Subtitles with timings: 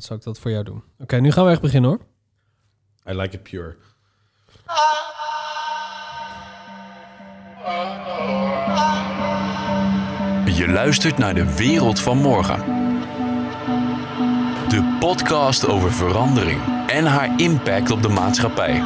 [0.00, 0.82] dan zal ik dat voor jou doen.
[0.98, 2.00] Oké, nu gaan we echt beginnen hoor.
[3.14, 3.76] I like it pure.
[10.54, 12.58] Je luistert naar de wereld van morgen.
[14.68, 18.82] De podcast over verandering en haar impact op de maatschappij.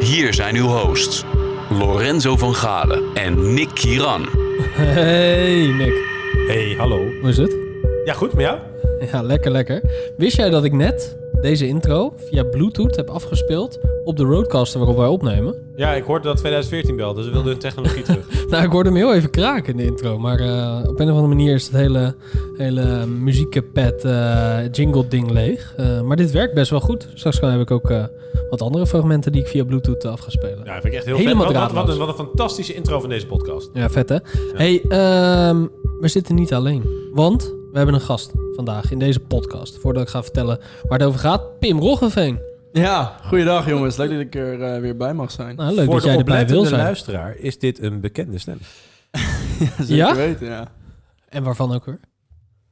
[0.00, 1.24] Hier zijn uw hosts,
[1.70, 4.28] Lorenzo van Galen en Nick Kieran.
[4.72, 6.04] Hey Nick,
[6.46, 6.98] Hey, hallo.
[7.20, 7.56] hoe is het?
[8.04, 8.58] Ja, goed, met jou?
[9.12, 9.80] Ja, lekker lekker.
[10.16, 14.96] Wist jij dat ik net deze intro via Bluetooth heb afgespeeld op de Roadcaster waarop
[14.96, 15.54] wij opnemen?
[15.76, 18.26] Ja, ik hoorde dat 2014 belde, dus we wilden hun technologie terug.
[18.50, 21.14] Nou, ik hoorde hem heel even kraken in de intro, maar eh, op een of
[21.14, 22.14] andere manier is het hele,
[22.56, 25.74] hele muziekpad eh jingle ding leeg.
[25.76, 27.08] Eh, maar dit werkt best wel goed.
[27.14, 27.92] Straks heb ik ook
[28.50, 30.64] wat andere fragmenten die ik via Bluetooth af ga spelen.
[30.64, 31.56] Ja, vind ik echt heel Helemaal vet.
[31.56, 33.70] Wat, wat, wat een fantastische intro van deze podcast.
[33.72, 34.16] Ja, vet hè?
[34.54, 35.66] Hey, ehm,
[36.00, 36.82] we zitten niet alleen.
[37.12, 39.78] Want we hebben een gast vandaag in deze podcast.
[39.78, 40.58] Voordat ik ga vertellen
[40.88, 41.58] waar het over gaat.
[41.58, 42.40] Pim Roggeveen.
[42.72, 43.96] Ja, goeiedag jongens.
[43.96, 45.56] Leuk dat ik er eh, weer bij mag zijn.
[45.56, 46.80] Nou, leuk Voor dat de jij erbij wil zijn.
[46.80, 48.58] luisteraar is dit een bekende stem.
[49.78, 50.14] Zeker Ja?
[50.14, 50.68] weten, ja.
[51.28, 51.98] En waarvan ook hoor.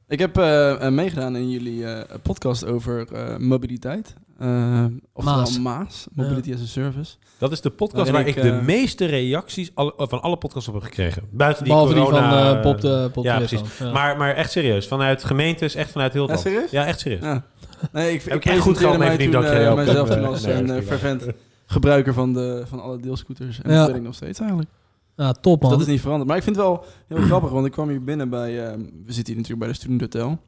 [0.07, 4.13] Ik heb eh, eh, meegedaan in jullie eh, podcast over eh, mobiliteit.
[4.33, 4.99] Oftewel
[5.37, 5.59] Maas.
[5.59, 6.07] Maas.
[6.13, 7.15] Mobility as a Service.
[7.37, 10.83] Dat is de podcast waar ik, ik, de meeste reacties van alle podcasts op heb
[10.83, 11.23] gekregen.
[11.31, 12.55] Buiten die Behalve die van corona...
[12.57, 13.77] eh, Bob de Bob Ja, de precies.
[13.79, 13.91] Ja.
[13.91, 16.71] Maar, maar echt serieus, vanuit gemeentes, echt vanuit heel het Ja, land.
[16.71, 17.21] Ja, echt serieus.
[17.21, 17.43] Ja.
[17.91, 19.75] Nee, ik, Heb ik goed mij verdiend, toen, ook.
[19.75, 21.25] mijzelf toen als een fervent
[21.65, 23.61] gebruiker van, de, van alle deelscooters.
[23.61, 23.77] En Ja.
[23.77, 24.69] dat ben ik nog steeds eigenlijk.
[25.15, 25.77] Ja, top Dus man.
[25.77, 26.27] dat is niet veranderd.
[26.27, 28.65] Maar ik vind het wel heel grappig, want ik kwam hier binnen bij...
[28.67, 28.73] eh,
[29.05, 30.39] we zitten hier natuurlijk bij de Student Hotel.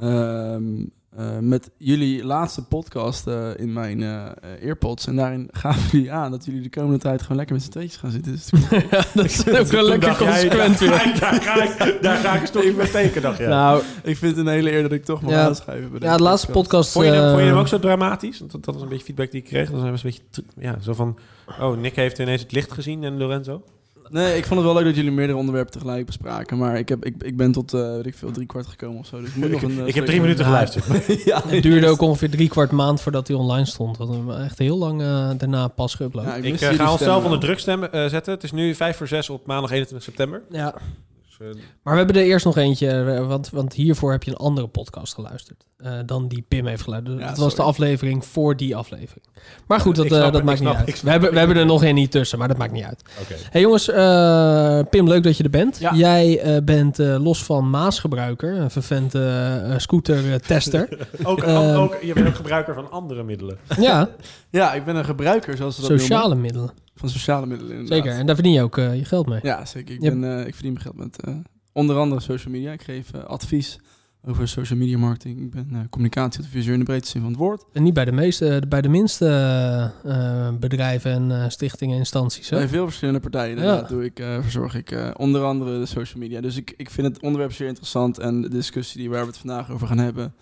[0.00, 0.84] Ehm,
[1.16, 5.06] eh, met jullie laatste podcast eh, in mijn eh eh, earpods.
[5.06, 7.96] En daarin gaven jullie aan dat jullie de komende tijd gewoon lekker met z'n tweetjes
[7.96, 8.32] gaan zitten.
[8.32, 8.50] Dus
[8.90, 11.20] ja, dat is ook wel lekker dacht consequent daar, weer.
[11.20, 13.46] daar, ga ik, daar ga ik een stokje bij dacht je.
[13.46, 15.44] Nou, ik vind het een hele eer dat ik toch mag Ja.
[15.46, 15.90] aanschuiven.
[15.90, 16.92] bij ja, de laatste podcast...
[16.92, 18.38] Vond je, hem, eh, vond je hem ook zo dramatisch?
[18.38, 19.70] Want Dat, dat was een beetje feedback die ik kreeg.
[19.70, 21.18] Dan zijn we een beetje, ja, zo van,
[21.60, 23.62] oh, Nick heeft ineens het licht gezien en Lorenzo.
[24.10, 26.58] Nee, ik vond het wel leuk dat jullie meerdere onderwerpen tegelijk bespraken.
[26.58, 29.06] Maar ik, heb, ik, ik ben tot, eh weet ik veel, drie kwart gekomen of
[29.06, 29.20] zo.
[29.20, 29.80] Dus ik moet nog een...
[29.80, 30.50] eh, ik heb drie minuten Ja.
[30.50, 31.24] geluisterd.
[31.24, 33.98] ja, Het duurde ook ongeveer drie kwart maand voordat hij online stond.
[33.98, 36.24] Dat we echt heel lang eh, daarna pas geüpload.
[36.24, 38.32] Ja, Ja, ik Ik ga onszelf onder druk stemmen, zetten.
[38.34, 40.42] Het is nu vijf voor zes op maandag 21 september.
[40.48, 40.60] Dus,
[41.38, 41.46] eh,
[41.82, 45.14] Maar we hebben er eerst nog eentje, want, want hiervoor heb je een andere podcast
[45.14, 45.64] geluisterd.
[45.82, 47.18] Eh, dan die Pim heeft geluisterd.
[47.20, 49.24] Ja, dat was de aflevering voor die aflevering.
[49.66, 51.02] Maar goed, dat, eh, dat maakt niet snap- uit.
[51.02, 53.02] We hebben, we hebben er nog één niet tussen, maar dat maakt niet uit.
[53.20, 53.34] Oké.
[53.50, 55.78] hey jongens, eh, Pim, leuk dat je er bent.
[55.78, 55.94] Ja.
[55.94, 60.88] Jij eh, bent eh, los van Maasgebruiker, een vervent eh, scooter-tester.
[61.22, 61.74] Ook, Ehm.
[61.78, 63.58] ook, je bent ook gebruiker van andere middelen.
[63.78, 64.08] ja,
[64.50, 66.06] Ja, ik ben een gebruiker, zoals ze dat noemen.
[66.08, 66.70] sociale middelen.
[66.94, 67.98] Van sociale middelen, inderdaad.
[68.04, 69.40] Zeker, en daar verdien je ook je geld mee.
[69.42, 69.94] Ja, zeker.
[69.94, 71.34] Ik, ben, eh, ik verdien mijn geld met eh,
[71.72, 72.72] onder andere social media.
[72.72, 73.78] Ik geef advies
[74.26, 75.40] over social media marketing.
[75.40, 77.64] Ik ben eh, communicatieadviseur in de breedste zin van het woord.
[77.72, 79.26] En niet bij de meeste, bij de minste
[80.04, 82.50] eh, bedrijven en eh, stichtingen en instanties.
[82.50, 82.56] Hè?
[82.56, 86.40] Bij veel verschillende partijen inderdaad, doe ik, verzorg ik onder andere de social media.
[86.40, 89.38] Dus ik, ik vind het onderwerp zeer interessant en de discussie die waar we het
[89.38, 90.34] vandaag over gaan hebben,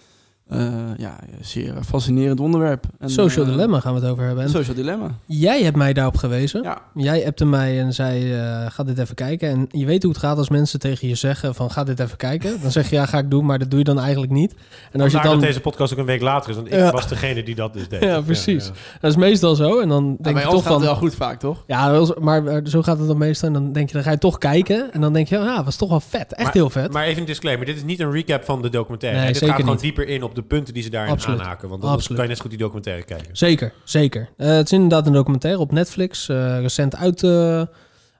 [0.49, 2.85] eh, ja, zeer fascinerend onderwerp.
[2.99, 4.45] En, Social eh, dilemma gaan we het over hebben.
[4.45, 5.11] En Social dilemma.
[5.27, 6.63] jij hebt mij daarop gewezen.
[6.63, 9.49] Ja, Jij appte mij en zei, eh, ga dit even kijken.
[9.49, 12.17] En je weet hoe het gaat als mensen tegen je zeggen van, ga dit even
[12.17, 12.59] kijken.
[12.63, 14.55] Dan zeg je, ja, ga ik doen, maar dat doe je dan eigenlijk niet.
[14.93, 15.31] En als je dan...
[15.31, 17.89] dat deze podcast ook een week later is, want ik was degene die dat dus
[17.89, 18.03] deed.
[18.09, 18.71] Ja, precies.
[19.01, 19.81] Dat is meestal zo.
[19.81, 20.73] En dan denk je toch gaat van...
[20.73, 21.65] het wel goed vaak, toch?
[21.67, 23.49] Ja, maar zo gaat het dan meestal.
[23.49, 24.93] En dan denk je, dan ga je toch kijken.
[24.93, 26.33] En dan denk je, ja, was toch wel vet.
[26.33, 26.93] Echt Maar- heel vet.
[26.93, 29.19] Maar even een disclaimer, dit is niet een recap van de documentaire.
[29.19, 29.85] Nee, dit zeker gaat gewoon niet.
[29.85, 31.41] dieper in op de punten die ze daarin Absoluut.
[31.41, 31.69] aanhaken.
[31.69, 32.06] Want Absoluut.
[32.09, 33.37] kan je net zo goed die documentaire kijken.
[33.37, 34.28] Zeker, zeker.
[34.37, 37.62] Eh, het is inderdaad een documentaire op Netflix, eh, recent uit, eh,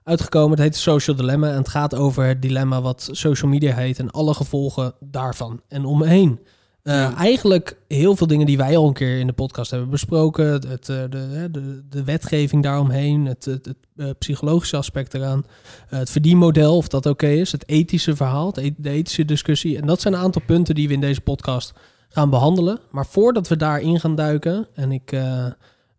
[0.03, 0.49] uitgekomen.
[0.51, 4.11] Het heet Social Dilemma en het gaat over het dilemma wat social media heet en
[4.11, 6.39] alle gevolgen daarvan en omheen.
[6.83, 7.15] Eh, Ja.
[7.17, 10.45] Eigenlijk heel veel dingen die wij al een keer in de podcast hebben besproken.
[10.45, 15.45] Het, eh, de, de, de wetgeving daaromheen, het, het, het eh, psychologische aspect eraan.
[15.87, 17.51] het verdienmodel, of dat oké is.
[17.51, 19.77] Het ethische verhaal, het e- de ethische discussie.
[19.77, 21.73] En dat zijn een aantal punten die we in deze podcast
[22.09, 22.79] gaan behandelen.
[22.91, 25.45] Maar voordat we daarin gaan duiken en ik eh,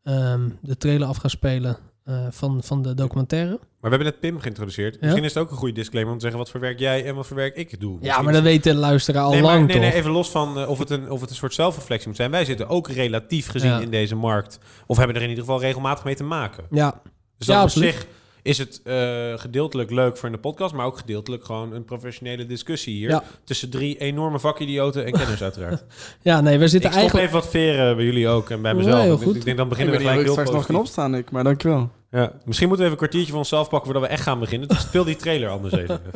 [0.04, 3.50] ehm, de trailer af ga spelen eh, van, van de documentaire.
[3.50, 5.00] Maar we hebben net Pim geïntroduceerd.
[5.00, 7.14] Misschien is het ook een goede disclaimer om te zeggen wat voor werk jij en
[7.14, 7.98] wat voor werk ik doe.
[8.00, 9.84] Ja, maar dat weet de luisteraar al nee, maar- lang nee, toch?
[9.84, 12.30] nee, even los van eh, of, het een, of het een soort zelfreflectie moet zijn.
[12.30, 13.80] Wij zitten ook relatief gezien Ja.
[13.80, 14.58] in deze markt.
[14.86, 16.64] Of hebben er in ieder geval regelmatig mee te maken.
[16.70, 16.90] Ja,
[17.38, 17.92] Dus Ja, dat op absoluut.
[17.94, 18.06] zich
[18.42, 22.46] is het eh, gedeeltelijk leuk voor in de podcast, maar ook gedeeltelijk gewoon een professionele
[22.46, 23.08] discussie hier.
[23.08, 23.22] Ja.
[23.44, 25.84] Tussen drie enorme vakidioten en kenners uiteraard.
[26.22, 27.28] ja nee, we ik zitten stop eigenlijk...
[27.28, 29.02] even wat veren bij jullie ook en bij Nee, mezelf.
[29.02, 29.36] heel Ik- goed.
[29.36, 31.30] Ik denk dan Ik beginnen weet we gelijk ik heel straks nog kan opstaan, ik,
[31.30, 31.90] maar dankjewel.
[32.10, 32.32] Ja.
[32.44, 34.68] Misschien moeten we even een kwartiertje van onszelf pakken voordat we echt gaan beginnen.
[34.68, 36.00] Dus speel die trailer anders even.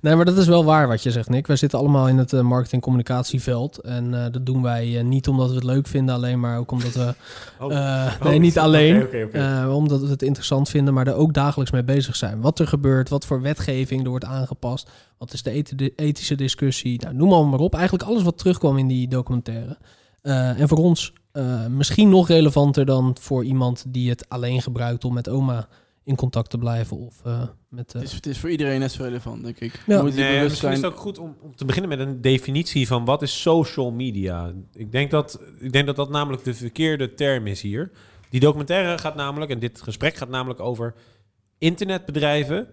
[0.00, 1.46] Nee, maar dat is wel waar wat je zegt, Nick.
[1.46, 3.78] Wij zitten allemaal in het eh, marketing-communicatieveld.
[3.78, 6.70] En eh, dat doen wij eh, niet omdat we het leuk vinden, alleen maar ook
[6.70, 7.14] omdat we...
[7.60, 7.66] Oh.
[7.66, 9.08] Oh, nee, niet alleen.
[9.70, 12.40] omdat we het interessant vinden, maar er ook dagelijks mee bezig zijn.
[12.40, 14.90] Wat er gebeurt, wat voor wetgeving er wordt aangepast.
[15.18, 17.00] Wat is de eth- de ethische discussie?
[17.02, 17.74] Nou, noem allemaal maar op.
[17.74, 19.76] Eigenlijk alles wat terugkwam in die documentaire.
[20.22, 21.12] En voor ons
[21.70, 25.68] misschien nog relevanter dan voor iemand die het alleen gebruikt om met oma
[26.04, 26.96] in contact te blijven.
[26.98, 27.22] Of
[27.68, 27.94] met...
[27.94, 29.80] eh, Het is, het is voor iedereen net zo relevant, denk ik.
[29.86, 29.96] Ja.
[29.96, 31.98] Je moet je Nee, bewust misschien is het ook goed om, om te beginnen met
[31.98, 34.52] een definitie van wat is social media.
[34.72, 37.90] Ik denk, dat, ik denk dat dat namelijk de verkeerde term is hier.
[38.30, 40.94] Die documentaire gaat namelijk, en dit gesprek gaat namelijk over
[41.58, 42.68] internetbedrijven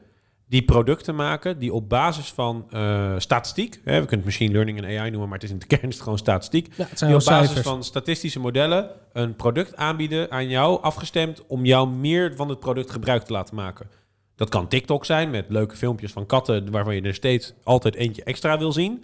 [0.48, 4.78] die producten maken die op basis van eh, statistiek, hè, we kunnen het machine learning
[4.78, 6.98] en AI noemen, maar het is in de kern is het gewoon statistiek, ja, het
[6.98, 7.68] zijn die op basis cijfers.
[7.68, 12.92] van statistische modellen een product aanbieden aan jou, afgestemd om jou meer van het product
[12.92, 13.88] gebruik te laten maken.
[14.36, 18.24] Dat kan TikTok zijn met leuke filmpjes van katten waarvan je er steeds altijd eentje
[18.24, 19.04] extra wil zien.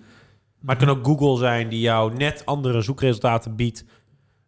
[0.59, 3.83] Maar het kan ook Google zijn die jou net andere zoekresultaten biedt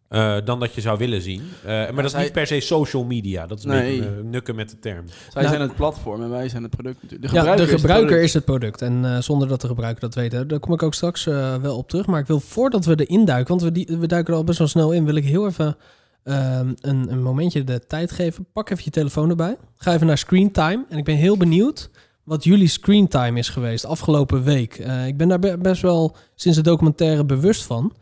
[0.10, 1.42] eh, dan dat je zou willen zien.
[1.64, 3.48] Eh, maar dat is zij- niet per se social media.
[3.48, 4.00] Dat is een Nee.
[4.00, 5.08] beetje eh, nukken met de term.
[5.08, 7.32] Zij Nou- zijn het platform en wij zijn het product natuurlijk.
[7.32, 8.82] De ja, gebruiker, de gebruiker is is het product.
[8.82, 11.56] En eh, zonder dat de gebruiker dat weet, hè, daar kom ik ook straks eh,
[11.56, 12.06] wel op terug.
[12.06, 14.58] Maar ik wil voordat we erin duiken, want we, die, we duiken er al best
[14.58, 15.76] wel snel in, wil ik heel even
[16.24, 18.46] ehm, een, een momentje de tijd geven.
[18.54, 19.58] Pak even je telefoon erbij.
[19.76, 20.86] Ga even naar screen time.
[20.90, 21.90] En ik ben heel benieuwd
[22.24, 24.76] wat jullie screen time is geweest afgelopen week.
[24.78, 27.94] Eh, ik ben daar be- best wel sinds de documentaire bewust van.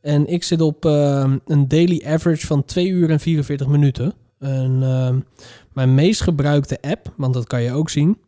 [0.00, 4.14] En ik zit op ehm, een daily average van 2 uur en 44 minuten.
[4.38, 5.18] En ehm,
[5.72, 8.18] mijn meest gebruikte app, want dat kan je ook zien.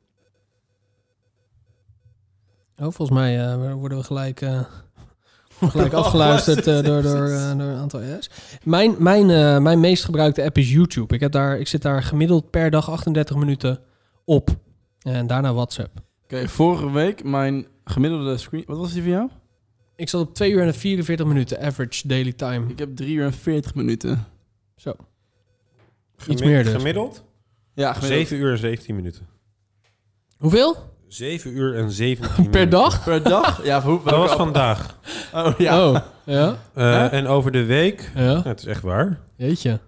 [2.76, 4.60] Oh, volgens mij eh, worden we gelijk, eh,
[5.60, 8.30] gelijk afgeluisterd eh, door, door, eh, door een aantal AI's.
[8.62, 11.14] Mijn, mijn, eh, mijn meest gebruikte app is YouTube.
[11.14, 13.80] Ik, heb daar, ik zit daar gemiddeld per dag 38 minuten
[14.24, 14.50] op.
[15.02, 15.90] En daarna WhatsApp.
[16.24, 18.64] Oké, vorige week mijn gemiddelde screen...
[18.66, 19.28] Wat was die van jou?
[19.96, 22.68] Ik zat op 2 uur en 44 minuten average daily time.
[22.68, 24.26] Ik heb 3 uur en 40 minuten.
[24.76, 24.94] Zo.
[26.16, 26.72] Gemi- meer dus.
[26.72, 27.24] Gemiddeld?
[27.74, 28.28] Ja, gemiddeld.
[28.28, 29.26] 7 uur en 17 minuten.
[30.36, 30.76] Hoeveel?
[31.08, 32.50] 7 uur en 17 minuten.
[32.50, 33.04] Per dag?
[33.04, 33.64] Per dag?
[33.64, 34.96] Ja, voor hoe, Dat was vandaag.
[35.34, 35.88] Oh, ja.
[35.88, 36.56] Oh, ja.
[36.74, 37.06] Eh, Hè?
[37.06, 38.10] en over de week...
[38.14, 39.18] Ja, Ja, het is echt waar.
[39.36, 39.78] jeetje.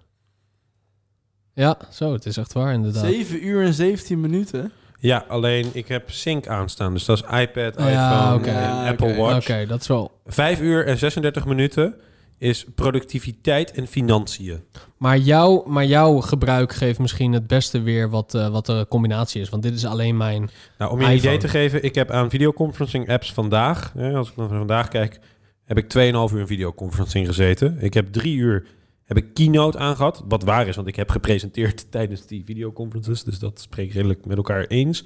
[1.55, 3.05] Ja, zo, het is echt waar inderdaad.
[3.05, 4.73] 7 uur en 17 minuten?
[4.99, 6.93] Ja, alleen ik heb Sync aanstaan.
[6.93, 9.17] Dus dat is iPad, iPhone Ja, en Ja, Apple oké.
[9.17, 9.51] Watch.
[9.51, 10.11] Oké, dat is wel...
[10.27, 11.95] 5 uur en 36 minuten
[12.41, 14.63] is productiviteit en financiën.
[14.97, 19.41] Maar, jouw maar jouw gebruik geeft misschien het beste weer wat, eh, wat de combinatie
[19.41, 19.49] is.
[19.49, 20.51] Want dit is alleen mijn...
[20.79, 24.29] Nou, om je een idee te geven, ik heb aan videoconferencing apps vandaag, hè, als
[24.29, 25.21] ik dan naar vandaag kijk,
[25.65, 27.77] heb ik 2,5 uur in videoconferencing gezeten.
[27.81, 28.67] Ik heb drie uur
[29.05, 33.39] heb ik keynote aangehad, wat waar is, want ik heb gepresenteerd tijdens die videoconferences, dus
[33.39, 35.05] dat spreek ik redelijk met elkaar eens.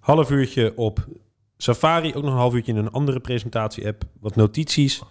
[0.00, 1.06] Half uurtje op
[1.56, 5.02] Safari, ook nog een half uurtje in een andere presentatie-app, wat notities.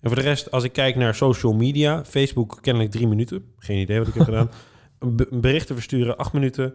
[0.00, 3.78] En voor de rest, als ik kijk naar social media, Facebook kennelijk drie minuten, geen
[3.80, 4.50] idee wat ik heb gedaan.
[5.16, 6.74] Be- berichten versturen acht minuten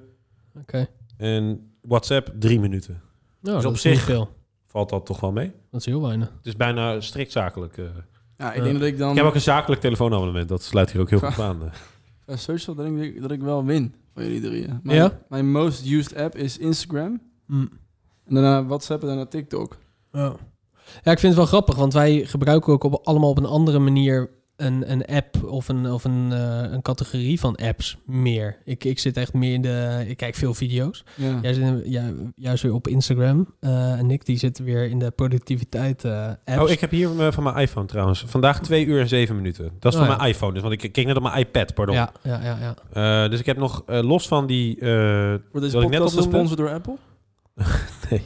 [0.59, 0.87] Oké.
[1.17, 3.01] en WhatsApp drie minuten.
[3.41, 4.29] Nou, Dus op zich- veel.
[4.67, 5.51] Valt dat toch wel mee?
[5.71, 6.27] Dat is heel weinig.
[6.37, 7.77] Het is bijna strikt zakelijk.
[7.77, 7.85] eh.
[8.37, 9.09] Ja, ik denk dat ik dan...
[9.11, 10.49] Ik heb ook een zakelijk telefoonabonnement.
[10.49, 11.71] Dat sluit hier ook heel goed aan.
[12.25, 14.79] Bij social denk ik dat ik wel win van jullie drieën.
[14.83, 15.19] Mijn, Ja?
[15.29, 17.21] Mijn most used app is Instagram.
[17.45, 17.69] Mm.
[18.25, 19.77] En daarna WhatsApp en daarna TikTok.
[20.11, 20.35] Ja.
[21.03, 23.79] Ja, ik vind het wel grappig, want wij gebruiken ook op, allemaal op een andere
[23.79, 28.57] manier een, een app of, een, of een, eh, een categorie van apps meer.
[28.65, 30.03] Ik, ik zit echt meer in de...
[30.07, 31.03] Ik kijk veel video's.
[31.15, 31.39] Ja.
[31.41, 33.53] Jij zit in- ja, juist weer op Instagram.
[33.59, 36.61] eh, en Nick die zit weer in de productiviteit eh apps.
[36.63, 38.23] Oh, ik heb hier van mijn iPhone trouwens.
[38.27, 39.71] Vandaag 2 uur en 7 minuten.
[39.79, 40.17] Dat is Oh, van ja.
[40.21, 40.53] mijn iPhone.
[40.53, 41.95] Dus, want ik keek net op mijn iPad, pardon.
[41.95, 42.57] Ja, ja, ja.
[42.93, 43.23] ja.
[43.23, 44.79] Eh, dus ik heb nog los van die...
[44.79, 46.47] eh, Wordt deze Wat ik net podcast opnoemde?
[46.47, 46.95] gesponsord door Apple?
[48.09, 48.21] nee.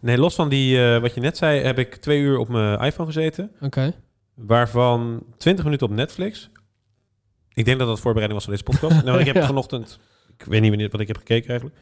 [0.00, 2.78] Nee, los van die, eh, wat je net zei, heb ik twee uur op mijn
[2.80, 3.52] iPhone gezeten.
[3.60, 3.92] Oké.
[4.34, 6.50] Waarvan 20 minuten op Netflix.
[7.52, 9.04] Ik denk dat dat voorbereiding was van deze podcast.
[9.06, 9.46] nou, ik heb Ja.
[9.46, 9.98] vanochtend...
[10.38, 11.78] Ik weet niet wanneer wat ik heb gekeken eigenlijk.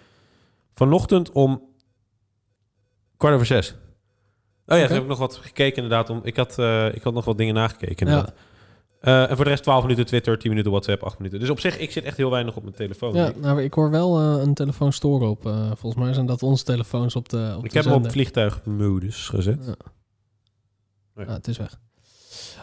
[0.75, 1.63] Vanochtend om
[3.17, 3.75] kwart over zes.
[4.67, 6.11] Oh ja, toen heb ik nog wat gekeken inderdaad.
[6.11, 8.29] Om, ik, had, eh, ik had nog wat dingen nagekeken Ja.
[9.01, 11.41] Eh, en voor de rest 12 minuten Twitter, 10 minuten WhatsApp, 8 minuten.
[11.41, 13.15] Dus op zich, ik zit echt heel weinig op mijn telefoon.
[13.15, 15.47] Ja, ik nou, ik hoor wel eh, een telefoon storen op.
[15.47, 18.11] eh, volgens mij zijn dat onze telefoons op de op ik de heb hem op
[18.11, 19.65] vliegtuigmodus gezet.
[19.67, 19.75] Ja.
[21.17, 21.25] Ja.
[21.27, 21.79] Ja, het is weg.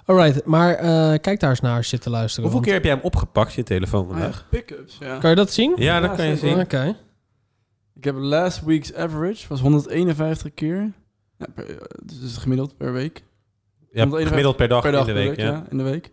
[0.06, 2.44] Alright, maar eh, kijk daar eens naar als je zit te luisteren.
[2.44, 4.46] Hoeveel keer heb jij hem opgepakt, je telefoon Ah, ja, vandaag?
[4.50, 5.18] Pickups, ja.
[5.18, 5.74] Kan je dat zien?
[5.76, 6.60] Ja, dat Ja, kan je zien.
[6.60, 6.96] Oké.
[7.96, 10.92] Ik heb last week's average, was 151 keer.
[11.38, 13.24] Ja, per, dus gemiddeld per week.
[13.92, 15.38] Ja, 151 gemiddeld per dag, per dag in de week.
[15.38, 15.66] ja.
[15.70, 16.12] In de week.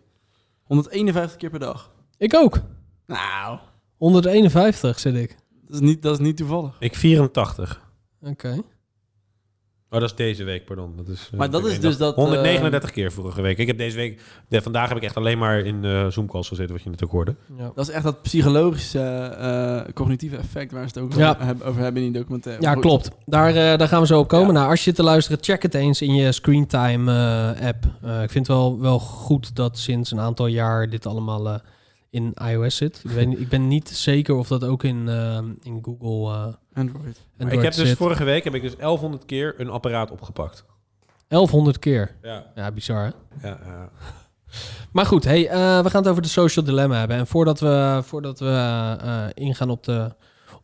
[0.73, 1.91] 151 keer per dag.
[2.17, 2.61] Ik ook.
[3.07, 3.59] Nou,
[3.97, 5.35] 151 zit ik.
[5.65, 6.75] dat is niet, dat is niet toevallig.
[6.79, 7.81] Ik 84.
[8.21, 8.61] Oké.
[9.93, 10.93] Oh, dat is deze week, pardon.
[10.97, 13.57] Dat is, eh, Maar dat is dus dat, 139 keer vorige week.
[13.57, 14.21] Ik heb deze week...
[14.47, 17.11] De, vandaag heb ik echt alleen maar in eh Zoom-calls gezeten, wat je net ook
[17.11, 17.35] hoorde.
[17.57, 17.71] Ja.
[17.75, 21.37] Dat is echt dat psychologische, eh, cognitieve effect waar ze het ook Ja.
[21.63, 22.61] over, hebben- in die documentaire.
[22.61, 23.09] Ja, klopt.
[23.25, 24.47] Daar, eh, daar gaan we zo op komen.
[24.47, 24.53] Ja.
[24.53, 27.83] Nou, als je zit te luisteren, check het eens in je Screentime eh, app.
[28.01, 31.55] Eh, ik vind het wel, wel goed dat sinds een aantal jaar dit allemaal eh,
[32.13, 33.01] in iOS zit.
[33.03, 36.53] Ik, weet, niet- ik ben niet zeker of dat ook in, eh, in Google eh
[36.73, 37.21] Android.
[37.37, 40.65] Maar ik heb dus vorige week heb ik dus 1100 keer een apparaat opgepakt.
[41.27, 42.15] 1100 keer.
[42.21, 43.47] Ja, Ja, bizar hè?
[43.47, 43.89] ja, ja.
[44.91, 47.17] Maar goed, hey, eh, we gaan het over de social dilemma hebben.
[47.17, 48.47] En voordat we, voordat we
[49.01, 50.15] eh, ingaan op de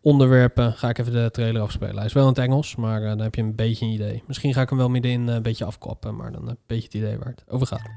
[0.01, 1.95] onderwerpen, ga ik even de trailer afspelen.
[1.95, 4.23] Hij is wel in het Engels, maar eh, dan heb je een beetje een idee.
[4.27, 6.85] Misschien ga ik hem wel middenin een beetje afklappen, maar dan heb je een beetje
[6.85, 7.89] het idee waar het over gaat.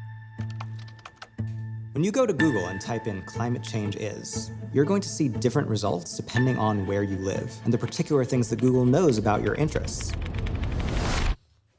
[1.93, 5.29] When you go to Google and type in climate change is, you're going to see
[5.29, 9.43] different results depending on where you live and the particular things that Google knows about
[9.43, 10.11] your interests.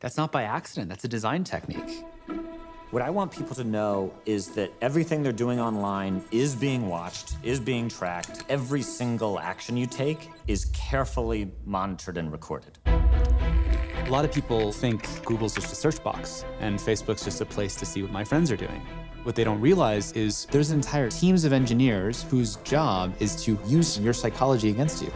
[0.02, 2.06] That's not by accident, that's a design technique.
[2.92, 7.38] What I want people to know is that everything they're doing online is being watched,
[7.42, 8.44] is being tracked.
[8.50, 12.78] Every single action you take is carefully monitored and recorded.
[12.86, 17.76] A lot of people think Google's just a search box and Facebook's just a place
[17.78, 18.80] to see what my friends are doing.
[19.24, 23.98] What they don't realize is there's entire teams of engineers whose job is to use
[24.00, 25.10] your psychology against you.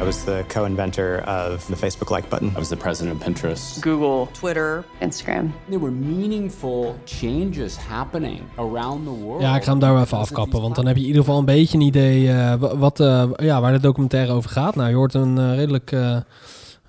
[0.00, 2.48] I was the co inventor of the Facebook like button.
[2.56, 3.80] I was the president of Pinterest.
[3.82, 5.52] Google, Twitter, Instagram.
[5.68, 9.42] There were meaningful changes happening around the world.
[9.42, 11.38] Ja, ik ga hem daar wel even afkappen, want dan heb je in ieder geval
[11.38, 14.74] een beetje een idee wa- wat, eh, ja, waar de documentaire over gaat.
[14.76, 16.16] Nou, je hoort een eh, redelijk, eh,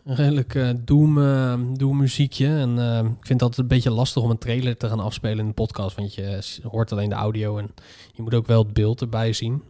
[0.05, 2.47] een redelijk eh, doom, eh, doom muziekje.
[2.47, 5.39] En eh, ik vind het altijd een beetje lastig om een trailer te gaan afspelen
[5.39, 7.71] in de podcast, want je hoort alleen de audio en
[8.13, 9.63] je moet ook wel het beeld erbij zien.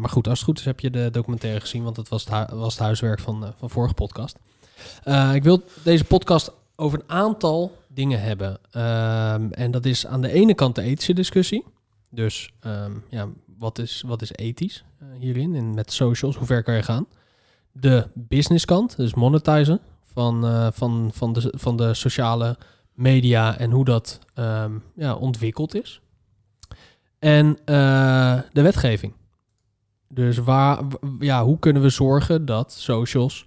[0.00, 2.50] Maar goed, als het goed is heb je de documentaire gezien, want dat was het,
[2.50, 4.38] was het huiswerk van, van vorige podcast.
[5.32, 8.58] Ik wil deze podcast over een aantal dingen hebben.
[8.70, 11.64] Ehm, en dat is aan de ene kant de ethische discussie.
[12.10, 13.28] Dus ehm, ja,
[13.58, 14.84] wat is, wat is ethisch
[15.18, 15.54] hierin?
[15.54, 17.06] En met socials, hoe ver kan je gaan?
[17.80, 19.80] De businesskant, dus monetizen
[20.12, 22.56] van, eh, van, van, de, van de sociale
[22.92, 26.00] media en hoe dat ehm, ja, ontwikkeld is.
[27.18, 29.12] En eh, de wetgeving.
[30.08, 30.82] Dus waar,
[31.18, 33.46] ja, hoe kunnen we zorgen dat socials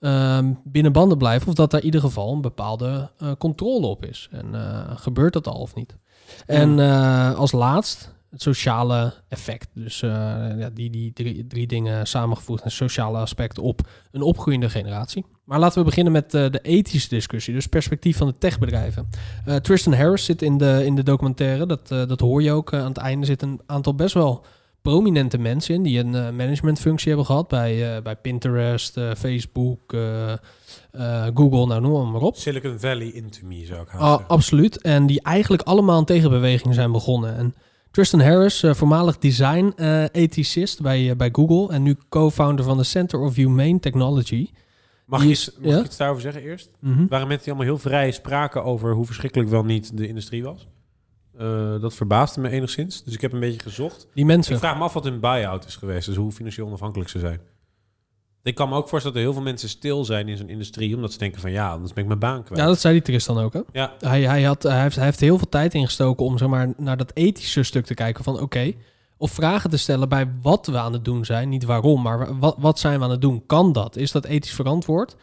[0.00, 4.04] ehm, binnen banden blijven of dat daar in ieder geval een bepaalde eh, controle op
[4.04, 4.28] is?
[4.30, 4.54] En
[4.96, 5.96] gebeurt dat al of niet?
[6.46, 9.68] En eh, als laatst het sociale effect.
[9.74, 10.10] Dus eh,
[10.58, 12.64] ja, die, die drie, drie dingen samengevoegd.
[12.64, 13.80] Een sociale aspect op
[14.12, 15.24] een opgroeiende generatie.
[15.44, 17.54] Maar laten we beginnen met eh, de ethische discussie.
[17.54, 19.08] Dus perspectief van de techbedrijven.
[19.44, 21.66] Eh, Tristan Harris zit in de, in de documentaire.
[21.66, 22.72] Dat, dat hoor je ook.
[22.74, 24.44] Aan het einde zitten een aantal best wel
[24.82, 25.82] prominente mensen in...
[25.82, 29.80] die een managementfunctie hebben gehad bij, bij Pinterest, Facebook,
[31.34, 32.36] Google, nou noem maar op.
[32.36, 34.28] Silicon Valley into me, zou ik haast Ah, zeggen.
[34.28, 34.80] absoluut.
[34.80, 37.36] En die eigenlijk allemaal een tegenbeweging zijn begonnen.
[37.36, 37.54] En
[37.90, 41.74] Tristan Harris, eh, voormalig design-ethicist bij, eh, bij Google...
[41.74, 44.50] en nu co-founder van de Center of Humane Technology.
[45.06, 45.78] Mag, ik iets, mag ja?
[45.78, 46.70] ik iets daarover zeggen eerst?
[46.78, 47.06] Mhm.
[47.08, 50.68] waren mensen die allemaal heel vrij spraken over hoe verschrikkelijk wel niet de industrie was.
[51.38, 53.04] Eh, dat verbaasde me enigszins.
[53.04, 54.06] Dus ik heb een beetje gezocht.
[54.14, 54.52] Die mensen.
[54.52, 56.06] Ik vraag me af wat hun buy-out is geweest.
[56.06, 57.40] Dus hoe financieel onafhankelijk ze zijn.
[58.42, 60.94] Ik kan me ook voorstellen dat er heel veel mensen stil zijn in zo'n industrie.
[60.94, 62.60] Omdat ze denken van ja, anders ben ik mijn baan kwijt.
[62.60, 63.52] Ja, dat zei die Tristan ook.
[63.52, 63.60] Hè?
[63.72, 63.92] Ja.
[64.00, 66.96] Hij, hij, had, hij, heeft, hij heeft heel veel tijd ingestoken om zeg maar, naar
[66.96, 68.72] dat ethische stuk te kijken van oké,
[69.16, 71.48] of vragen te stellen bij wat we aan het doen zijn.
[71.48, 73.42] Niet waarom, maar wat, wat zijn we aan het doen?
[73.46, 73.96] Kan dat?
[73.96, 75.16] Is dat ethisch verantwoord?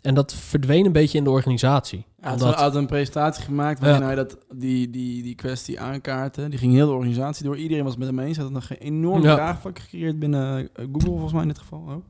[0.00, 2.04] En dat verdween een beetje in de organisatie.
[2.22, 4.06] Ja, hij had een presentatie gemaakt waarin Ja.
[4.06, 6.48] hij dat, die, die, die kwestie aankaartte.
[6.48, 7.56] Die ging heel de organisatie door.
[7.56, 8.36] Iedereen was het met hem eens.
[8.36, 9.34] Hij had nog een enorm Ja.
[9.34, 12.04] vraagvak gecreëerd binnen eh, Google, volgens mij in dit geval ook.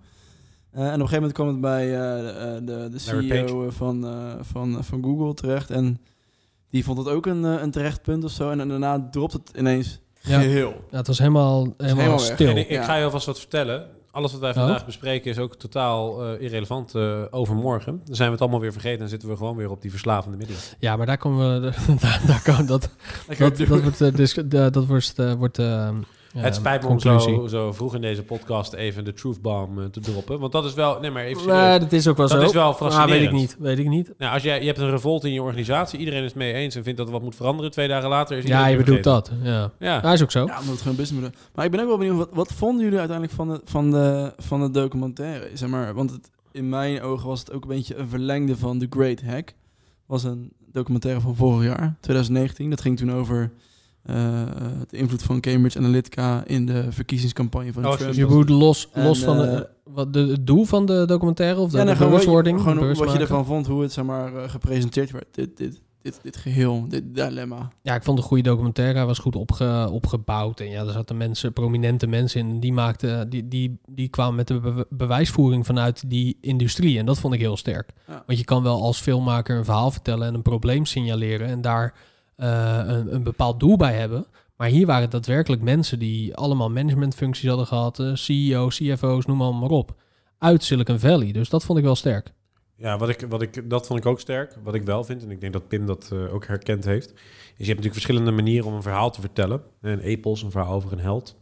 [0.73, 4.07] Eh, en op een gegeven moment kwam het bij eh, eh, de, de CEO van,
[4.07, 5.71] eh, van, van Google terecht.
[5.71, 6.01] En
[6.71, 8.51] die vond het ook een, een terecht punt of zo.
[8.51, 10.41] En, dan dropt het ineens Ja.
[10.41, 10.75] geheel.
[10.91, 12.49] Ja, het was helemaal, helemaal, stil.
[12.51, 12.83] En ik, ik Ja.
[12.85, 13.87] ga je alvast wat vertellen.
[14.11, 14.57] Alles wat wij Oh.
[14.57, 18.01] vandaag bespreken is ook totaal eh, irrelevant eh, overmorgen.
[18.05, 20.37] Dan zijn we het allemaal weer vergeten en zitten we gewoon weer op die verslavende
[20.37, 20.63] middelen.
[20.79, 21.71] Ja, maar daar komen we.
[22.01, 22.89] Daar, daar komen dat.
[23.39, 25.59] Dat, dat wordt, eh, dat wordt, wordt
[26.37, 27.35] het spijt me om conclusie.
[27.35, 30.39] zo, zo vroeg in deze podcast even de truth bomb eh, te droppen.
[30.41, 31.01] Want dat is wel...
[31.01, 31.81] Nee, maar even serieus.
[31.81, 32.45] Dat is ook wel Dat zo.
[32.47, 33.33] is wel Ah, weet ik fascinerend.
[33.33, 33.57] niet.
[33.59, 34.13] Weet ik niet.
[34.19, 36.75] Nou, als jij, je hebt een revolt in je organisatie, iedereen is het mee eens
[36.75, 37.71] en vindt dat er wat moet veranderen.
[37.71, 39.31] Twee dagen later is Ja, je bedoelt dat.
[39.43, 39.71] Ja.
[39.79, 40.01] Ja.
[40.01, 40.45] Dat is ook zo.
[40.45, 42.85] Ja, omdat het gewoon business moet Maar ik ben ook wel benieuwd, wat, wat vonden
[42.85, 45.51] jullie uiteindelijk van de, van de, van de documentaire?
[45.55, 48.79] Zeg maar, want het, in mijn ogen was het ook een beetje een verlengde van
[48.79, 49.55] The Great Hack.
[50.07, 52.71] was een documentaire van vorig jaar, 2019.
[52.71, 53.51] Dat ging toen over
[54.03, 58.15] de invloed van Cambridge Analytica in de verkiezingscampagne van Oh, Trump.
[58.15, 59.61] Je moet los, En, los van de, eh,
[59.95, 62.61] wat de, het doel van de documentaire of de, Ja, de gewoon, bewustwording.
[62.61, 65.27] gewoon wat je ervan vond, hoe het zeg maar, eh, gepresenteerd werd.
[65.31, 67.69] Dit, dit, dit, dit geheel, dit dilemma.
[67.83, 68.97] Ja, ik vond een goede documentaire.
[68.97, 70.61] Hij was goed opge, opgebouwd.
[70.61, 72.61] En ja, er zaten mensen, prominente mensen in.
[72.61, 76.99] Die, maakten, die, die, die kwamen met de be- bewijsvoering vanuit die industrie.
[76.99, 77.91] En dat vond ik heel sterk.
[78.09, 78.23] Ja.
[78.27, 81.49] Want je kan wel als filmmaker een verhaal vertellen en een probleem signaleren.
[81.49, 82.01] En daar eh,
[82.37, 84.27] een, een bepaald doel bij hebben.
[84.57, 87.99] Maar hier waren het daadwerkelijk mensen die allemaal managementfuncties hadden gehad.
[87.99, 89.95] eh, CEO's, CFO's, noem maar, maar op.
[90.39, 91.33] Uit Silicon Valley.
[91.33, 92.33] Dus dat vond ik wel sterk.
[92.77, 94.57] Ja, wat ik, wat ik, dat vond ik ook sterk.
[94.63, 97.17] Wat ik wel vind, en ik denk dat Pim dat eh, ook herkend heeft, is
[97.17, 99.63] je hebt natuurlijk verschillende manieren om een verhaal te vertellen.
[99.81, 101.41] En Epos, een verhaal over een held.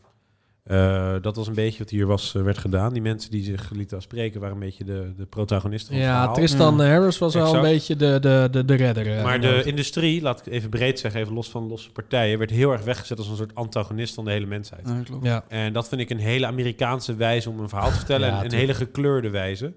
[0.71, 2.93] Eh, dat was een beetje wat hier was, eh, werd gedaan.
[2.93, 6.17] Die mensen die zich lieten afspreken waren een beetje de, de protagonisten van het Ja,
[6.17, 6.35] verhaal.
[6.35, 6.87] Tristan Ja.
[6.89, 9.17] Harris was wel een beetje de, de, de, de redder.
[9.17, 12.51] eh, Maar de industrie, laat ik even breed zeggen, even los van losse partijen, werd
[12.51, 14.83] heel erg weggezet als een soort antagonist van de hele mensheid.
[14.89, 15.25] Ja, klopt.
[15.25, 15.45] ja.
[15.49, 18.29] En dat vind ik een hele Amerikaanse wijze om een verhaal te vertellen.
[18.29, 19.73] Ja, en een hele gekleurde wijze.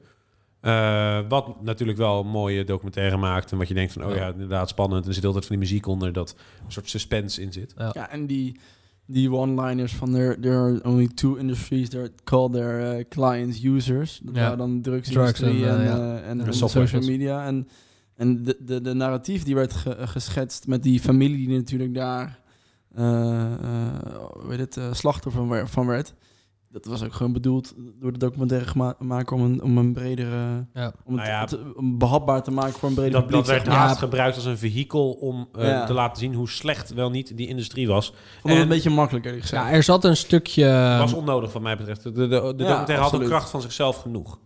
[0.61, 3.51] Eh, wat natuurlijk wel een mooie documentaire maakt.
[3.51, 5.01] En wat je denkt van, oh ja, inderdaad spannend.
[5.03, 6.35] En er zit altijd van die muziek onder dat
[6.65, 7.73] een soort suspense in zit.
[7.93, 8.59] Ja, en die,
[9.05, 14.19] die one-liners van there, there are only two industries that call their uh, clients users.
[14.23, 14.41] Dat Ja.
[14.41, 17.45] waren dan de drugsindustrie Drugs en, en, eh, eh, en, en social media.
[17.45, 17.67] En,
[18.15, 22.39] en de, de, de narratief die werd ge- geschetst met die familie die natuurlijk daar
[22.95, 23.59] eh, eh,
[24.41, 26.13] hoe heet het, eh, slachtoffer van, van werd.
[26.73, 30.65] Dat was ook gewoon bedoeld door de documentaire maken om een, om een bredere...
[30.73, 30.93] Ja.
[31.05, 33.45] Om het Nou ja, te- om behapbaar te maken voor een breder Dat, publiek.
[33.45, 35.85] dat werd haast gebruikt als een vehikel om eh, Ja.
[35.85, 38.13] te laten zien hoe slecht wel niet die industrie was.
[38.41, 39.63] Vond En- een beetje makkelijk eerlijk gezegd.
[39.63, 40.63] ja, er zat een stukje...
[40.65, 42.03] Het was onnodig wat mij betreft.
[42.03, 44.39] De, de, de documentaire had een kracht van zichzelf genoeg.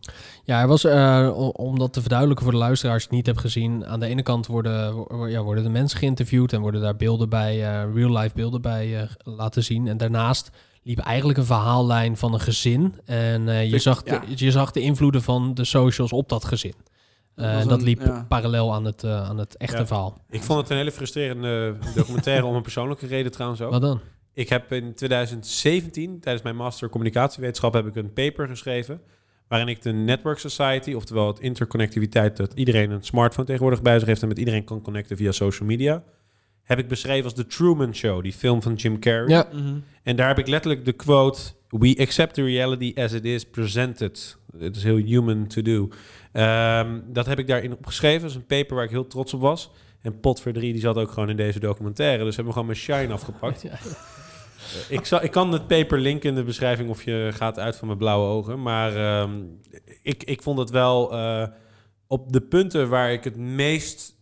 [0.43, 3.25] Ja, er was, eh, o- om dat te verduidelijken voor de luisteraars die het niet
[3.25, 3.86] hebben gezien.
[3.86, 7.29] Aan de ene kant worden, wo- ja, worden de mensen geïnterviewd en worden daar beelden
[7.29, 9.88] bij, eh, real-life beelden bij eh, laten zien.
[9.88, 10.50] En daarnaast
[10.88, 12.96] liep eigenlijk een verhaallijn van een gezin.
[13.06, 14.22] En eh, je, Ik- zag de, ja.
[14.36, 16.74] je zag de invloeden van de socials op dat gezin.
[17.36, 18.25] Dat Eh, en dat een- liep ja.
[18.29, 19.86] parallel aan het, eh, aan het echte Ja.
[19.88, 20.22] verhaal.
[20.29, 23.72] Ik vond het een hele frustrerende documentaire om een persoonlijke reden trouwens ook.
[23.72, 24.00] Wat dan?
[24.33, 29.01] Ik heb in 2017, tijdens mijn master communicatiewetenschap, heb ik een paper geschreven.
[29.48, 34.07] Waarin ik de Network Society, oftewel het interconnectiviteit, dat iedereen een smartphone tegenwoordig bij zich
[34.07, 36.03] heeft en met iedereen kan connecten via social media,
[36.68, 39.27] heb ik beschreven als The Truman Show, die film van Jim Carrey.
[39.27, 39.75] Ja, Mhm.
[40.03, 44.38] En daar heb ik letterlijk de quote: We accept the reality as it is presented.
[44.58, 45.90] Het is heel human to do.
[46.32, 48.22] Ehm, dat heb ik daarin opgeschreven.
[48.22, 49.72] Dat is een paper waar ik heel trots op was.
[50.01, 52.24] En Potverdrie die zat ook gewoon in deze documentaire.
[52.24, 53.62] Dus hebben we gewoon mijn shine afgepakt.
[53.68, 53.77] Ja.
[54.90, 57.88] Ik, zal, ik kan het paper linken in de beschrijving of je gaat uit van
[57.88, 58.62] mijn blauwe ogen.
[58.62, 59.32] Maar ehm,
[60.01, 61.48] ik, ik vond het wel eh,
[62.08, 64.16] op de punten waar ik het meest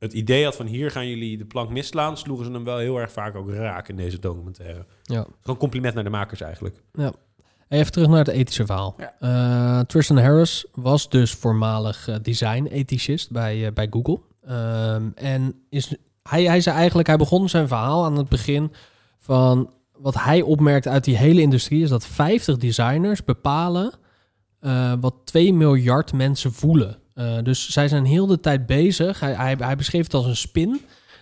[0.00, 3.00] het idee had van hier gaan jullie de plank misslaan, sloegen ze hem wel heel
[3.00, 4.86] erg vaak ook raak in deze documentaire.
[5.02, 5.26] ja.
[5.40, 6.82] Gewoon compliment naar de makers eigenlijk.
[7.68, 8.96] Even terug naar het ethische verhaal.
[8.98, 9.14] Ja.
[9.18, 14.20] Eh, Tristan Harris was dus voormalig eh, design-ethicist bij, eh, bij Google.
[14.46, 18.72] Ehm, en is, hij, hij zei eigenlijk, hij begon zijn verhaal aan het begin
[19.18, 23.92] van wat hij opmerkt uit die hele industrie is dat 50 designers bepalen
[24.60, 26.98] eh, wat 2 miljard mensen voelen.
[27.20, 29.20] Eh, dus zij zijn heel de tijd bezig.
[29.20, 30.80] Hij, hij, hij beschreef het als een spin.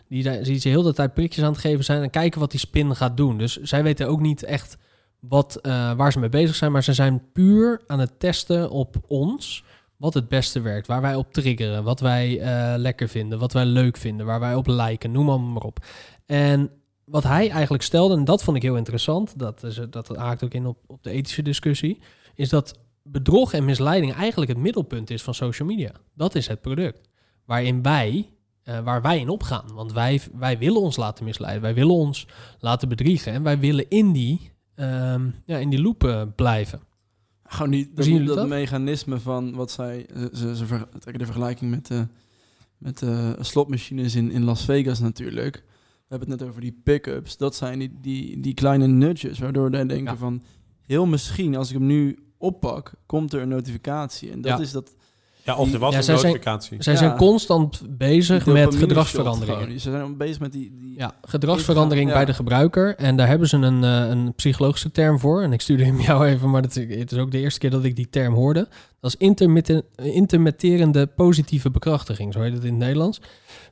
[0.09, 2.61] Die, die ze heel de tijd prikjes aan het geven zijn en kijken wat die
[2.61, 3.39] spin gaat doen.
[3.39, 4.77] Dus zij weten ook niet echt
[5.21, 8.97] wat, eh, waar ze mee bezig zijn, maar ze zijn puur aan het testen op
[9.07, 9.65] ons
[9.97, 13.65] wat het beste werkt, waar wij op triggeren, wat wij eh, lekker vinden, wat wij
[13.65, 15.85] leuk vinden, waar wij op lijken, noem maar, maar op.
[16.27, 16.71] En
[17.05, 20.67] wat hij eigenlijk stelde, en dat vond ik heel interessant, dat, dat haakt ook in
[20.67, 22.01] op, op de ethische discussie,
[22.35, 22.79] is dat
[23.11, 25.93] bedrog en misleiding eigenlijk het middelpunt is van social media.
[26.15, 27.09] Dat is het product
[27.45, 28.29] waarin wij,
[28.63, 29.65] eh, waar wij in opgaan.
[29.75, 32.27] Want wij, wij willen ons laten misleiden, wij willen ons
[32.59, 36.81] laten bedriegen en wij willen in die, ehm, ja, in die loop eh, blijven.
[37.45, 38.49] Gewoon die, dat, dat dat?
[38.49, 40.07] mechanisme van wat zij...
[40.15, 42.07] Ze, ze, ze ver- trekken de vergelijking met de,
[42.79, 43.05] met
[43.41, 45.55] slotmachines in, in Las Vegas natuurlijk.
[46.09, 47.37] We hebben het net over die pick-ups.
[47.37, 50.17] Dat zijn die, die, die kleine nudges, waardoor wij denken Ja.
[50.17, 50.43] van...
[50.87, 54.31] Heel misschien, als ik hem nu oppak, komt er een notificatie.
[54.31, 54.65] En dat Ja.
[54.65, 54.95] is dat...
[55.43, 56.83] Ja, of er was Ja, een zij zijn- notificatie.
[56.83, 56.99] Zij Ja.
[56.99, 59.37] zijn constant bezig die met gewoon.
[59.71, 60.73] Ze zijn bezig met die...
[60.81, 62.15] die Ja, gedragsverandering Ja.
[62.15, 62.95] bij de gebruiker.
[62.97, 65.43] En daar hebben ze een, eh, een psychologische term voor.
[65.43, 67.85] En ik stuurde hem jou even, maar dat, het is ook de eerste keer dat
[67.85, 68.69] ik die term hoorde.
[69.01, 73.21] Dat is intermitte- intermitterende positieve bekrachtiging, zo heet het in het Nederlands.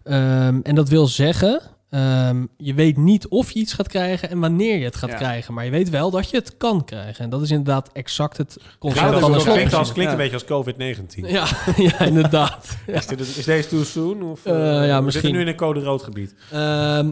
[0.02, 4.38] Ehm, en dat wil zeggen Ehm, je weet niet of je iets gaat krijgen en
[4.38, 5.16] wanneer je het gaat Ja.
[5.16, 5.54] krijgen.
[5.54, 7.24] Maar je weet wel dat je het kan krijgen.
[7.24, 10.32] En dat is inderdaad exact het concept van de ook klinkt, als, klinkt een beetje
[10.34, 11.26] als COVID-19.
[11.26, 11.46] Ja,
[11.76, 12.76] ja, inderdaad.
[12.86, 12.92] Ja.
[12.98, 14.22] Is, dit, is deze too soon?
[14.22, 15.32] Of, Eh, eh, ja, we zitten misschien.
[15.32, 16.34] nu in een code rood gebied.
[16.50, 16.58] Ehm,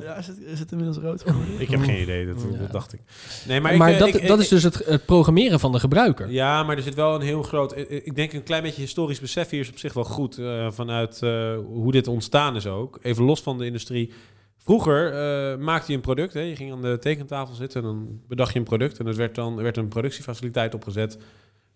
[0.01, 1.61] Ja, is het, is het inmiddels rood geworden?
[1.61, 2.59] Ik heb geen idee, dat, Ja.
[2.59, 3.01] dat dacht ik.
[3.49, 5.73] Nee, maar, maar ik, eh, dat, ik- dat ik- is dus het, het programmeren van
[5.73, 6.31] de gebruiker.
[6.31, 7.75] Ja, maar er zit wel een heel groot...
[7.89, 10.39] Ik denk een klein beetje historisch besef hier is op zich wel goed.
[10.39, 12.99] eh, vanuit eh, hoe dit ontstaan is ook.
[13.03, 14.13] Even los van de industrie.
[14.65, 16.35] Vroeger eh, maakte je een product.
[16.35, 16.41] Hè.
[16.41, 18.99] Je ging aan de tekentafel zitten en dan bedacht je een product.
[18.99, 21.19] En er werd dan er werd een productiefaciliteit opgezet.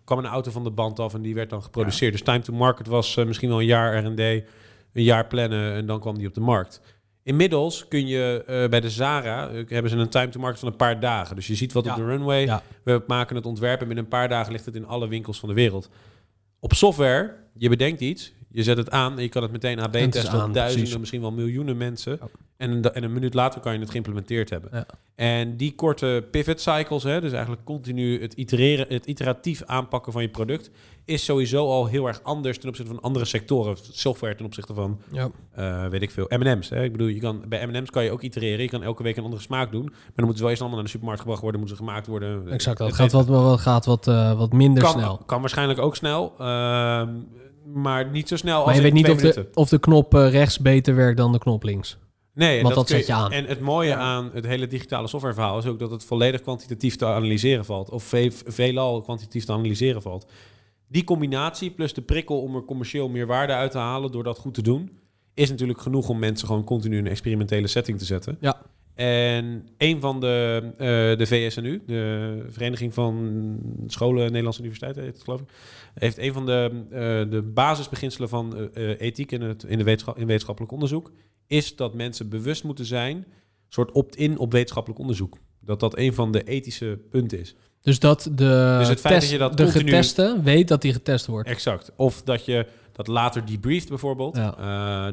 [0.04, 2.12] kwam een auto van de band af en die werd dan geproduceerd.
[2.12, 5.86] Dus time to market was eh, misschien wel een jaar R&D, een jaar plannen en
[5.86, 6.80] dan kwam die op de markt.
[7.22, 10.76] Inmiddels kun je eh, bij de Zara hebben ze een time to market van een
[10.76, 11.36] paar dagen.
[11.36, 11.90] Dus je ziet wat Ja.
[11.90, 12.44] op de runway.
[12.44, 12.62] Ja.
[12.82, 15.48] We maken het ontwerp en binnen een paar dagen ligt het in alle winkels van
[15.48, 15.90] de wereld.
[16.60, 19.94] Op software, je bedenkt iets, je zet het aan en je kan het meteen AB
[19.94, 20.98] het testen op aan, duizenden, precies.
[20.98, 22.18] misschien wel miljoenen mensen.
[22.20, 22.28] Ja.
[22.56, 24.70] En, een, en een minuut later kan je het geïmplementeerd hebben.
[24.72, 24.86] Ja.
[25.14, 30.22] En die korte pivot cycles, hè, dus eigenlijk continu het, itereren, het iteratief aanpakken van
[30.22, 30.70] je product,
[31.04, 33.76] is sowieso al heel erg anders ten opzichte van andere sectoren.
[33.92, 35.30] Software ten opzichte van, Ja.
[35.52, 36.68] eh, weet ik veel, M&M's.
[36.68, 36.82] Hè.
[36.84, 38.60] Ik bedoel, je kan, bij M&M's kan je ook itereren.
[38.62, 39.84] Je kan elke week een andere smaak doen.
[39.84, 42.06] Maar dan moeten ze wel eerst allemaal naar de supermarkt gebracht worden, moeten ze gemaakt
[42.06, 42.48] worden.
[42.50, 45.16] Exact, dat Het gaat wat, wat, gaat wat, eh, wat minder kan, snel.
[45.26, 46.34] Kan waarschijnlijk ook snel.
[46.38, 47.08] ehm,
[47.74, 49.78] maar niet zo snel als Maar je in weet niet twee of de, of de
[49.78, 51.98] knop eh, rechts beter werkt dan de knop links.
[52.34, 53.32] Nee, en want dat zet je aan.
[53.32, 57.06] En het mooie aan het hele digitale softwareverhaal is ook dat het volledig kwantitatief te
[57.06, 57.90] analyseren valt.
[57.90, 60.26] Of ve veelal kwantitatief te analyseren valt.
[60.88, 64.38] Die combinatie plus de prikkel om er commercieel meer waarde uit te halen door dat
[64.38, 64.90] goed te doen,
[65.34, 68.36] is natuurlijk genoeg om mensen gewoon continu in een experimentele setting te zetten.
[68.40, 68.62] Ja.
[68.94, 75.22] En een van de, eh, de VSNU, de Vereniging van Scholen Nederlandse Universiteiten, heet het,
[75.22, 75.48] geloof ik,
[75.98, 79.84] heeft een van de, eh, de basisbeginselen van eh, eh, ethiek in, het, in, de
[79.84, 81.12] wetenschap, in wetenschappelijk onderzoek,
[81.46, 83.26] is dat mensen bewust moeten zijn,
[83.68, 85.38] soort opt-in op wetenschappelijk onderzoek.
[85.60, 87.54] Dat dat een van de ethische punten is.
[87.82, 90.82] Dus dat de, Dus het feit test, dat je dat de continu- geteste weet dat
[90.82, 91.48] die getest wordt.
[91.48, 91.92] Exact.
[91.96, 94.36] Of dat je dat later debrieft bijvoorbeeld.
[94.36, 94.50] Ja.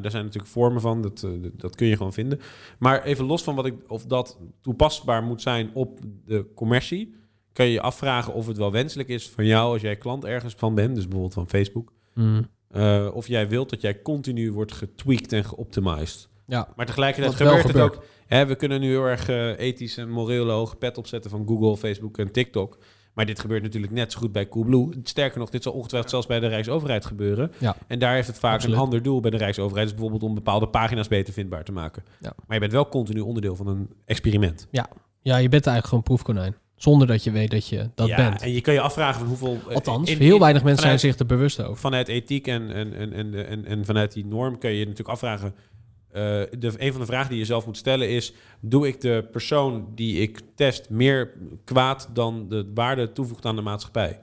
[0.00, 2.40] Daar zijn natuurlijk vormen van, dat, dat kun je gewoon vinden.
[2.78, 7.14] Maar even los van wat ik, of dat toepasbaar moet zijn op de commercie,
[7.56, 10.54] kan je je afvragen of het wel wenselijk is van jou als jij klant ergens
[10.56, 11.92] van bent, dus bijvoorbeeld van Facebook.
[12.14, 12.48] Mm.
[12.68, 16.28] eh, of jij wilt dat jij continu wordt getweakt en geoptimized.
[16.46, 16.68] Ja.
[16.76, 18.04] Maar tegelijkertijd gebeurt het ook.
[18.26, 21.76] Hè, we kunnen nu heel erg eh, ethisch en moreel hoge pet opzetten van Google,
[21.76, 22.78] Facebook en TikTok.
[23.14, 24.88] Maar dit gebeurt natuurlijk net zo goed bij Coolblue.
[25.02, 27.52] Sterker nog, dit zal ongetwijfeld zelfs bij de Rijksoverheid gebeuren.
[27.58, 27.76] Ja.
[27.86, 28.76] En daar heeft het vaak Absoluut.
[28.76, 29.88] een ander doel bij de Rijksoverheid.
[29.88, 32.02] Dus bijvoorbeeld om bepaalde pagina's beter vindbaar te maken.
[32.20, 32.32] Ja.
[32.36, 34.66] Maar je bent wel continu onderdeel van een experiment.
[34.70, 34.88] Ja.
[35.22, 36.56] ja, je bent eigenlijk gewoon proefkonijn.
[36.76, 38.42] Zonder dat je weet dat je dat ja, bent.
[38.42, 39.58] En je kan je afvragen van hoeveel...
[39.68, 41.76] eh, Althans, in- heel in- weinig mensen vanuit- zijn zich er bewust over.
[41.76, 45.10] Vanuit ethiek en, en, en, en, en, en vanuit die norm kun je je natuurlijk
[45.10, 45.54] afvragen...
[46.10, 46.22] eh,
[46.58, 48.32] de, een van de vragen die je zelf moet stellen is...
[48.60, 51.32] doe ik de persoon die ik test meer
[51.64, 54.20] kwaad dan de waarde toevoegt aan de maatschappij?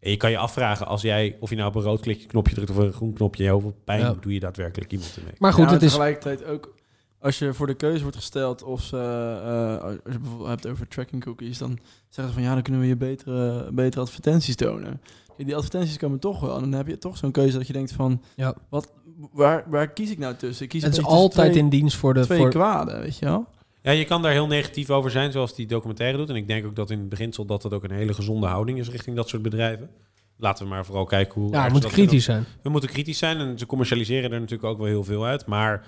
[0.00, 2.54] En je kan je afvragen als jij, of je nou op een rood klikje knopje
[2.54, 4.14] drukt of een groen knopje, hoeveel pijn Ja.
[4.20, 5.32] doe je daadwerkelijk iemand ermee?
[5.38, 5.88] Maar goed, Ja, het is...
[5.90, 6.74] tegelijkertijd ook
[7.20, 8.96] als je voor de keuze wordt gesteld of ze,
[9.44, 11.78] eh, als je bijvoorbeeld hebt over tracking cookies, dan
[12.08, 15.00] zeggen ze van ja, dan kunnen we je betere, betere advertenties tonen.
[15.36, 16.54] Die advertenties komen toch wel.
[16.54, 18.54] En dan heb je toch zo'n keuze dat je denkt van, Ja.
[18.68, 18.92] wat,
[19.32, 20.64] waar, waar kies ik nou tussen?
[20.64, 22.20] Ik kies Het is altijd twee, in dienst voor de...
[22.20, 23.46] twee Voor, kwaden, weet je wel?
[23.82, 26.28] Ja, je kan daar heel negatief over zijn, zoals die documentaire doet.
[26.28, 28.78] En ik denk ook dat in het beginsel dat dat ook een hele gezonde houding
[28.78, 29.90] is richting dat soort bedrijven.
[30.36, 31.50] Laten we maar vooral kijken hoe...
[31.50, 32.44] ja, we moeten kritisch zijn.
[32.62, 35.46] We moeten kritisch zijn en ze commercialiseren er natuurlijk ook wel heel veel uit.
[35.46, 35.86] Maar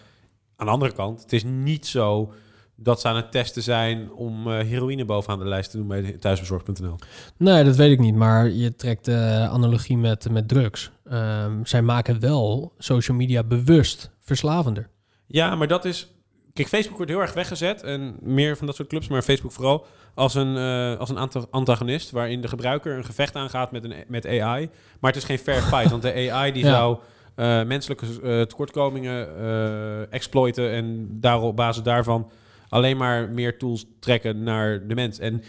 [0.62, 2.33] aan de andere kant, het is niet zo
[2.77, 6.03] dat ze aan het testen zijn om eh, heroïne bovenaan de lijst te doen bij
[6.20, 6.96] thuisbezorgd.nl.
[7.37, 8.14] Nee, dat weet ik niet.
[8.14, 10.90] Maar je trekt de analogie met, met drugs.
[11.05, 14.88] Ehm, zij maken wel social media bewust verslavender.
[15.27, 16.12] Ja, maar dat is...
[16.53, 19.87] Kijk, Facebook wordt heel erg weggezet en meer van dat soort clubs, maar Facebook vooral
[20.14, 23.94] als een, eh, als een anta- antagonist waarin de gebruiker een gevecht aangaat met, een,
[24.09, 24.70] met AI.
[25.01, 26.70] Maar het is geen fair fight, want de AI die Ja.
[26.70, 26.98] zou
[27.35, 32.31] eh, menselijke eh, tekortkomingen eh, exploiten en daar, op basis daarvan
[32.68, 35.18] alleen maar meer tools trekken naar de mens.
[35.18, 35.42] En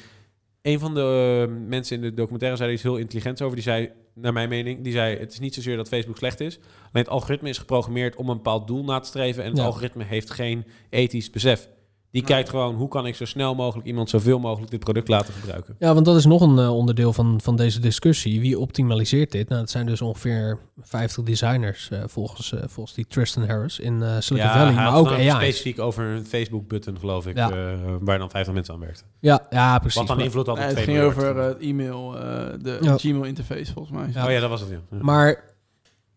[0.61, 3.55] een van de mensen in de documentaire zei er iets heel intelligents over.
[3.55, 5.17] Die zei, naar mijn mening, die zei...
[5.17, 6.57] het is niet zozeer dat Facebook slecht is.
[6.57, 9.43] Alleen het algoritme is geprogrammeerd om een bepaald doel na te streven...
[9.43, 9.65] en het Ja.
[9.65, 11.69] algoritme heeft geen ethisch besef.
[12.13, 13.87] Die kijkt gewoon, hoe kan ik zo snel mogelijk...
[13.87, 15.75] iemand zoveel mogelijk dit product laten gebruiken.
[15.79, 18.39] Ja, want dat is nog een eh, onderdeel van, van deze discussie.
[18.41, 19.49] Wie optimaliseert dit?
[19.49, 24.01] Nou, het zijn dus ongeveer 50 designers eh, volgens, eh, volgens die Tristan Harris in
[24.03, 25.29] eh, Silicon Valley, hij maar ook AI.
[25.29, 27.35] specifiek over een Facebook-button, geloof ik...
[27.37, 27.49] Ja.
[27.51, 27.55] eh,
[27.99, 29.05] waar dan 50 mensen aan werkten.
[29.19, 29.97] Ja, ja, precies.
[29.97, 32.21] Wat dan Maar- invloed had op Nee, het 2 ging over eh, e-mail, eh,
[32.61, 32.97] de Ja.
[32.97, 34.09] Gmail interface volgens mij.
[34.13, 34.25] Ja.
[34.25, 34.69] Oh ja, dat was het.
[34.69, 34.77] Ja.
[35.01, 35.43] Maar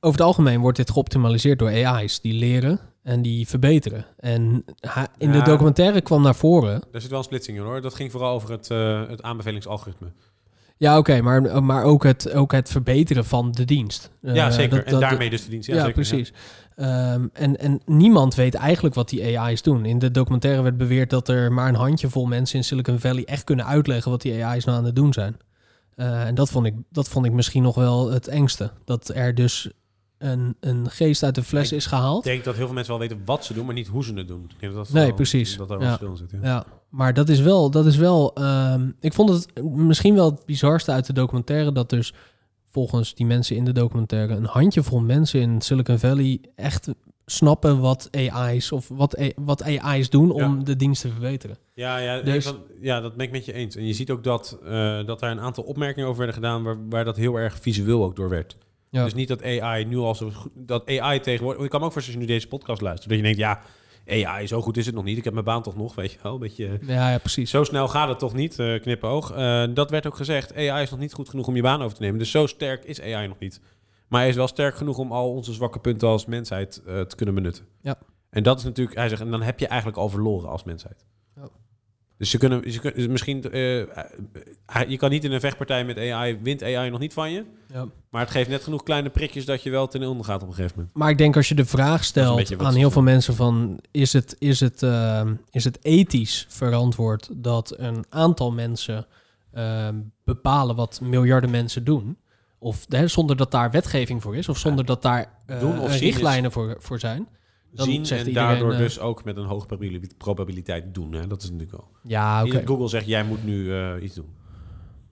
[0.00, 4.06] over het algemeen wordt dit geoptimaliseerd door AI's die leren En die verbeteren.
[4.16, 4.64] En
[5.18, 5.44] in de Ja.
[5.44, 6.82] documentaire kwam naar voren.
[6.92, 7.80] Daar zit wel een splitsing in hoor.
[7.80, 10.06] Dat ging vooral over het, eh, het aanbevelingsalgoritme.
[10.76, 14.10] Ja, oké, maar, maar ook, het, ook het verbeteren van de dienst.
[14.20, 14.76] ja, Eh, zeker.
[14.76, 15.68] dat- en dat- daarmee dus de dienst.
[15.68, 16.32] Ja, Ja, zeker, precies.
[16.76, 19.84] Ehm, en, en niemand weet eigenlijk wat die AI's doen.
[19.84, 23.44] In de documentaire werd beweerd dat er maar een handjevol mensen in Silicon Valley echt
[23.44, 25.36] kunnen uitleggen wat die AI's nou aan het doen zijn.
[25.94, 28.70] Eh, en dat vond, ik, dat vond ik misschien nog wel het engste.
[28.84, 29.70] Dat er dus
[30.18, 32.24] een, een geest uit de fles Ik is gehaald.
[32.26, 34.14] Ik denk dat heel veel mensen wel weten wat ze doen, maar niet hoe ze
[34.14, 34.50] het doen.
[34.60, 35.56] Dat dat Nee, wel- precies.
[35.56, 35.98] Dat daar Ja.
[36.16, 36.64] zit.
[36.88, 38.34] Maar dat is wel, dat is wel.
[38.34, 42.12] ehm, ik vond het misschien wel het bizarste uit de documentaire dat dus
[42.70, 46.88] volgens die mensen in de documentaire een handjevol mensen in Silicon Valley echt
[47.26, 50.64] snappen wat AI's of wat, A- wat AI's doen om Ja.
[50.64, 51.56] de dienst te verbeteren.
[51.74, 53.76] Ja, ja, Dus- van- ja, dat ben ik met je eens.
[53.76, 56.76] En je ziet ook dat, eh, dat daar een aantal opmerkingen over werden gedaan waar,
[56.88, 58.56] waar dat heel erg visueel ook door werd.
[58.90, 59.04] Ja.
[59.04, 61.56] Dus niet dat AI nu al zo goed, dat AI tegenwoordig.
[61.56, 63.38] want Ik kan me ook voorstellen als je nu deze podcast luistert, dat je denkt,
[63.38, 63.60] ja,
[64.08, 65.18] AI, zo goed is het nog niet.
[65.18, 66.32] Ik heb mijn baan toch nog, weet je wel.
[66.34, 67.50] Een beetje, Ja, ja precies.
[67.50, 69.30] zo snel gaat het toch niet, eh knipoog.
[69.32, 71.96] Eh, dat werd ook gezegd, AI is nog niet goed genoeg om je baan over
[71.96, 72.18] te nemen.
[72.18, 73.60] Dus zo sterk is AI nog niet.
[74.08, 77.16] Maar hij is wel sterk genoeg om al onze zwakke punten als mensheid eh, te
[77.16, 77.64] kunnen benutten.
[77.80, 77.98] Ja.
[78.30, 81.04] En dat is natuurlijk, hij zegt, en dan heb je eigenlijk al verloren als mensheid.
[82.18, 86.38] Dus ze kunnen, ze kunnen misschien, eh, je kan niet in een vechtpartij met AI,
[86.42, 87.44] wint AI nog niet van je.
[87.72, 87.86] Ja.
[88.10, 90.54] Maar het geeft net genoeg kleine prikjes dat je wel ten onder gaat op een
[90.54, 90.96] gegeven moment.
[90.96, 94.36] Maar ik denk als je de vraag stelt aan heel veel mensen van is het,
[94.38, 99.06] is het, ehm, is het ethisch verantwoord dat een aantal mensen
[99.52, 102.18] ehm, bepalen wat miljarden mensen doen?
[102.58, 105.98] Of hè, zonder dat daar wetgeving voor is, of zonder dat daar eh, Doen of
[105.98, 107.28] richtlijnen voor, voor zijn.
[107.72, 111.12] Dan Zien zegt en iedereen, daardoor eh, dus ook met een hoge probabili- probabiliteit doen.
[111.12, 111.26] Hè?
[111.26, 111.88] Dat is natuurlijk wel.
[112.02, 112.62] Ja, oké.
[112.66, 114.34] Google zegt, jij moet nu eh, iets doen.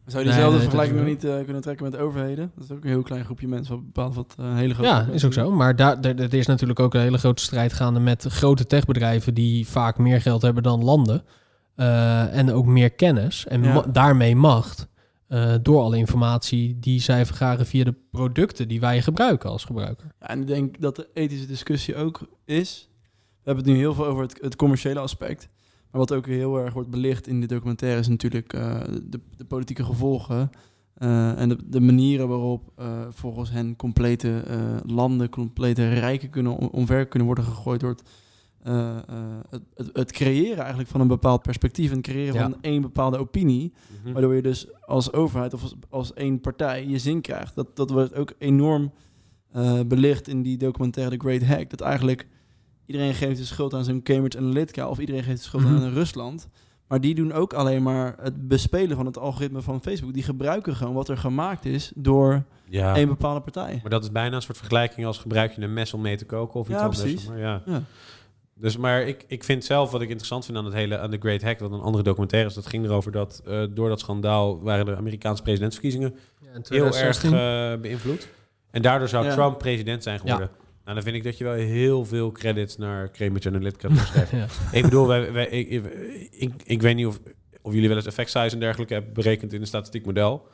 [0.07, 2.53] Zou je diezelfde nee, vergelijking nog niet eh, kunnen trekken met overheden?
[2.55, 4.99] Dat is ook een heel klein groepje mensen wat bepaalt wat een hele grote Ja,
[5.01, 5.51] is ook mensen zo.
[5.51, 9.67] Maar daar, er is natuurlijk ook een hele grote strijd gaande met grote techbedrijven die
[9.69, 11.23] vaak meer geld hebben dan landen.
[11.75, 13.73] eh, en ook meer kennis en Ja.
[13.75, 14.89] ma- daarmee macht.
[15.27, 20.07] Eh, door alle informatie die zij vergaren via de producten die wij gebruiken als gebruiker.
[20.21, 22.89] Ja, en ik denk dat de ethische discussie ook is.
[23.13, 25.49] We hebben het nu heel veel over het, commerciële aspect.
[25.91, 29.45] Maar wat ook heel erg wordt belicht in de documentaire is natuurlijk eh, de, de
[29.45, 30.51] politieke gevolgen.
[30.95, 32.73] eh, en de, de manieren waarop
[33.11, 34.43] volgens hen complete
[34.87, 38.03] landen, complete rijken kunnen om- omver kunnen worden gegooid door het,
[38.65, 39.03] eh, eh,
[39.51, 42.43] het, het, het creëren eigenlijk van een bepaald perspectief en het creëren Ja.
[42.43, 43.73] van één bepaalde opinie.
[44.03, 44.13] Mhm.
[44.13, 47.55] Waardoor je dus als overheid of als, als één partij je zin krijgt.
[47.55, 48.93] Dat, dat wordt ook enorm
[49.53, 51.71] eh, belicht in die documentaire The Great Hack.
[51.71, 52.27] Dat eigenlijk
[52.87, 55.75] iedereen geeft de schuld aan zo'n Cambridge Analytica of iedereen geeft de schuld Mhm.
[55.75, 56.49] aan Rusland.
[56.89, 60.13] Maar die doen ook alleen maar het bespelen van het algoritme van Facebook.
[60.15, 62.97] Die gebruiken gewoon wat er gemaakt is door Ja.
[62.97, 63.79] één bepaalde partij.
[63.83, 66.25] Maar dat is bijna een soort vergelijking als gebruik je een mes om mee te
[66.25, 67.01] koken of iets Ja, anders.
[67.01, 67.29] precies.
[67.29, 67.63] Maar ja.
[67.67, 67.83] Ja.
[68.57, 71.19] Dus, maar ik, ik vind zelf wat ik interessant vind aan het hele aan de
[71.21, 74.63] Great Hack, dat een andere documentaire is, dat ging erover dat eh, door dat schandaal
[74.63, 76.15] waren de Amerikaanse presidentsverkiezingen
[76.69, 78.29] heel erg eh, beïnvloed.
[78.71, 79.35] En daardoor zou Ja.
[79.35, 80.51] Trump president zijn geworden.
[80.85, 84.39] Nou, dan vind ik dat je wel heel veel credits naar Cambridge Analytica moet schrijven.
[84.39, 84.47] Ja.
[84.73, 85.85] Ik bedoel, wij, wij, ik, ik,
[86.31, 87.21] ik, ik weet niet of,
[87.63, 90.49] of jullie wel eens effect size en dergelijke hebben berekend in een statistiek model.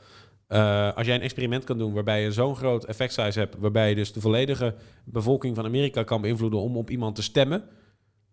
[0.46, 3.88] Eh, als jij een experiment kan doen waarbij je zo'n groot effect size hebt, waarbij
[3.88, 7.64] je dus de volledige bevolking van Amerika kan beïnvloeden om op iemand te stemmen,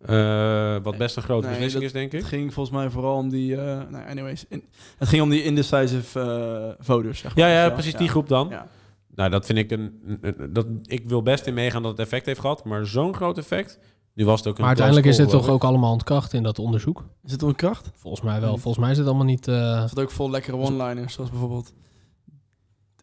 [0.06, 2.20] eh, wat best een grote Nee, beslissing dat- is, denk ik.
[2.20, 3.56] Het ging volgens mij vooral om die...
[3.56, 4.46] eh nou, anyways.
[4.50, 4.64] in-
[4.98, 7.50] het ging om die indecisive eh, voters, zeg maar.
[7.50, 7.98] Ja, ja, precies Ja.
[7.98, 8.48] die groep dan.
[8.50, 8.68] Ja.
[9.16, 12.40] Nou, dat vind ik een, dat, ik wil best in meegaan dat het effect heeft
[12.40, 13.80] gehad, maar zo'n groot effect.
[14.14, 16.44] Nu was het ook een Maar uiteindelijk is dit call, toch ook allemaal ontkracht in
[16.44, 17.04] dat onderzoek?
[17.24, 17.92] Is het onder kracht?
[17.96, 18.58] Volgens mij wel.
[18.58, 19.48] Volgens mij is het allemaal niet...
[19.48, 21.74] eh, Er zat ook vol lekkere one-liners, zoals bijvoorbeeld...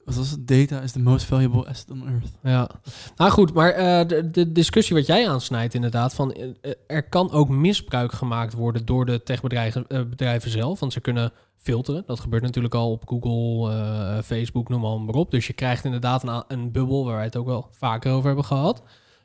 [0.04, 0.46] Wat was het?
[0.48, 2.30] Data is the most valuable asset on earth.
[2.42, 2.70] Ja,
[3.16, 7.08] nou goed, maar eh, de, de discussie wat jij aansnijdt inderdaad, van eh, eh, er
[7.08, 12.02] kan ook misbruik gemaakt worden door de techbedrijven eh, bedrijven zelf, want ze kunnen filteren.
[12.06, 15.30] Dat gebeurt natuurlijk al op Google, eh, Facebook, noem maar, maar op.
[15.30, 18.44] Dus je krijgt inderdaad een, een bubbel waar wij het ook wel vaker over hebben
[18.44, 18.82] gehad.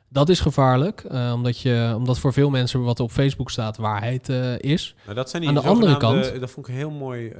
[0.08, 4.28] Dat is gevaarlijk, eh, omdat, je, omdat voor veel mensen wat op Facebook staat waarheid
[4.28, 4.94] eh, is.
[5.04, 7.32] Nou, dat zijn die Aan de andere kant- Dat vond ik heel mooi.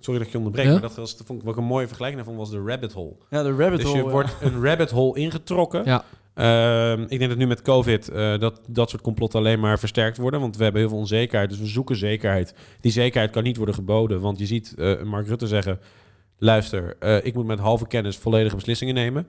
[0.00, 0.72] Sorry dat ik je onderbreek, Ja?
[0.72, 2.92] maar dat, was, dat vond ik wat ik een mooie vergelijking daarvan was de rabbit
[2.92, 3.16] hole.
[3.30, 3.98] Ja, de rabbit dus hole.
[3.98, 4.10] je ja.
[4.10, 5.84] wordt een rabbit hole ingetrokken.
[5.84, 6.04] Ja.
[6.34, 10.16] Ehm, ik denk dat nu met COVID eh, dat dat soort complotten alleen maar versterkt
[10.16, 10.40] worden.
[10.40, 11.50] Want we hebben heel veel onzekerheid.
[11.50, 12.54] Dus we zoeken zekerheid.
[12.80, 14.20] Die zekerheid kan niet worden geboden.
[14.20, 15.80] Want je ziet eh, Mark Rutte zeggen...
[16.42, 19.26] Luister, eh, ik moet met halve kennis volledige beslissingen nemen.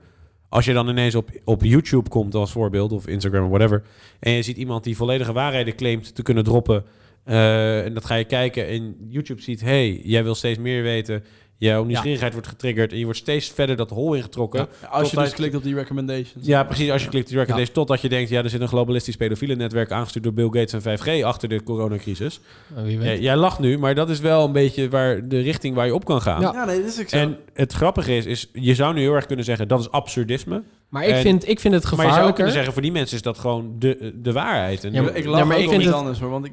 [0.48, 2.92] Als je dan ineens op, op YouTube komt als voorbeeld...
[2.92, 3.82] of Instagram of whatever...
[4.20, 6.84] en je ziet iemand die volledige waarheden claimt te kunnen droppen...
[7.24, 9.60] eh, en dat ga je kijken en YouTube ziet...
[9.60, 11.24] hey, jij wil steeds meer weten...
[11.56, 14.68] Jouw nieuwsgierigheid wordt getriggerd en je wordt steeds verder dat hol ingetrokken.
[14.82, 16.46] Ja, als je dus klikt op die recommendations.
[16.46, 16.90] Ja, precies.
[16.90, 18.30] Als je klikt op die recommendation, totdat je denkt...
[18.30, 21.62] ja, er zit een globalistisch pedofiele netwerk aangestuurd door Bill Gates en 5G achter de
[21.62, 22.40] coronacrisis.
[22.84, 23.22] Wie weet.
[23.22, 26.04] Jij lacht nu, maar dat is wel een beetje waar de richting waar je op
[26.04, 26.40] kan gaan.
[26.40, 26.52] Ja.
[26.52, 27.16] Ja, nee, dat is ook zo.
[27.16, 29.68] En het grappige is, is, je zou nu heel erg kunnen zeggen...
[29.68, 30.62] dat is absurdisme.
[30.88, 32.34] maar ik en- vind, ik vind het Maar je zou ook gevaarlijker.
[32.34, 32.72] kunnen zeggen...
[32.72, 34.84] voor die mensen is dat gewoon de, de waarheid.
[34.84, 36.52] En Ja, maar ik lach Ja, maar ook ik vind het- anders hoor, want ik,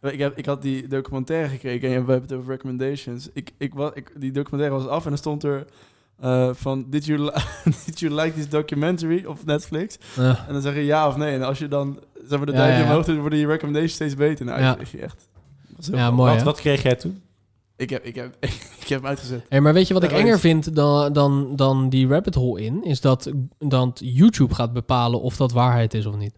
[0.00, 3.28] ik, heb, ik had die documentaire gekeken en we hebben het over recommendations.
[3.32, 5.66] Ik, ik, ik, die documentaire was af en dan stond er
[6.20, 7.42] eh, van, did you, li-
[7.86, 9.98] did you like this documentary op Netflix?
[10.16, 11.34] Eh, En dan zeg je ja of nee.
[11.34, 12.90] En als je dan, zeg maar, de Ja, duimpje ja, ja.
[12.90, 14.44] omhoog doet, worden je recommendations steeds beter.
[14.44, 14.78] Nou, Ja.
[14.78, 15.28] echt...
[15.80, 17.22] heel ja, mooi wat, wat kreeg jij toen?
[17.76, 18.36] Ik heb, ik, heb,
[18.80, 19.44] ik heb hem uitgezet.
[19.48, 22.84] Hey, maar weet je wat ik enger vind dan, dan, dan die rabbit hole in?
[22.84, 26.34] Is dat, dat YouTube gaat bepalen of dat waarheid is of niet.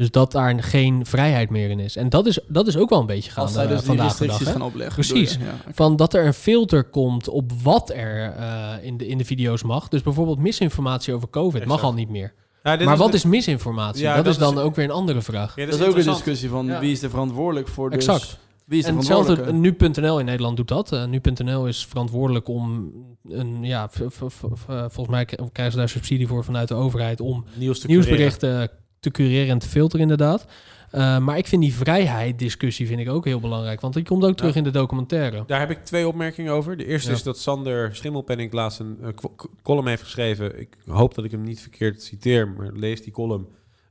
[0.00, 1.96] Dus dat daar geen vrijheid meer in is.
[1.96, 4.06] En dat is, dat is ook wel een beetje gaande Als zij dus die vandaag
[4.06, 4.18] de dag.
[4.18, 4.52] restricties hè?
[4.52, 4.94] gaan opleggen.
[4.94, 5.32] Precies.
[5.32, 5.38] je?
[5.38, 5.72] Ja.
[5.72, 9.62] Van dat er een filter komt op wat er eh, in, de, in de video's
[9.62, 9.88] mag.
[9.88, 12.32] Dus bijvoorbeeld misinformatie over COVID mag al niet meer.
[12.62, 14.02] Ja, Maar wat de- is misinformatie?
[14.02, 15.56] Ja, dat, dat is dan is- ook weer een andere vraag.
[15.56, 16.80] Ja, Dat is ook een discussie van Ja.
[16.80, 17.90] wie is er verantwoordelijk voor.
[17.90, 18.38] Dus, Exact.
[18.64, 20.92] Wie is En hetzelfde, nu.nl in Nederland doet dat.
[20.92, 22.92] Eh, nu.nl is verantwoordelijk om
[23.28, 27.86] een, ja, volgens mij krijgen ze daar subsidie voor vanuit de overheid om Nieuws te
[27.86, 30.46] nieuwsberichten te cureren en te filteren inderdaad.
[30.90, 34.24] Eh, maar ik vind die vrijheid discussie vind ik ook heel belangrijk, want die komt
[34.24, 35.44] ook terug in de documentaire.
[35.46, 36.76] Daar heb ik twee opmerkingen over.
[36.76, 37.16] De eerste Ja.
[37.16, 40.60] is dat Sander Schimmelpenning laatst een k- column heeft geschreven.
[40.60, 43.46] Ik hoop dat ik hem niet verkeerd citeer, maar lees die column.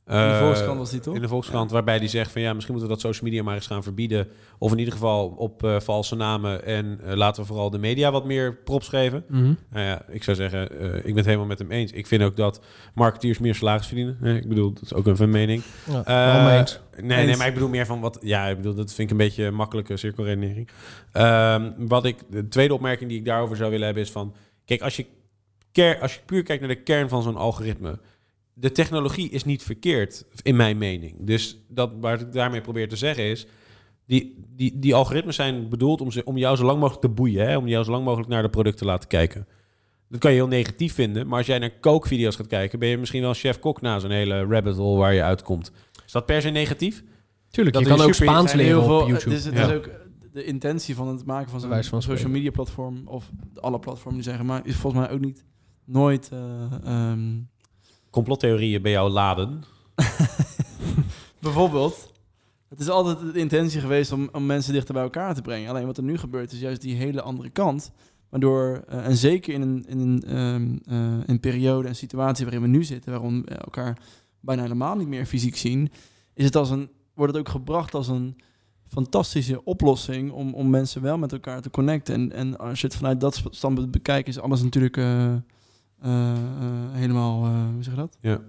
[0.09, 1.15] In de Eh, Volkskrant was die toch?
[1.15, 3.55] In de Volkskrant, waarbij hij zegt van ja, misschien moeten we dat social media maar
[3.55, 4.27] eens gaan verbieden.
[4.57, 6.65] Of in ieder geval op eh, valse namen.
[6.65, 9.23] En eh, laten we vooral de media wat meer props geven.
[9.27, 9.53] Mhm.
[9.69, 10.63] Nou ja, ik zou zeggen,
[10.95, 11.91] ik ben het helemaal met hem eens.
[11.91, 12.61] Ik vind ook dat
[12.93, 14.17] marketeers meer salaris verdienen.
[14.21, 15.63] Eh, ik bedoel, dat is ook een mening.
[16.05, 16.79] Ja, eens.
[17.01, 18.17] Nee, nee, maar ik bedoel meer van wat...
[18.21, 20.69] Ja, ik bedoel, dat vind ik een beetje een makkelijke cirkelredenering.
[21.11, 22.17] Ehm, wat ik...
[22.29, 24.35] De tweede opmerking die ik daarover zou willen hebben is van...
[24.65, 25.05] Kijk, als je,
[26.01, 27.99] als je puur kijkt naar de kern van zo'n algoritme...
[28.59, 31.15] De technologie is niet verkeerd, in mijn mening.
[31.19, 33.47] Dus dat, wat ik daarmee probeer te zeggen is...
[34.05, 37.47] Die, die, die algoritmes zijn bedoeld om, ze, om jou zo lang mogelijk te boeien.
[37.47, 37.57] Hè?
[37.57, 39.47] Om jou zo lang mogelijk naar de producten te laten kijken.
[40.09, 41.27] Dat kan je heel negatief vinden.
[41.27, 42.79] Maar als jij naar kookvideo's gaat kijken...
[42.79, 45.71] ben je misschien wel chef-kok na zo'n hele rabbit hole waar je uitkomt.
[46.05, 47.03] Is dat per se negatief?
[47.51, 49.15] Tuurlijk, dat je kan ook Spaans leren op YouTube.
[49.15, 49.67] Het is, het Ja.
[49.67, 49.89] is ook
[50.33, 52.31] de intentie van het maken van zo'n social spreken.
[52.31, 55.45] media platform of alle platformen die zijn gemaakt is volgens mij ook niet
[55.85, 56.29] nooit.
[56.31, 56.39] eh,
[56.83, 57.29] ehm,
[58.09, 59.63] Complottheorieën bij jou laden.
[61.41, 62.11] bijvoorbeeld,
[62.69, 65.69] het is altijd de intentie geweest om, om mensen dichter bij elkaar te brengen.
[65.69, 67.91] Alleen wat er nu gebeurt is juist die hele andere kant.
[68.29, 70.81] Waardoor, eh, en zeker in een, in een,
[71.25, 73.97] een periode en situatie waarin we nu zitten, waarom we elkaar
[74.39, 75.91] bijna helemaal niet meer fysiek zien,
[76.33, 78.37] is het als een, wordt het ook gebracht als een
[78.89, 82.15] fantastische oplossing om, om mensen wel met elkaar te connecten.
[82.15, 85.33] En, en als je het vanuit dat standpunt bekijkt, is alles natuurlijk eh,
[86.91, 88.17] helemaal, eh, hoe zeg je dat?
[88.21, 88.39] Ja.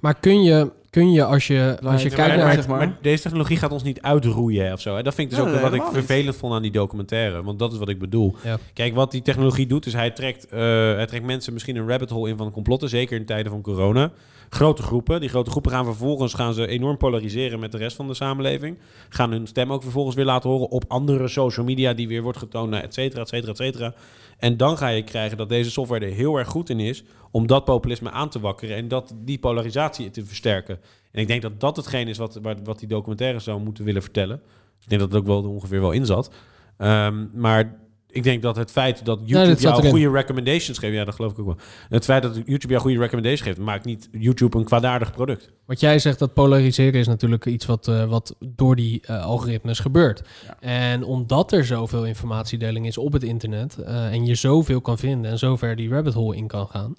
[0.00, 2.46] Maar kun je, kun je als je, als je Ja, kijkt maar- naar...
[2.46, 2.78] maar, zeg maar.
[2.78, 4.96] maar deze technologie gaat ons niet uitroeien of zo.
[4.96, 5.02] Hè?
[5.02, 5.92] Dat vind ik dus Ja, ook nee, wat ik niet.
[5.92, 7.42] vervelend vond aan die documentaire.
[7.42, 8.34] Want dat is wat ik bedoel.
[8.44, 8.58] Ja.
[8.72, 10.58] Kijk, wat die technologie doet, is hij trekt, eh,
[10.94, 12.88] hij trekt mensen misschien een rabbit hole in van complotten.
[12.88, 14.10] Zeker in tijden van corona.
[14.48, 15.20] Grote groepen.
[15.20, 18.78] Die grote groepen gaan vervolgens gaan ze enorm polariseren met de rest van de samenleving.
[19.08, 22.38] Gaan hun stem ook vervolgens weer laten horen op andere social media die weer wordt
[22.38, 23.94] getoond, et cetera, et cetera, et cetera.
[24.38, 27.46] En dan ga je krijgen dat deze software er heel erg goed in is om
[27.46, 30.80] dat populisme aan te wakkeren en dat die polarisatie te versterken.
[31.12, 34.40] En ik denk dat dat hetgeen is wat, wat, die documentaire zou moeten willen vertellen.
[34.80, 36.34] Ik denk dat het ook wel er ongeveer wel in zat.
[36.76, 41.04] Ehm, maar ik denk dat het feit dat YouTube dat jou goede recommendations geeft, ja,
[41.04, 41.56] dat geloof ik ook wel.
[41.88, 45.50] Het feit dat YouTube jou goede recommendations geeft, maakt niet YouTube een kwaadaardig product.
[45.66, 49.78] Wat jij zegt, dat polariseren is natuurlijk iets wat, eh, wat door die eh, algoritmes
[49.78, 50.22] gebeurt.
[50.46, 50.56] Ja.
[50.60, 55.30] En omdat er zoveel informatiedeling is op het internet eh, en je zoveel kan vinden
[55.30, 56.94] en zover die rabbit hole in kan gaan,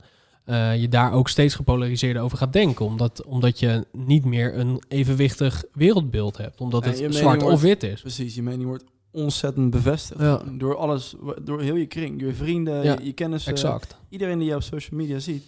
[0.45, 2.85] eh, je daar ook steeds gepolariseerder over gaat denken.
[2.85, 6.61] Omdat, omdat je niet meer een evenwichtig wereldbeeld hebt.
[6.61, 8.01] Omdat het zwart wordt- of wit is.
[8.01, 10.19] Precies, je mening wordt ontzettend bevestigd.
[10.21, 10.41] Ja.
[10.51, 13.51] Door alles, door heel je kring, je vrienden, Ja, je, je kennissen.
[13.51, 13.97] Exact.
[14.09, 15.43] Iedereen die jou op social media ziet,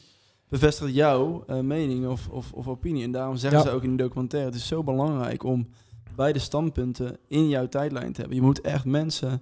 [0.49, 3.03] bevestigt jouw eh, mening of, of, of opinie.
[3.03, 3.65] En daarom zeggen Ja.
[3.65, 5.67] ze ook in de documentaire, het is zo belangrijk om
[6.15, 8.37] beide standpunten in jouw tijdlijn te hebben.
[8.37, 9.41] Je moet echt mensen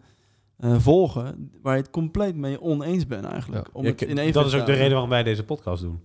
[0.57, 3.65] eh, volgen waar je het compleet mee oneens bent eigenlijk.
[3.67, 3.71] Ja.
[3.73, 6.01] Om Ja, het in dat is ook de reden waarom wij deze podcast doen.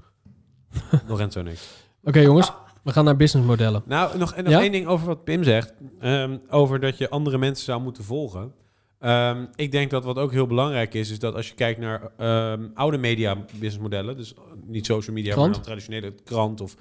[1.09, 1.59] Lorenzo en ik.
[2.03, 2.53] Oké jongens,
[2.85, 3.83] we gaan naar businessmodellen.
[3.87, 4.61] Nou, nog, en nog Ja?
[4.61, 5.73] één ding over wat Pim zegt.
[6.01, 8.53] ehm, over dat je andere mensen zou moeten volgen.
[9.01, 12.11] Ehm, ik denk dat wat ook heel belangrijk is, is dat als je kijkt naar
[12.17, 14.35] ehm, oude media businessmodellen, dus
[14.67, 15.47] niet social media, Krant?
[15.47, 16.77] maar dan traditionele krant of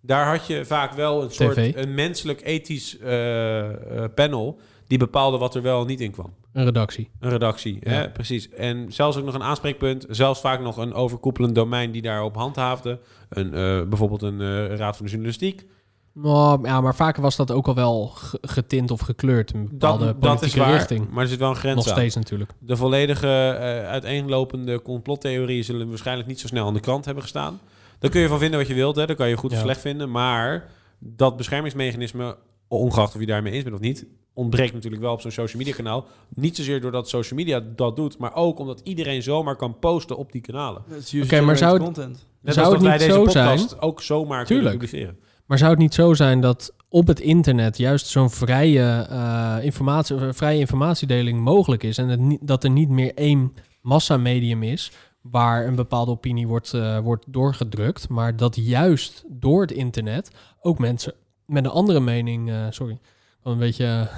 [0.00, 1.72] daar had je vaak wel een soort TV.
[1.76, 6.34] een menselijk ethisch eh, eh, panel die bepaalde wat er wel en niet in kwam.
[6.52, 7.10] Een redactie.
[7.20, 7.90] Een redactie, Ja.
[7.90, 8.10] hè?
[8.10, 8.48] precies.
[8.50, 10.06] En zelfs ook nog een aanspreekpunt.
[10.08, 12.98] Zelfs vaak nog een overkoepelend domein die daarop handhaafde.
[13.28, 15.66] Een, eh, bijvoorbeeld een eh, raad van de journalistiek.
[16.14, 19.52] Nou, ja, maar vaker was dat ook al wel ge- getint of gekleurd.
[19.54, 21.10] Een bepaalde Dat, dat is waar, richting.
[21.10, 21.92] maar er zit wel een grens Nog aan.
[21.92, 22.50] steeds natuurlijk.
[22.58, 27.60] De volledige eh, uiteenlopende complottheorieën zullen waarschijnlijk niet zo snel aan de krant hebben gestaan.
[27.98, 29.06] Daar kun je van vinden wat je wilt, hè.
[29.06, 30.10] dat kan je goed of slecht vinden.
[30.10, 32.36] Maar dat beschermingsmechanisme,
[32.68, 35.74] ongeacht of je daarmee eens bent of niet, ontbreekt natuurlijk wel op zo'n social media
[35.74, 36.06] kanaal.
[36.34, 40.32] Niet zozeer doordat social media dat doet, maar ook omdat iedereen zomaar kan posten op
[40.32, 40.82] die kanalen.
[41.22, 42.26] Oké, maar zou het, content.
[42.40, 43.80] Net zou als het dat niet wij deze zo podcast zijn...
[43.80, 44.68] ook zomaar Tuurlijk.
[44.68, 45.30] kunnen publiceren.
[45.46, 50.16] Maar zou het niet zo zijn dat op het internet juist zo'n vrije, eh, informatie,
[50.16, 54.92] of vrije informatiedeling mogelijk is en het niet, dat er niet meer één massamedium is
[55.20, 60.30] waar een bepaalde opinie wordt, eh, wordt doorgedrukt, maar dat juist door het internet
[60.60, 61.14] ook mensen
[61.46, 62.98] met een andere mening, eh, sorry,
[63.42, 63.84] een beetje,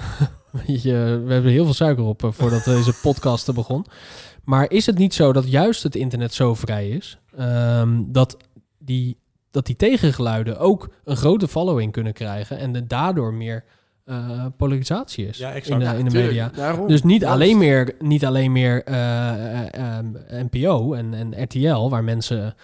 [0.51, 3.85] een beetje, we hebben heel veel suiker op eh, voordat deze podcast er begon.
[4.43, 8.37] Maar is het niet zo dat juist het internet zo vrij is, ehm, dat
[8.77, 9.17] die
[9.51, 13.63] dat die tegengeluiden ook een grote following kunnen krijgen en er daardoor meer
[14.05, 16.51] eh, polarisatie is Ja, in de, in de media.
[16.55, 16.87] Daarom.
[16.87, 17.35] Dus niet Juist.
[17.35, 20.05] alleen meer, niet alleen meer eh, eh,
[20.51, 22.55] NPO en, en RTL, waar mensen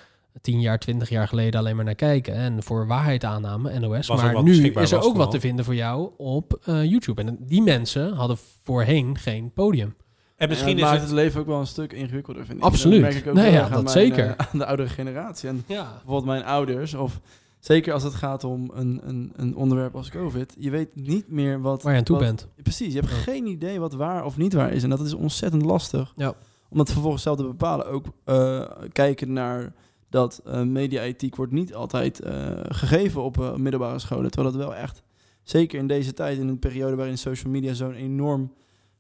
[0.42, 4.08] tien jaar, twintig jaar geleden alleen maar naar kijken en voor waarheid aannamen, NOS.
[4.08, 7.22] Was maar nu is er ook wat te vinden voor jou op eh, YouTube.
[7.22, 9.96] En die mensen hadden voorheen geen podium.
[10.36, 11.00] En misschien Ja, is het het...
[11.00, 12.64] maakt het leven ook wel een stuk ingewikkelder, vind ik.
[12.64, 13.02] Absoluut.
[13.02, 14.26] Dat merk ik ook Nee, ja, dat mijn, zeker.
[14.28, 15.50] eh, aan de oudere generatie.
[15.50, 15.92] En Ja.
[15.92, 17.20] bijvoorbeeld mijn ouders, of
[17.60, 21.62] zeker als het gaat om een, een, een onderwerp als COVID, je weet niet meer
[21.62, 21.84] wat...
[21.84, 22.48] Waar je aan toe wat- bent.
[22.64, 23.18] Precies, je hebt Ja.
[23.18, 24.84] geen idee wat waar of niet waar is.
[24.84, 26.14] En dat is ontzettend lastig.
[26.16, 26.34] Ja.
[26.70, 27.86] Om dat vervolgens zelf te bepalen.
[27.88, 28.62] Ook eh,
[28.92, 29.74] kijken naar
[30.12, 34.32] dat eh media-ethiek wordt niet altijd eh, gegeven op eh, middelbare scholen.
[34.32, 35.02] Terwijl dat wel echt,
[35.44, 38.54] zeker in deze tijd, in een periode waarin social media zo'n enorm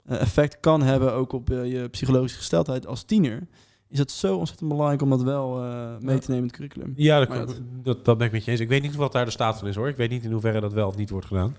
[0.05, 3.47] effect kan hebben, ook op je psychologische gesteldheid als tiener,
[3.89, 5.55] is het zo ontzettend belangrijk om dat wel
[5.99, 6.93] mee te nemen in het curriculum.
[6.95, 8.59] Ja, dat, dat- dat, dat ben ik met je eens.
[8.59, 9.88] Ik weet niet wat daar de staat van is hoor.
[9.89, 11.55] Ik weet niet in hoeverre dat wel of niet wordt gedaan.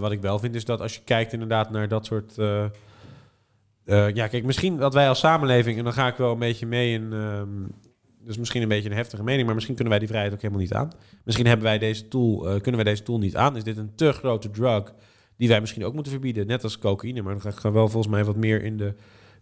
[0.00, 2.34] Wat ik wel vind is dat als je kijkt inderdaad naar dat soort...
[4.14, 5.78] ja, kijk, misschien dat wij als samenleving...
[5.78, 7.12] en dan ga ik wel een beetje mee in...
[8.26, 9.44] dus misschien een beetje een heftige mening...
[9.44, 10.92] maar misschien kunnen wij die vrijheid ook helemaal niet aan.
[11.24, 13.56] Misschien hebben wij deze tool, eh, kunnen wij deze tool niet aan.
[13.56, 14.94] Is dit een te grote drug
[15.36, 16.46] die wij misschien ook moeten verbieden?
[16.46, 18.94] Net als cocaïne, maar dan ga ik gewoon wel volgens mij wat meer in de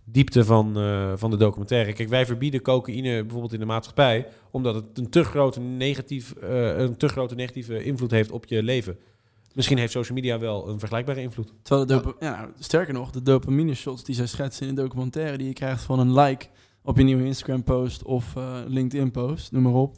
[0.04, 1.92] diepte van, eh, van de documentaire.
[1.92, 4.26] Kijk, wij verbieden cocaïne bijvoorbeeld in de maatschappij...
[4.50, 8.62] omdat het een te grote, negatief, eh, een te grote negatieve invloed heeft op je
[8.62, 8.98] leven.
[9.54, 11.52] Misschien heeft social media wel een vergelijkbare invloed.
[12.20, 12.50] Ja.
[12.58, 15.98] sterker nog, de dopamine shots die zij schetsen in de documentaire die je krijgt van
[15.98, 16.46] een like
[16.84, 19.96] op je nieuwe Instagram post of eh, LinkedIn post, noem maar op,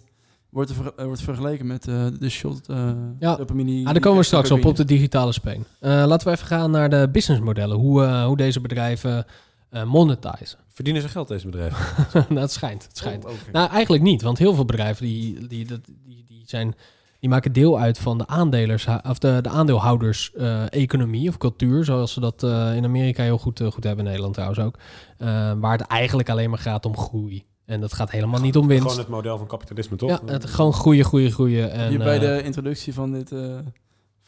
[0.50, 3.36] wordt, er ver- eh, wordt vergeleken met eh, de shot eh Ja.
[3.36, 3.86] dopamine.
[3.86, 5.64] Ah, daar komen we straks op, op de digitale speen.
[5.80, 7.76] Eh, laten we even gaan naar de businessmodellen.
[7.76, 9.24] Hoe, eh, hoe deze bedrijven
[9.70, 10.58] eh monetizen.
[10.68, 11.78] Verdienen ze geld, deze bedrijven?
[12.28, 12.82] nou, het schijnt.
[12.82, 13.24] Het schijnt.
[13.24, 13.30] Oh.
[13.52, 14.22] Nou, eigenlijk niet.
[14.22, 16.74] Want heel veel bedrijven die, die, dat- die, die, zijn,
[17.20, 21.84] die maken deel uit van de aandelers of de, de aandeelhouders eh, economie of cultuur,
[21.84, 24.78] zoals ze dat eh, in Amerika heel goed, eh, goed hebben, in Nederland trouwens ook.
[25.18, 27.44] Eh, waar het eigenlijk alleen maar gaat om groei.
[27.66, 28.82] En dat gaat helemaal niet om winst.
[28.82, 30.08] Gewoon het model van kapitalisme, toch?
[30.08, 31.70] ja, het gewoon groeien, groeien, groeien.
[31.70, 33.58] En, je bij de introductie van dit, eh,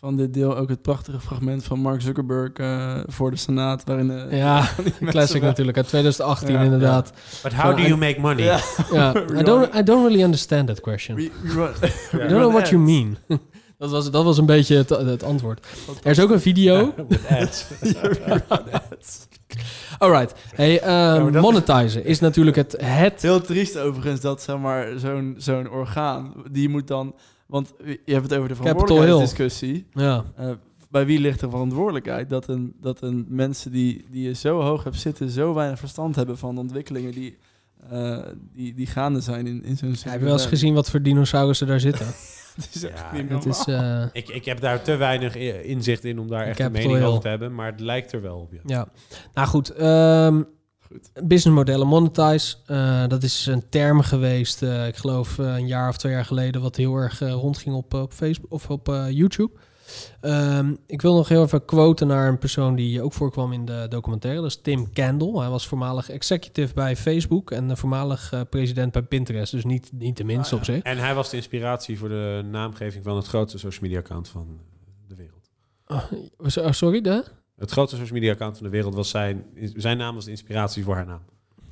[0.01, 4.11] van dit deel ook het prachtige fragment van Mark Zuckerberg eh, voor de Senaat, waarin...
[4.11, 4.69] eh, Ja,
[5.11, 7.13] classic natuurlijk, uit 2018 Ja, inderdaad.
[7.43, 8.45] But how do you make money?
[9.41, 11.17] I don't, I don't really understand that question.
[11.17, 13.17] We- we run- we I don't know what you mean.
[13.79, 15.67] dat, was, dat was een beetje het, het antwoord.
[16.03, 16.95] Er is ook een video.
[17.09, 17.65] With ads.
[19.99, 20.35] Alright.
[20.55, 23.23] Hey, ehm, is- monetizen is natuurlijk het, het...
[23.23, 27.15] Heel triest overigens dat zeg maar zo'n zo'n orgaan, die moet dan...
[27.49, 29.87] Want je hebt het over de verantwoordelijkheidsdiscussie.
[29.93, 30.51] Ja, Eh,
[30.91, 34.85] bij wie ligt de verantwoordelijkheid dat een, dat een mensen die, die je zo hoog
[34.85, 37.39] hebt zitten, zo weinig verstand hebben van de ontwikkelingen die,
[37.91, 38.19] eh,
[38.55, 41.67] die, die gaande zijn in, in zo'n heb je wel eens gezien wat voor dinosaurussen
[41.67, 42.07] daar zitten?
[42.59, 43.65] Het is echt Ja, niet het is...
[43.67, 45.35] eh, Ik, ik heb daar te weinig
[45.65, 47.55] inzicht in om daar echt een mening over te hebben.
[47.55, 48.61] Maar het lijkt er wel op, ja.
[48.65, 48.89] ja.
[49.35, 49.71] Nou goed.
[49.71, 50.43] ehm
[50.89, 51.11] Goed.
[51.15, 52.57] businessmodellen, monetize.
[52.67, 56.25] eh, dat is een term geweest, eh, ik geloof eh, een jaar of twee jaar
[56.25, 59.51] geleden, wat heel erg rondging op, op Facebook of op YouTube.
[60.21, 63.87] Ehm, ik wil nog heel even quoten naar een persoon die ook voorkwam in de
[63.89, 64.41] documentaire.
[64.41, 65.41] Dat is Tim Candle.
[65.41, 69.53] Hij was voormalig executive bij Facebook en voormalig president bij Pinterest.
[69.53, 70.83] Dus niet, niet de minste Ah, op zich.
[70.83, 74.61] En hij was de inspiratie voor de naamgeving van het grootste social media account van
[75.09, 75.51] de wereld.
[75.87, 76.03] Oh,
[76.47, 77.25] so- sorry, de?
[77.59, 79.45] Het grootste social media account van de wereld was zijn...
[79.77, 81.21] Zijn naam was de inspiratie voor haar naam.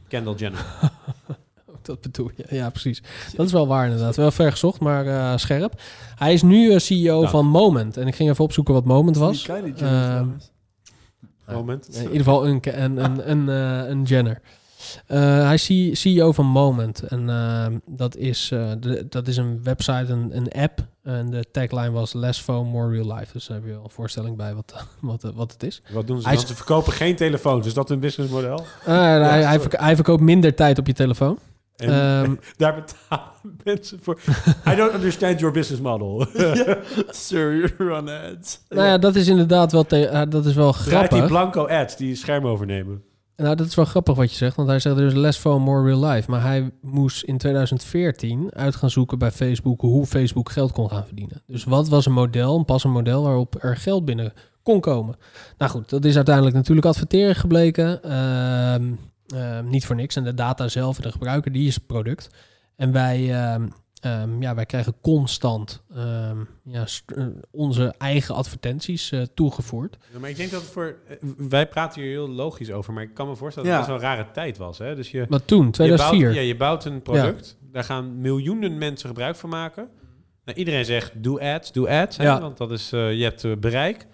[0.08, 0.66] Kendall Jenner.
[1.82, 2.44] Dat bedoel je.
[2.48, 3.02] Ja, precies.
[3.36, 4.16] Dat is wel waar inderdaad.
[4.16, 5.80] Wel ver gezocht, maar eh, scherp.
[6.14, 7.30] Hij is nu eh, CEO Dank.
[7.30, 7.96] van Moment.
[7.96, 9.44] En ik ging even opzoeken wat Moment was.
[9.46, 10.28] Jenner Ehm.
[11.48, 11.88] Moment.
[11.96, 14.40] In ieder geval een, een, een, een, eh, een Jenner.
[15.06, 17.02] Eh, hij is CEO van Moment.
[17.02, 20.78] En eh, dat, is, eh, de, dat is een website, een, een app.
[21.02, 23.32] En de tagline was Less phone, more real life.
[23.32, 25.82] Dus daar heb je wel een voorstelling bij wat, wat, wat het is.
[25.92, 26.42] Wat doen ze Hij dan?
[26.42, 27.66] is- Ze verkopen geen telefoons.
[27.66, 28.64] Is dat hun businessmodel?
[28.84, 31.38] Eh, hij, hij, hij verkoopt minder tijd op je telefoon.
[31.76, 34.18] En Ehm, daar betalen mensen voor.
[34.68, 36.26] I don't understand your business model.
[37.10, 38.60] Sir, you're on ads.
[38.68, 41.26] nou ja, dat is inderdaad wel, te- dat is wel Draait die grappig.
[41.28, 43.02] blanco ads die scherm overnemen.
[43.36, 45.84] Nou, dat is wel grappig wat je zegt, want hij zegt is less phone, more
[45.84, 46.30] real life.
[46.30, 51.06] Maar hij moest in 2014 uit gaan zoeken bij Facebook hoe Facebook geld kon gaan
[51.06, 51.42] verdienen.
[51.46, 54.32] Dus wat was een model, een passend model waarop er geld binnen
[54.62, 55.16] kon komen?
[55.58, 58.02] Nou goed, dat is uiteindelijk natuurlijk adverteren gebleken.
[58.02, 58.92] Ehm,
[59.26, 60.16] ehm, niet voor niks.
[60.16, 62.30] En de data zelf de gebruiker, die is het product.
[62.76, 63.68] En wij, ehm,
[64.06, 69.96] ehm, ja, wij krijgen constant ehm, ja, eh, onze eigen advertenties eh, toegevoerd.
[70.12, 70.96] Ja, maar ik denk dat het voor...
[71.08, 71.16] eh,
[71.48, 73.84] Wij praten hier heel logisch over, maar ik kan me voorstellen dat Ja.
[73.84, 74.78] het best wel een rare tijd was.
[74.78, 74.94] Hè?
[74.94, 76.18] Dus je, Wat toen, 2004.
[76.18, 77.56] Je bouwt, ja, je bouwt een product.
[77.72, 79.88] Daar gaan miljoenen mensen gebruik van maken.
[80.44, 82.16] Nou, iedereen zegt, doe ads, doe ads.
[82.16, 82.24] Hè?
[82.24, 82.40] Ja.
[82.40, 84.06] Want dat is, eh, je hebt bereik.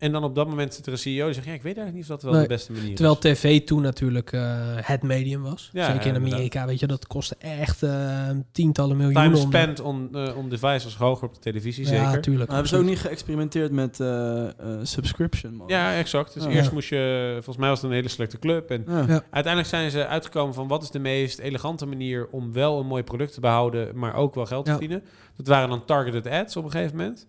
[0.00, 1.46] En dan op dat moment zit er een CEO die zegt...
[1.46, 3.40] Ja, ik weet eigenlijk niet of dat wel Nee, de beste manier Terwijl is.
[3.40, 4.42] tv toen natuurlijk eh,
[4.76, 5.70] het medium was.
[5.72, 9.22] Ja, Zeker in ja, Amerika, weet je, dat kostte echt eh, tientallen miljoenen.
[9.32, 12.20] Time om- spent on, eh, on device was hoger op de televisie, Ja, zeker.
[12.20, 12.46] tuurlijk.
[12.50, 14.50] Maar hebben ze ook niet geëxperimenteerd met eh, eh,
[14.82, 15.54] subscription?
[15.54, 15.68] man?
[15.68, 16.34] Ja, exact.
[16.34, 16.50] Dus Ja.
[16.50, 16.72] eerst Ja.
[16.74, 17.30] moest je...
[17.34, 18.70] Volgens mij was het een hele selecte club.
[18.70, 18.98] En Ja.
[19.08, 19.22] Ja.
[19.30, 20.68] uiteindelijk zijn ze uitgekomen van...
[20.68, 23.98] wat is de meest elegante manier om wel een mooi product te behouden...
[23.98, 24.76] maar ook wel geld te Ja.
[24.76, 25.06] verdienen.
[25.36, 27.26] Dat waren dan targeted ads op een gegeven moment.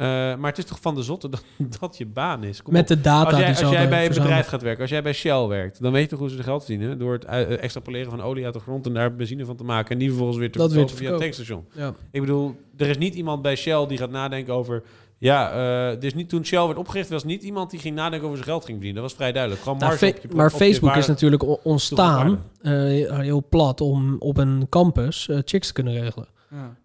[0.00, 1.44] Eh, maar het is toch van de zotte dat,
[1.80, 2.62] dat je baan is.
[2.62, 2.88] Kom Met op.
[2.88, 5.12] de data als jij, die als jij bij een bedrijf gaat werken, als jij bij
[5.12, 6.98] Shell werkt, dan weet je toch hoe ze de geld verdienen?
[6.98, 9.90] Door het eh, extrapoleren van olie uit de grond en daar benzine van te maken
[9.90, 11.64] en die vervolgens weer te Dat verkopen via het tankstation.
[11.72, 11.94] Ja.
[12.10, 14.82] Ik bedoel, er is niet iemand bij Shell die gaat nadenken over.
[15.18, 15.50] Ja,
[15.92, 18.48] eh dus niet toen Shell werd opgericht, was niet iemand die ging nadenken over zijn
[18.50, 19.02] geld ging verdienen.
[19.02, 19.62] Dat was vrij duidelijk.
[19.62, 22.72] Gewoon Nou, op je- maar op Facebook is natuurlijk ontstaan, eh,
[23.18, 26.26] heel plat, om op een campus eh, chicks te kunnen regelen.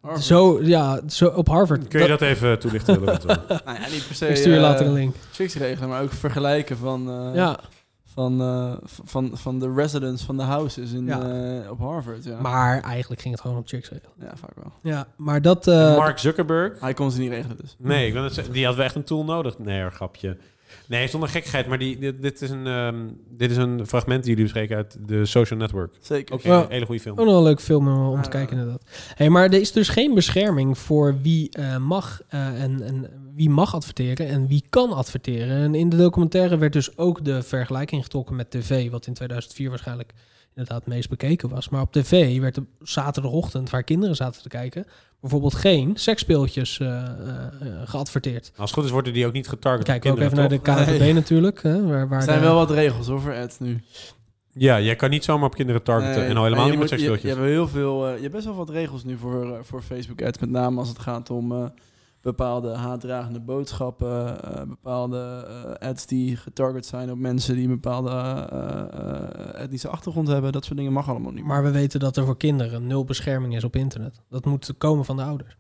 [0.04, 0.18] Ja.
[0.20, 1.88] Zo, ja, zo op Harvard.
[1.88, 3.02] Kun je dat even toelichten?
[3.04, 3.20] Nou
[3.66, 5.16] ja, niet per se Ik stuur je eh, later een link.
[5.32, 7.60] chicks regelen, maar ook vergelijken van, eh, Ja,
[8.14, 11.22] van, eh, van, van de residents van de houses in, Ja.
[11.64, 12.24] eh, op Harvard.
[12.24, 12.40] Ja.
[12.42, 14.12] maar eigenlijk ging het gewoon op chicks regelen.
[14.20, 14.72] ja, vaak wel.
[14.82, 15.68] Ja, maar dat...
[15.68, 16.80] eh, Mark Zuckerberg.
[16.80, 17.76] Hij kon ze niet regelen dus.
[17.80, 19.58] Nee, ik wil die had wel echt een tool nodig.
[19.60, 20.38] Nee, grapje.
[20.88, 22.96] Nee, zonder gekkigheid, maar die, dit, dit is een, ehm,
[23.30, 25.94] dit is een fragment die jullie bespreken uit de Social Network.
[26.02, 26.36] Zeker.
[26.36, 27.20] Ook een hele goede film.
[27.20, 28.30] Ook nog een leuk film om, om te Ja.
[28.30, 28.84] kijken inderdaad.
[29.16, 33.50] Hey, maar er is dus geen bescherming voor wie eh, mag eh, en, en wie
[33.50, 35.58] mag adverteren en wie kan adverteren.
[35.58, 39.70] En in de documentaire werd dus ook de vergelijking getrokken met tv, wat in 2004
[39.70, 40.14] waarschijnlijk
[40.56, 41.70] inderdaad het meest bekeken was.
[41.70, 44.86] Maar op tv werd op zaterdagochtend, waar kinderen zaten te kijken,
[45.20, 47.04] bijvoorbeeld geen seksspeeltjes eh,
[47.84, 48.52] geadverteerd.
[48.56, 49.86] Als het goed is, worden die ook niet getarget.
[49.86, 50.60] Kijk ook even naar de?
[50.60, 51.64] KNVB natuurlijk.
[51.64, 53.82] Hè, waar, waar Er zijn de- wel wat regels hoor, voor ads nu.
[54.58, 56.20] Ja, jij kan niet zomaar op kinderen targeten.
[56.22, 57.32] Nee, en al helemaal je niet met moet- je, je seksspeeltjes.
[57.44, 60.40] hebt heel veel, je hebt best wel wat regels nu voor, voor Facebook ads.
[60.40, 61.66] Met name als het gaat om eh,
[62.26, 64.44] bepaalde haatdragende boodschappen.
[64.44, 65.46] eh, bepaalde
[65.80, 70.52] eh, ads die getarget zijn op mensen die een bepaalde eh, eh, etnische achtergrond hebben.
[70.52, 71.40] Dat soort dingen mag allemaal niet.
[71.40, 71.54] meer.
[71.54, 74.22] Maar we weten dat er voor kinderen nul bescherming is op internet.
[74.30, 75.58] Dat moet komen van de ouders.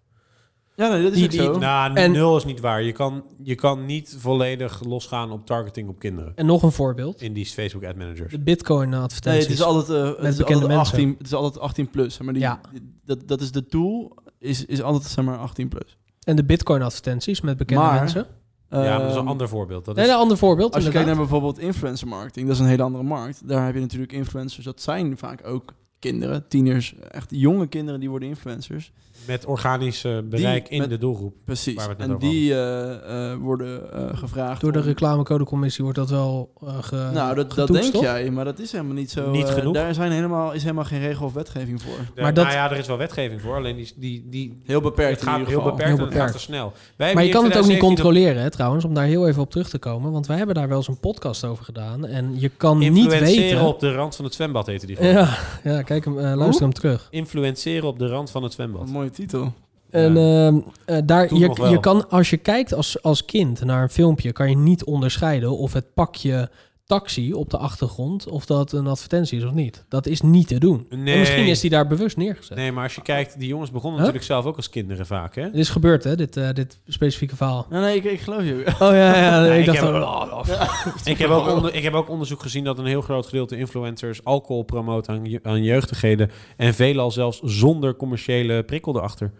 [0.75, 1.57] ja, nee, dat is die- die- zo.
[1.57, 2.83] Nou, En- nul is niet waar.
[2.83, 6.31] Je kan, je kan niet volledig losgaan op targeting op kinderen.
[6.35, 7.21] En nog een voorbeeld.
[7.21, 8.31] In die Facebook ad managers.
[8.31, 9.43] De bitcoin Nee, advertenties.
[9.43, 10.77] het is altijd, eh, het is bekende altijd mensen.
[10.93, 12.17] 18, het is altijd 18 plus.
[12.19, 12.59] Maar die, Ja.
[13.05, 15.97] dat, dat is de tool, is, is altijd zeg maar 18 plus.
[16.25, 18.25] En de bitcoin advertenties met bekende Maar- mensen.
[18.69, 19.85] ja, maar dat is een Ehm, ander voorbeeld.
[19.85, 20.73] Dat Nee, is, een ander voorbeeld.
[20.75, 21.29] Als je kijkt inderdaad.
[21.31, 23.47] naar bijvoorbeeld influencer marketing, dat is een hele andere markt.
[23.47, 28.09] Daar heb je natuurlijk influencers, dat zijn vaak ook kinderen, tieners, echt jonge kinderen die
[28.09, 28.91] worden influencers.
[29.27, 31.33] Met organisch bereik Die in met- de doelgroep.
[31.45, 31.75] Precies.
[31.75, 34.61] Waar we het net En die eh, eh, worden eh, gevraagd.
[34.61, 38.01] Door de om- reclamecodecommissie wordt dat wel eh ge, Nou, dat, dat denk toch?
[38.01, 39.31] jij, maar dat is helemaal niet zo.
[39.31, 39.73] Niet genoeg?
[39.73, 41.97] Daar zijn helemaal, is helemaal geen regel of wetgeving voor.
[42.23, 43.55] Maar dat- Nou ja, er is wel wetgeving voor.
[43.55, 46.13] Alleen die, die, die Heel beperkt het in gaat ieder heel beperkt Heel en het
[46.13, 46.33] gaat beperkt.
[46.33, 46.73] te snel.
[46.95, 49.27] Wij Maar je kan het ook niet 2017 op- controleren, hè, trouwens, om daar heel
[49.27, 50.11] even op terug te komen.
[50.11, 52.05] Want wij hebben daar wel eens een podcast over gedaan.
[52.05, 53.61] En je kan niet Influenceren weten...
[53.61, 54.95] op de rand van het zwembad heette die.
[55.05, 55.11] gewoon.
[55.11, 57.07] Ja, ja, kijk hem, luister hem terug.
[57.09, 58.81] Influenceren op de rand van het zwembad.
[58.81, 59.53] een mooie titel.
[59.89, 63.81] En ehm, eh, daar, Toen je, je kan, als je kijkt als, als kind naar
[63.81, 66.49] een filmpje, kan je niet onderscheiden of het pakje
[66.85, 69.85] taxi op de achtergrond, of dat een advertentie is of niet.
[69.89, 70.85] Dat is niet te doen.
[70.89, 71.13] Nee.
[71.13, 72.57] En misschien is die daar bewust neergezet.
[72.57, 74.05] Nee, maar als je kijkt, die jongens begonnen Huh?
[74.07, 75.41] natuurlijk zelf ook als kinderen vaak, hè?
[75.43, 77.65] Het is gebeurd, hè, dit, eh, dit specifieke verhaal.
[77.69, 78.63] Nee, nee, ik, ik geloof je.
[78.73, 81.47] Oh ja, ja, nee, Ja, ik ik dacht heb- van, oh, oh, Ik heb, ook
[81.47, 85.25] onder- ik heb ook onderzoek gezien dat een heel groot gedeelte influencers alcohol promoten aan,
[85.25, 86.31] je- aan jeugdigheden.
[86.57, 89.31] En veelal zelfs zonder commerciële prikkel erachter.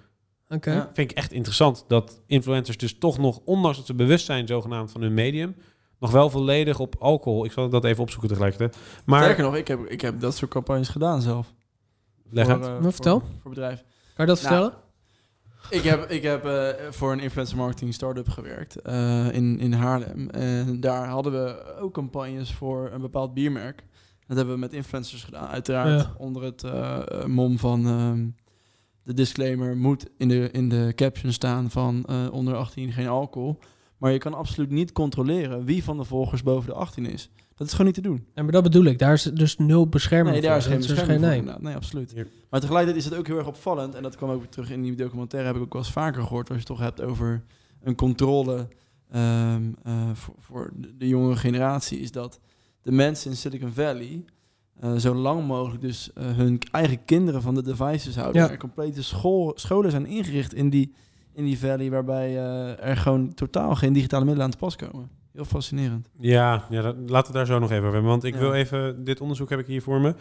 [0.49, 0.71] Oké.
[0.71, 0.89] Ja.
[0.93, 4.91] Vind ik echt interessant dat influencers dus toch nog, ondanks dat ze bewust zijn zogenaamd
[4.91, 5.55] van hun medium,
[5.99, 7.45] nog wel volledig op alcohol.
[7.45, 8.77] Ik zal dat even opzoeken tegelijkertijd.
[9.05, 11.53] Maar Sterker nog, ik heb, ik heb dat soort campagnes gedaan zelf.
[12.29, 12.63] leg voor, uit.
[12.63, 13.21] eh, Nou, voor- vertel.
[13.41, 13.83] Voor bedrijf.
[14.15, 14.83] Kan je dat Nou, vertellen?
[15.69, 20.29] Ik heb, ik heb eh, voor een influencer marketing start-up gewerkt eh, in, in Haarlem.
[20.29, 23.83] En daar hadden we ook campagnes voor een bepaald biermerk.
[24.27, 25.47] Dat hebben we met influencers gedaan.
[25.47, 26.13] Uiteraard Ja.
[26.17, 26.63] onder het
[27.27, 28.27] mom van ehm,
[29.03, 33.59] de disclaimer moet in de, in de caption staan van eh, onder 18 geen alcohol.
[33.97, 37.29] Maar je kan absoluut niet controleren wie van de volgers boven de 18 is.
[37.55, 38.25] Dat is gewoon niet te doen.
[38.33, 38.99] Ja, maar dat bedoel ik.
[38.99, 40.71] Daar is dus nul bescherming Nee, daar voor.
[40.71, 41.53] is geen Dat bescherming voor.
[41.53, 41.59] nee.
[41.59, 42.13] Nee, absoluut.
[42.49, 43.95] Maar tegelijkertijd is het ook heel erg opvallend.
[43.95, 45.47] En dat kwam ook weer terug in die documentaire.
[45.47, 46.49] Heb ik ook wel eens vaker gehoord.
[46.49, 47.43] Als je het toch hebt over
[47.81, 48.67] een controle
[49.11, 51.99] ehm, eh, voor, voor de, jongere generatie.
[51.99, 52.39] Is dat
[52.81, 54.25] de mensen in Silicon Valley
[54.79, 58.41] eh, zo lang mogelijk dus eh, hun eigen kinderen van de devices houden.
[58.41, 58.49] Ja.
[58.49, 60.93] Er complete school, scholen zijn ingericht in die,
[61.35, 61.89] in die valley.
[61.89, 65.09] Waarbij eh, er gewoon totaal geen digitale middelen aan te pas komen.
[65.33, 66.09] Heel fascinerend.
[66.19, 68.11] Ja, ja dat, laten we het daar zo nog even over hebben.
[68.11, 68.39] Want ik Ja.
[68.39, 69.03] wil even...
[69.03, 70.15] Dit onderzoek heb ik hier voor me.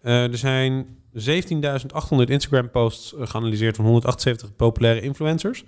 [0.00, 5.64] Eh, er zijn 17.800 Instagram-posts eh, geanalyseerd van 178 populaire influencers.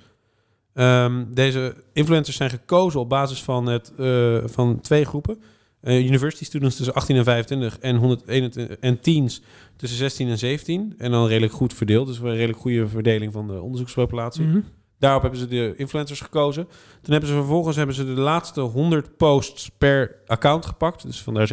[0.75, 5.39] Ehm, deze influencers zijn gekozen op basis van, het, eh, van twee groepen.
[5.81, 9.43] Eh, university students tussen 18 en 25 en, 121, en teens
[9.77, 10.95] tussen 16 en 17.
[10.99, 12.07] En dan redelijk goed verdeeld.
[12.07, 14.45] Dus een redelijk goede verdeling van de onderzoekspopulatie.
[14.45, 14.61] Mhm.
[14.99, 16.65] Daarop hebben ze de influencers gekozen.
[17.03, 21.03] Toen hebben ze vervolgens hebben ze de laatste 100 posts per account gepakt.
[21.07, 21.49] Dus vandaar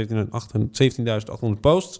[0.83, 1.99] 17.800 posts.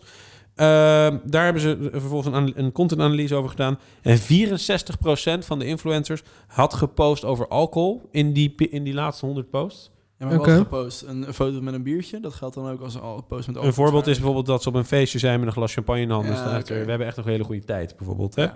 [0.56, 3.80] Ehm, daar hebben ze vervolgens een, een contentanalyse over gedaan.
[4.02, 9.50] En 64% van de influencers had gepost over alcohol in die, in die laatste 100
[9.50, 9.92] posts.
[10.20, 10.50] Ja, maar Oké.
[10.50, 11.02] wat gepost?
[11.02, 12.20] Een, een foto met een biertje?
[12.20, 14.14] Dat geldt dan ook als een al- post met Een voorbeeld is alcohol.
[14.14, 16.28] bijvoorbeeld dat ze op een feestje zijn met een glas champagne in de hand.
[16.28, 18.36] Ja, we hebben echt nog een hele goede tijd, bijvoorbeeld.
[18.36, 18.44] Hè?
[18.44, 18.56] Ja.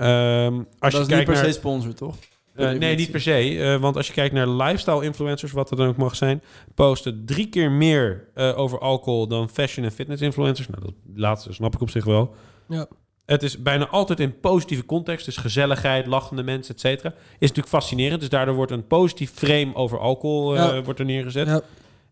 [0.00, 2.16] Ehm, als dat je is niet per naar, se sponsor, toch?
[2.54, 3.58] Eh, nee, niet per se.
[3.58, 6.42] eh, want als je kijkt naar lifestyle influencers, wat dat dan ook mag zijn,
[6.74, 10.68] posten drie keer meer eh, over alcohol dan fashion en fitness influencers.
[10.68, 12.34] Nou, dat laatste snap ik op zich wel.
[12.68, 12.86] Ja.
[13.26, 17.08] Het is bijna altijd in positieve context, dus gezelligheid, lachende mensen, et cetera.
[17.08, 18.20] Is natuurlijk fascinerend.
[18.20, 20.82] Dus daardoor wordt een positief frame over alcohol Ja.
[20.82, 21.46] wordt er neergezet.
[21.46, 21.60] Ja.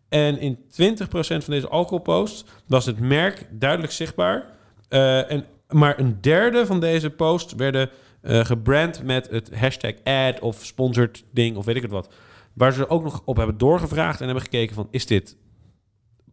[0.09, 4.45] En in 20% van deze alcoholposts was het merk duidelijk zichtbaar.
[4.89, 7.89] En, maar een derde van deze posts werden
[8.21, 12.13] eh, gebrand met het hashtag ad of sponsored ding of weet ik het wat.
[12.53, 15.37] Waar ze ook nog op hebben doorgevraagd en hebben gekeken van is dit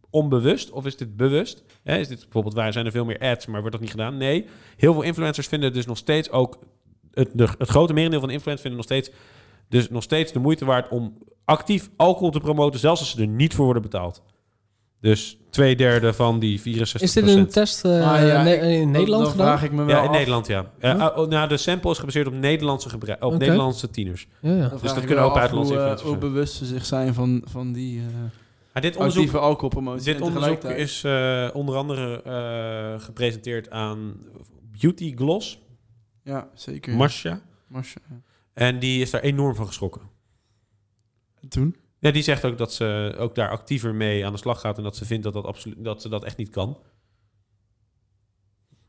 [0.09, 1.63] onbewust of is dit bewust?
[1.83, 4.17] Is dit bijvoorbeeld waar zijn er veel meer ads, maar wordt dat niet gedaan?
[4.17, 4.45] Nee.
[4.77, 6.59] Heel veel influencers vinden dus nog steeds ook
[7.13, 9.11] het, het grote merendeel van de influencers vinden nog steeds
[9.69, 13.27] dus nog steeds de moeite waard om actief alcohol te promoten, zelfs als ze er
[13.27, 14.23] niet voor worden betaald.
[15.01, 19.23] Dus twee derde van die 64 Is dit een test eh, Ah, ja, in Nederland
[19.23, 19.47] dan gedaan?
[19.47, 20.71] vraag ik me wel Ja, in af- Nederland, ja.
[20.79, 21.17] Ja, Huh?
[21.17, 22.89] oh, nou, de sample is gebaseerd op Nederlandse,
[23.19, 23.31] op.
[23.37, 24.27] Nederlandse tieners.
[24.41, 24.67] Ja, ja.
[24.69, 27.41] Dan Dus dat kunnen ook buitenlandse hoe, eh, influencers hoe bewust ze zich zijn van,
[27.45, 28.05] van die eh
[28.73, 30.13] Maar dit onderzoek, actieve alcoholpromotie.
[30.13, 34.15] dit onderzoek is eh, onder andere eh, gepresenteerd aan
[34.79, 35.59] Beauty Gloss,
[36.23, 36.95] Ja, zeker.
[36.95, 37.41] Marsha.
[37.67, 38.21] Marsha, ja.
[38.53, 40.01] En die is daar enorm van geschrokken.
[41.41, 41.75] En toen?
[41.99, 44.83] Ja, die zegt ook dat ze ook daar actiever mee aan de slag gaat en
[44.83, 46.77] dat ze vindt dat, dat, absoluut, dat ze dat echt niet kan.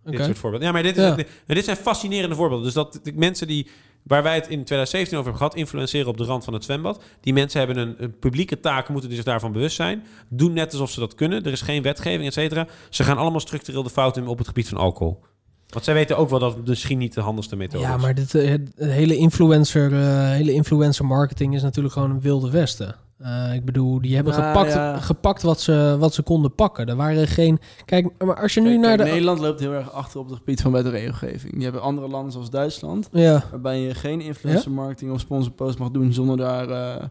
[0.04, 0.68] Dit soort voorbeelden.
[0.68, 1.14] Ja, maar dit, is, Ja.
[1.14, 2.64] dit, dit zijn fascinerende voorbeelden.
[2.66, 3.70] Dus dat de mensen die,
[4.02, 7.02] waar wij het in 2017 over hebben gehad, influenceren op de rand van het zwembad.
[7.20, 10.06] Die mensen hebben een, een publieke taak, moeten zich daarvan bewust zijn.
[10.28, 11.44] Doen net alsof ze dat kunnen.
[11.44, 12.66] Er is geen wetgeving, et cetera.
[12.90, 15.22] Ze gaan allemaal structureel de fout in op het gebied van alcohol.
[15.68, 18.02] Want zij weten ook wel dat het misschien niet de handigste methode Ja, is.
[18.02, 22.50] maar dit, eh, het hele, influencer, eh, hele influencer marketing is natuurlijk gewoon een wilde
[22.50, 22.94] westen.
[23.18, 24.98] Eh, ik bedoel, die hebben Nou, gepakt, ja.
[25.00, 26.86] gepakt wat, ze, wat ze konden pakken.
[26.86, 27.58] Er waren geen...
[27.84, 29.12] Kijk, maar als je nu Kijk, naar kijk, de...
[29.14, 31.54] Nederland loopt heel erg achter op het gebied van wet en regelgeving.
[31.58, 35.90] Je hebt andere landen zoals Duitsland, Ja, waarbij je geen influencer marketing of sponsorpost mag
[35.90, 37.04] doen zonder daar eh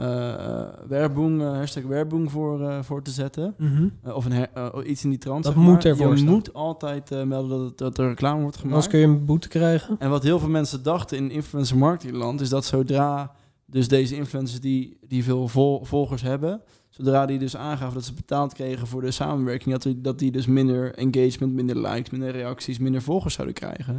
[0.00, 3.54] eh, Werbung, eh, hashtag Werbung voor, eh, voor te zetten.
[3.58, 3.88] mhm.
[4.14, 5.44] Of een eh, iets in die trant.
[5.44, 5.84] Dat moet maar.
[5.84, 6.28] ervoor Je staan.
[6.30, 8.74] moet altijd melden dat, er reclame wordt gemaakt.
[8.74, 9.96] anders kun je een boete krijgen.
[9.98, 13.32] En wat heel veel mensen dachten in influencer marketingland is dat zodra
[13.66, 18.14] dus deze influencers die, die veel vol- volgers hebben, zodra die dus aangaven dat ze
[18.14, 22.30] betaald kregen voor de samenwerking, dat die, dat die dus minder engagement, minder likes, minder
[22.30, 23.94] reacties, minder volgers zouden krijgen.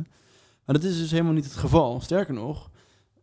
[0.66, 2.00] Maar dat is dus helemaal niet het geval.
[2.02, 2.70] Sterker nog,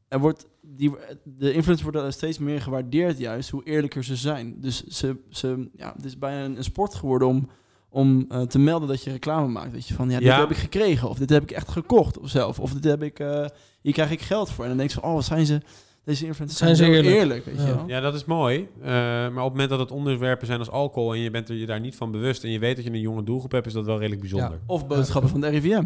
[0.08, 0.46] er wordt
[0.76, 0.90] die,
[1.24, 4.54] de influencers worden steeds meer gewaardeerd juist hoe eerlijker ze zijn.
[4.60, 7.48] Dus ze, ze, ja, het is bijna een, sport geworden om,
[7.88, 9.72] om eh, te melden dat je reclame maakt.
[9.72, 10.40] Dat je van, ja, dit Ja.
[10.40, 11.08] heb ik gekregen.
[11.08, 12.60] Of dit heb ik echt gekocht of zelf.
[12.60, 13.46] Of dit heb ik, eh,
[13.80, 14.62] hier krijg ik geld voor.
[14.64, 15.60] En dan denk je van, oh, wat zijn ze,
[16.04, 17.22] deze influencers Zijn zijn, ze zo eerlijk?
[17.22, 17.44] eerlijk.
[17.44, 17.66] weet Ja.
[17.66, 17.84] je wel.
[17.88, 18.68] Ja, dat is mooi.
[18.80, 21.54] Eh, maar op het moment dat het onderwerpen zijn als alcohol en je bent er
[21.54, 23.72] je daar niet van bewust en je weet dat je een jonge doelgroep hebt, is
[23.72, 24.60] dat wel redelijk bijzonder.
[24.66, 25.84] Of boodschappen van de RIVM.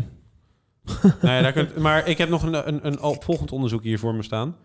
[1.03, 4.14] Nou ja, daar kunt, maar ik heb nog een, een, een opvolgend onderzoek hier voor
[4.14, 4.57] me staan.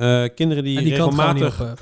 [0.00, 1.60] Eh, kinderen die, En die regelmatig...
[1.60, 1.72] op, eh.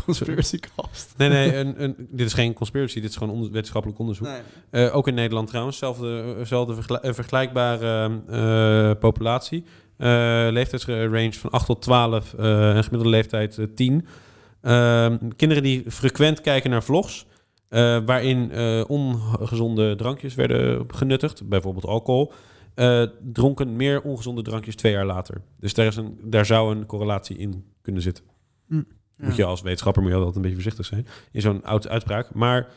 [0.04, 1.14] conspiracy cast.
[1.16, 4.26] Nee, nee, een, een, dit is geen conspiracy, dit is gewoon onder- wetenschappelijk onderzoek.
[4.26, 4.86] Nee.
[4.86, 9.64] Eh, ook in Nederland trouwens, zelfde, zelfde vergel- vergelijkbare eh, populatie.
[9.96, 10.08] Eh,
[10.50, 14.06] leeftijdsrange van 8 tot 12 eh, en gemiddelde leeftijd eh, 10.
[14.62, 17.26] Ehm, kinderen die frequent kijken naar vlogs,
[17.68, 22.32] eh, waarin eh, ongezonde drankjes werden genuttigd, bijvoorbeeld alcohol,
[22.78, 23.02] eh,
[23.32, 25.42] dronken meer ongezonde drankjes twee jaar later.
[25.60, 28.24] Dus daar, is een, daar zou een correlatie in kunnen zitten.
[29.16, 32.34] Moet je als wetenschapper moet je altijd een beetje voorzichtig zijn in zo'n oud uitspraak.
[32.34, 32.68] Maar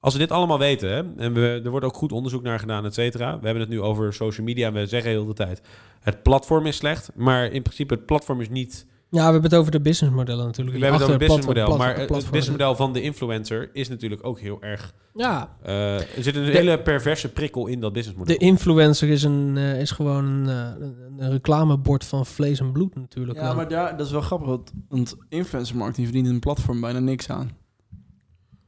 [0.00, 2.84] als we dit allemaal weten, hè, en we, er wordt ook goed onderzoek naar gedaan,
[2.84, 3.38] et cetera.
[3.38, 5.62] We hebben het nu over social media en we zeggen heel de tijd...
[6.00, 8.86] het platform is slecht, maar in principe het platform is niet...
[9.12, 10.76] Ja, we hebben het over de businessmodellen natuurlijk.
[10.76, 14.40] We hebben het over het businessmodel, maar het businessmodel van de influencer is natuurlijk ook
[14.40, 14.94] heel erg...
[15.14, 18.38] Ja, eh, er zit een De- hele perverse prikkel in dat businessmodel.
[18.38, 22.72] de influencer is, een, eh, is gewoon een, eh, een- een reclamebord van vlees en
[22.72, 23.38] bloed natuurlijk.
[23.38, 23.56] Ja, dan.
[23.56, 27.28] maar daar, dat is wel grappig, want, want influencer marketing verdient een platform bijna niks
[27.30, 27.50] aan.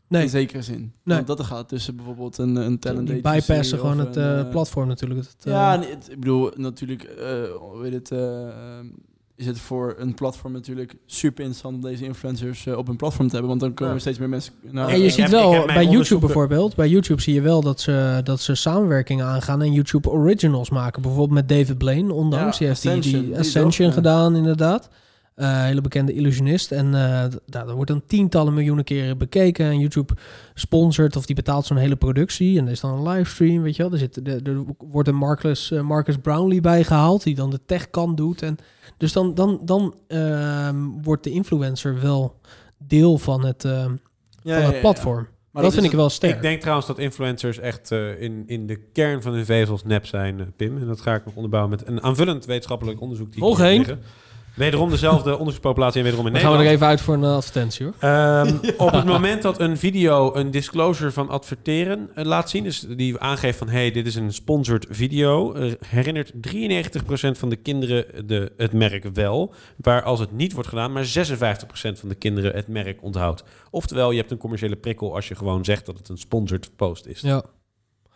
[0.09, 0.78] nee, In zekere zin.
[1.05, 1.16] Nee.
[1.16, 4.88] Want dat er gaat tussen bijvoorbeeld een, een talent die bypassen gewoon het een, platform
[4.88, 5.20] natuurlijk.
[5.20, 7.26] Het, eh, Ja, het- ik bedoel, natuurlijk, eh
[7.59, 8.86] hoe heet het, eh, ehm,
[9.43, 13.26] is het voor een platform natuurlijk super interessant om deze influencers eh, op hun platform
[13.26, 13.95] te hebben, want dan komen Ja.
[13.95, 14.88] er steeds meer mensen naar.
[14.88, 18.40] en je ziet wel bij YouTube bijvoorbeeld, bij YouTube zie je wel dat ze, dat
[18.40, 21.03] ze samenwerkingen aangaan en YouTube originals maken.
[21.03, 22.59] Bijvoorbeeld met David Blaine, ondanks.
[22.59, 24.01] Ja, die heeft die, Ascension, die die Ascension ook, ja.
[24.01, 24.88] gedaan, inderdaad.
[25.34, 26.72] Eh, hele bekende illusionist.
[26.72, 29.66] En eh daar wordt dan tientallen miljoenen keren bekeken.
[29.66, 30.14] En YouTube
[30.55, 32.59] sponsort of die betaalt zo'n hele productie.
[32.59, 33.93] En er is dan een livestream, weet je wel.
[33.93, 38.43] Er, zit, er, er wordt een Marcus, Marcus Brownlee bijgehaald, die dan de tech-kant doet.
[38.43, 38.57] En
[38.97, 42.40] dus dan, dan, dan ehm, wordt de influencer wel
[42.78, 43.90] deel van het, ehm,
[44.43, 44.80] Ja, van het ja, ja.
[44.80, 45.28] platform.
[45.51, 46.34] Maar dat vind ik wel sterk.
[46.34, 50.07] Ik denk trouwens dat influencers echt eh, in, in de kern van hun vezels nep
[50.07, 50.78] zijn, eh, Pim.
[50.78, 53.32] En dat ga ik nog onderbouwen met een aanvullend wetenschappelijk onderzoek.
[53.32, 53.78] Die één?
[53.78, 54.03] liggen.
[54.55, 56.93] Wederom dezelfde onderzoekspopulatie en wederom in Dan gaan we er Nederland.
[56.93, 57.95] even uit voor een advertentie hoor.
[57.99, 62.81] Ehm, Op het moment dat een video een disclosure van adverteren eh, laat zien, dus
[62.81, 68.27] die aangeeft van hey, dit is een sponsored video, eh, herinnert 93% van de kinderen
[68.27, 72.55] de, het merk wel, waar als het niet wordt gedaan, maar 56% van de kinderen
[72.55, 73.45] het merk onthoudt.
[73.71, 77.07] Oftewel, je hebt een commerciële prikkel als je gewoon zegt dat het een sponsored post
[77.07, 77.21] is.
[77.21, 77.43] Ja.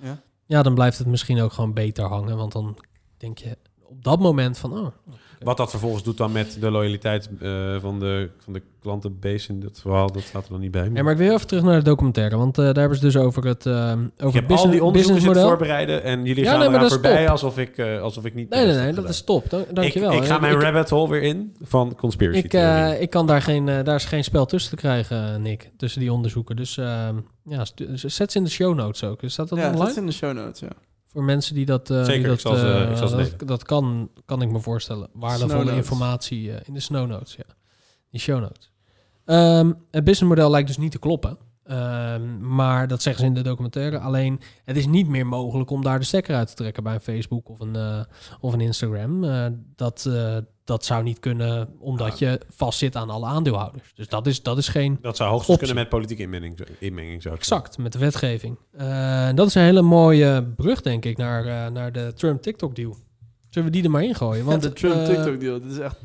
[0.03, 0.23] Ja.
[0.47, 2.37] ja, dan blijft het misschien ook gewoon beter hangen.
[2.37, 2.79] Want dan
[3.17, 4.73] denk je op dat moment van...
[4.73, 4.87] Oh,
[5.41, 9.61] Wat dat vervolgens doet dan met de loyaliteit eh, van, de, van de klantenbase in
[9.61, 10.91] dit verhaal, dat staat er dan niet bij.
[10.95, 12.37] Ja, maar ik wil even terug naar de documentaire.
[12.37, 14.71] Want eh, daar hebben ze dus over het, eh over ik het heb al business,
[14.71, 17.29] die onderzoeken voorbereiden en jullie Ja, gaan nee, maar eraan dat voorbij top.
[17.29, 18.49] alsof ik, alsof ik niet...
[18.49, 19.51] Nee, nee, nee, heb dat is top.
[19.51, 20.13] Dank, dankjewel.
[20.13, 23.27] Ik, ik ga mijn ik, rabbit hole weer in van conspiracy ik, eh, ik kan
[23.27, 25.71] daar geen, daar is geen spel tussen te krijgen, Nick.
[25.77, 26.57] Tussen die onderzoeken.
[26.57, 27.09] Dus eh,
[27.43, 27.65] ja,
[27.95, 29.21] zet ze in de show notes ook.
[29.25, 29.85] Staat dat ja, online?
[29.85, 30.69] dat is in de show notes, ja.
[31.17, 33.37] Voor mensen die dat, eh, Zeker, die ik dat, zal ze- eh, ik zal ze
[33.45, 35.09] dat, kan, kan ik me voorstellen.
[35.13, 37.55] Waardevolle informatie eh, in de snow notes, ja.
[38.11, 38.71] Die show notes.
[39.25, 41.39] Ehm, het businessmodel lijkt dus niet te kloppen.
[41.65, 43.99] Ehm, maar dat zeggen ze in de documentaire.
[43.99, 47.01] Alleen, het is niet meer mogelijk om daar de stekker uit te trekken bij een
[47.01, 48.01] Facebook of een, eh,
[48.41, 49.25] of een Instagram.
[49.25, 49.47] Eh,
[49.77, 50.37] dat, eh,
[50.67, 53.93] dat zou niet kunnen, omdat je vastzit aan alle aandeelhouders.
[53.95, 55.67] Dus dat is, dat is geen dat zou hoogstens optie.
[55.67, 58.57] kunnen met politieke inmenging, inmenging zou Exact, met de wetgeving.
[58.77, 62.97] Eh, dat is een hele mooie brug, denk ik, naar, eh, naar de Trump-TikTok-deal.
[63.51, 64.45] Zullen we die er maar ingooien?
[64.45, 65.97] Want Want de Trump eh, TikTok deal, dit is echt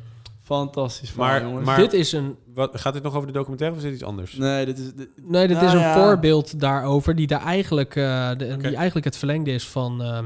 [0.43, 1.13] fantastisch.
[1.13, 1.65] Maar- jongens.
[1.65, 2.35] maar- dit is een...
[2.53, 4.35] Wat, gaat dit nog over de documentaire of is dit iets anders?
[4.35, 5.93] nee, dit is dit- Nee, dit Nou is een ja.
[5.93, 10.25] voorbeeld daarover die, daar eigenlijk, eh, de, die eigenlijk het verlengde is van, ehm,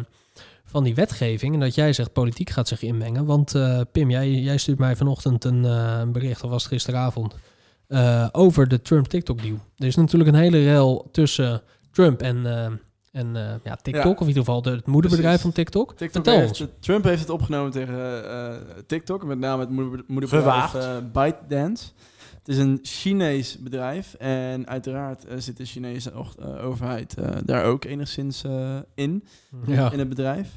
[0.76, 1.54] van die wetgeving.
[1.54, 3.26] En dat jij zegt, politiek gaat zich inmengen.
[3.26, 6.72] Want eh, Pim, jij, jij stuurt mij vanochtend een, eh, een bericht, of was het
[6.72, 7.36] gisteravond,
[7.88, 9.58] eh, over de Trump-TikTok-deal.
[9.78, 11.62] Er is natuurlijk een hele rel tussen
[11.92, 12.66] Trump en, eh,
[13.12, 14.10] en eh, ja, TikTok, Ja.
[14.12, 15.54] of in ieder geval de, het moederbedrijf Precies.
[15.56, 15.90] van TikTok.
[15.90, 16.60] TikTok Vertel heeft ons.
[16.60, 18.56] het- Trump heeft het opgenomen tegen eh,
[18.88, 21.12] TikTok, met name het moeder, moederbedrijf Gewaagd.
[21.12, 21.86] ByteDance.
[22.38, 26.12] Het is een Chinees bedrijf en uiteraard zit de Chinese
[26.64, 27.16] overheid
[27.46, 29.24] daar ook enigszins eh, in,
[29.68, 29.92] Ja.
[29.92, 30.50] in het bedrijf.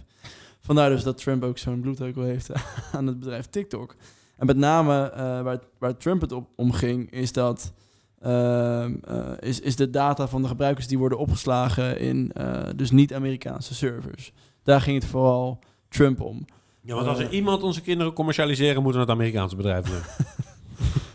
[0.68, 2.50] Vandaar dus dat Trump ook zo'n bloedhekel heeft
[2.96, 3.96] aan het bedrijf TikTok.
[4.36, 7.72] En met name eh, waar, waar Trump het op, om ging, is dat
[8.20, 12.90] ehm, eh, is, is de data van de gebruikers die worden opgeslagen in eh, dus
[12.90, 14.32] niet-Amerikaanse servers.
[14.62, 15.58] Daar ging het vooral
[15.88, 16.44] Trump om.
[16.80, 17.32] Ja, want als er Eh.
[17.32, 20.26] iemand onze kinderen commercialiseren, moeten het Amerikaanse bedrijven zijn.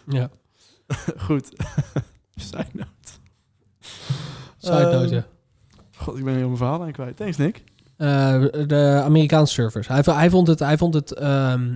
[0.19, 0.29] Ja,
[1.17, 1.47] Goed.
[2.35, 2.89] Side note.
[4.57, 5.25] side note, ja.
[5.97, 7.17] God, ik ben heel mijn verhaal aan kwijt.
[7.17, 7.63] Thanks, Nick.
[7.97, 9.87] Eh, de Amerikaanse servers.
[9.87, 11.69] Hij, hij vond het, hij vond het, ehm,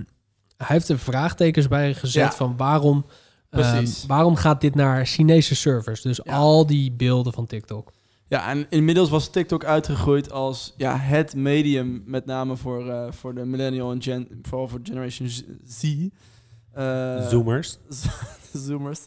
[0.56, 2.32] hij heeft er vraagtekens bij gezet Ja.
[2.32, 3.06] van waarom,
[3.50, 6.02] ehm, waarom gaat dit naar Chinese servers?
[6.02, 6.36] Dus Ja.
[6.36, 7.92] al die beelden van TikTok.
[8.28, 13.34] Ja, en inmiddels was TikTok uitgegroeid als ja, het medium, met name voor, eh, voor
[13.34, 15.42] de millennial en gen, vooral voor Generation Z.
[15.66, 15.84] Z.
[16.72, 17.78] Eh, Zoomers.
[18.66, 19.00] zoomers,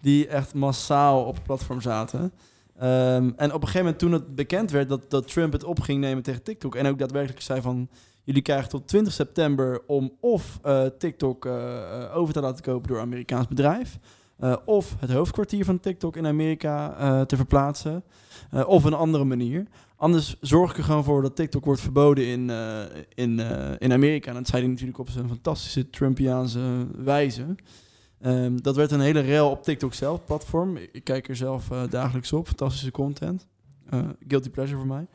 [0.00, 2.32] die echt massaal op het platform zaten.
[2.78, 5.80] Ehm, en op een gegeven moment toen het bekend werd dat, dat Trump het op
[5.80, 7.88] ging nemen tegen TikTok en ook daadwerkelijk zei van
[8.28, 12.88] jullie krijgen tot 20 september om of eh, TikTok eh, eh, over te laten kopen
[12.88, 13.98] door een Amerikaans bedrijf,
[14.64, 18.04] of het hoofdkwartier van TikTok in Amerika te verplaatsen,
[18.66, 19.66] of een andere manier.
[19.96, 22.50] Anders zorg ik er gewoon voor dat TikTok wordt verboden in,
[23.14, 23.38] in,
[23.78, 24.28] in Amerika.
[24.28, 27.44] En dat zei hij natuurlijk op zijn fantastische Trumpiaanse wijze.
[28.20, 30.76] Ehm, dat werd een hele rel op TikTok zelf, platform.
[30.76, 32.46] Ik kijk er zelf eh, dagelijks op.
[32.46, 33.46] Fantastische content.
[33.90, 35.06] Eh, guilty pleasure voor mij.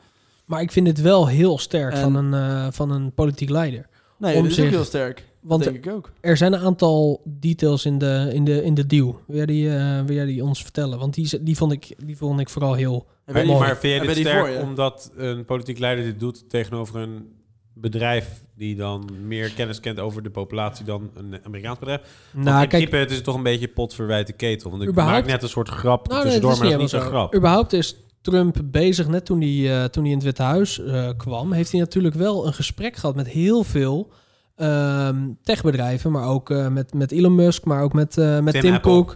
[0.44, 3.86] Maar ik vind het wel heel sterk En- van, een, eh, van een politiek leider.
[4.18, 5.24] Nee, dat is ook zich- heel sterk.
[5.40, 6.12] Want dat denk ik ook.
[6.20, 9.20] er zijn een aantal details in de, in de, in de deal.
[9.26, 10.98] Wil jij die, eh, wil jij die ons vertellen?
[10.98, 13.58] Want die, die, vond, ik, die vond ik vooral heel Maar, mooi.
[13.58, 14.58] maar vind jij dit sterk je?
[14.60, 17.28] omdat een politiek leider dit doet tegenover een
[17.74, 22.00] bedrijf die dan meer kennis kent over de populatie dan een Amerikaans bedrijf?
[22.32, 24.70] Want Nou, in kijk, principe het is toch een beetje pot verwijte ketel.
[24.70, 27.34] Want ik maak net een soort grap Nou, tussendoor, maar dat is niet zo'n grap.
[27.34, 31.08] Überhaupt is Trump bezig, net toen hij, eh, toen hij in het Witte Huis eh,
[31.16, 34.12] kwam, heeft hij natuurlijk wel een gesprek gehad met heel veel
[34.56, 38.74] ehm, techbedrijven, maar ook eh, met, met Elon Musk, maar ook met, met Tim Tim,
[38.74, 39.06] Apple.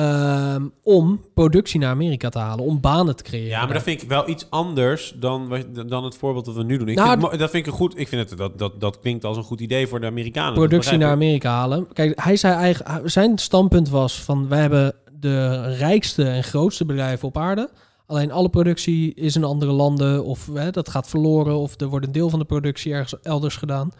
[0.00, 3.48] Ehm, om productie naar Amerika te halen, om banen te creëren.
[3.48, 6.78] Ja, maar dat vind ik wel iets anders dan, dan het voorbeeld dat we nu
[6.78, 6.88] doen.
[6.88, 7.98] Ik Nou, vind dat vind ik een goed.
[7.98, 10.54] Ik vind het dat, dat, dat klinkt als een goed idee voor de Amerikanen.
[10.54, 11.10] productie naar.
[11.10, 11.92] Amerika halen.
[11.92, 17.28] Kijk, hij zei eigenlijk, zijn standpunt was van wij hebben de rijkste en grootste bedrijven
[17.28, 17.70] op aarde.
[18.06, 22.06] Alleen alle productie is in andere landen of hè, dat gaat verloren of er wordt
[22.06, 23.90] een deel van de productie ergens elders gedaan.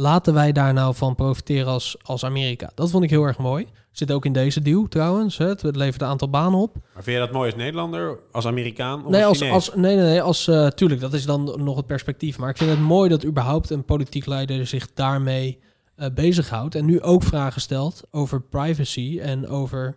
[0.00, 2.70] Laten wij daar nou van profiteren als, als Amerika.
[2.74, 3.66] Dat vond ik heel erg mooi.
[3.90, 5.38] Zit ook in deze deal trouwens.
[5.38, 5.46] Hè.
[5.46, 6.74] Het levert een aantal banen op.
[6.94, 10.04] Maar vind je dat mooi als Nederlander, als Amerikaan of Nee, als als, nee, nee,
[10.04, 10.22] nee.
[10.22, 12.38] Als, eh, tuurlijk, dat is dan nog het perspectief.
[12.38, 15.58] Maar ik vind het mooi dat überhaupt een politiek leider zich daarmee
[15.96, 16.74] eh bezighoudt.
[16.74, 19.96] En nu ook vragen stelt over privacy en over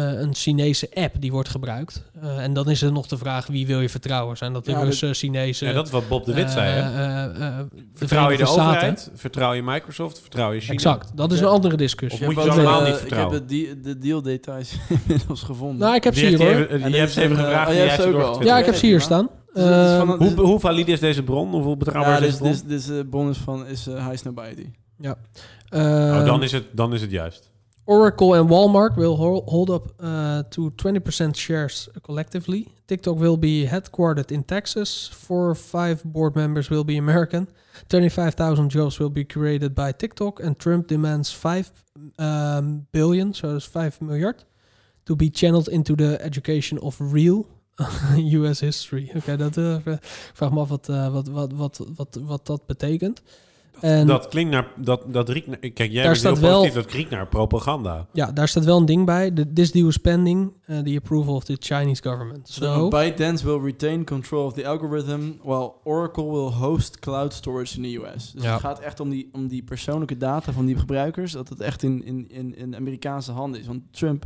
[0.00, 2.02] een Chinese app die wordt gebruikt.
[2.22, 4.36] Eh, en dan is er nog de vraag, wie wil je vertrouwen?
[4.36, 5.66] Zijn dat de Ja, Russen, Chinezen?
[5.66, 6.70] ja, dat is wat Bob de Wit zei.
[6.70, 6.80] Hè?
[6.80, 8.62] eh, eh, eh, de Vertrouw je de Staten?
[8.62, 9.10] overheid?
[9.14, 10.20] Vertrouw je Microsoft?
[10.20, 10.72] Vertrouw je China?
[10.72, 11.44] Exact, dat is Ja.
[11.44, 12.20] een andere discussie.
[12.28, 13.34] Of moet je allemaal eh, niet vertrouwen?
[13.36, 14.76] Ik heb de, de deal details
[15.06, 15.78] inmiddels gevonden.
[15.78, 16.78] Nou, ik heb ze hier hoor.
[16.90, 18.42] je hebt ze even is gevraagd eh, oh.
[18.42, 19.28] Ja, ik heb ze hier staan.
[19.52, 21.50] Dus is Eh, van Hoe, hoe valide is deze bron?
[21.50, 22.50] Hoeveel betrouwbaar Ja, is deze bron?
[22.52, 24.26] dus, dus de bonus van is uh, High
[25.68, 27.50] eh, oh, dan, is het, dan is het juist.
[27.86, 32.68] Oracle and Walmart will hold up uh, to 20% shares collectively.
[32.88, 35.08] TikTok will be headquartered in Texas.
[35.08, 37.46] Four or five board members will be American.
[37.88, 40.40] 25,000 jobs will be created by TikTok.
[40.40, 41.70] And Trump demands 5
[42.18, 44.42] um, billion, so that's 5 miljard,
[45.06, 47.46] to be channeled into the education of real
[48.16, 49.10] US history.
[49.14, 49.76] Oké, dat uh,
[50.32, 53.22] vraag me af wat, uh, wat, wat, wat, wat, wat dat betekent.
[53.80, 54.68] En dat klinkt naar...
[54.76, 56.82] Dat, dat riekt naar, kijk, jij Daar bent heel staat wel- positief.
[56.84, 58.06] Dat riekt naar propaganda.
[58.12, 59.30] ja, daar staat wel een ding bij.
[59.30, 62.48] The, this deal is pending uh, the approval of the Chinese government.
[62.48, 67.76] So, So, ByteDance will retain control of the algorithm, while Oracle will host cloud storage
[67.76, 68.32] in the US.
[68.32, 68.52] Dus Ja.
[68.52, 71.82] het gaat echt om die, om die persoonlijke data van die gebruikers, dat het echt
[71.82, 73.66] in, in, in, in Amerikaanse handen is.
[73.66, 74.24] Want Trump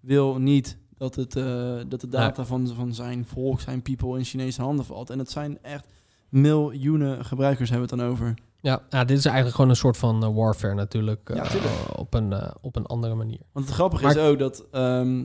[0.00, 1.44] wil niet dat, het, eh,
[1.88, 5.10] dat de data van, van zijn volk, zijn people in Chinese handen valt.
[5.10, 5.86] En het zijn echt
[6.28, 8.34] miljoenen gebruikers hebben we het dan over.
[8.60, 11.30] Ja, ja, dit is eigenlijk gewoon een soort van uh, warfare natuurlijk.
[11.34, 11.98] Ja, tuurlijk.
[11.98, 13.40] op, een, uh, op een andere manier.
[13.52, 15.24] Want het grappige Maar- is ook dat ehm,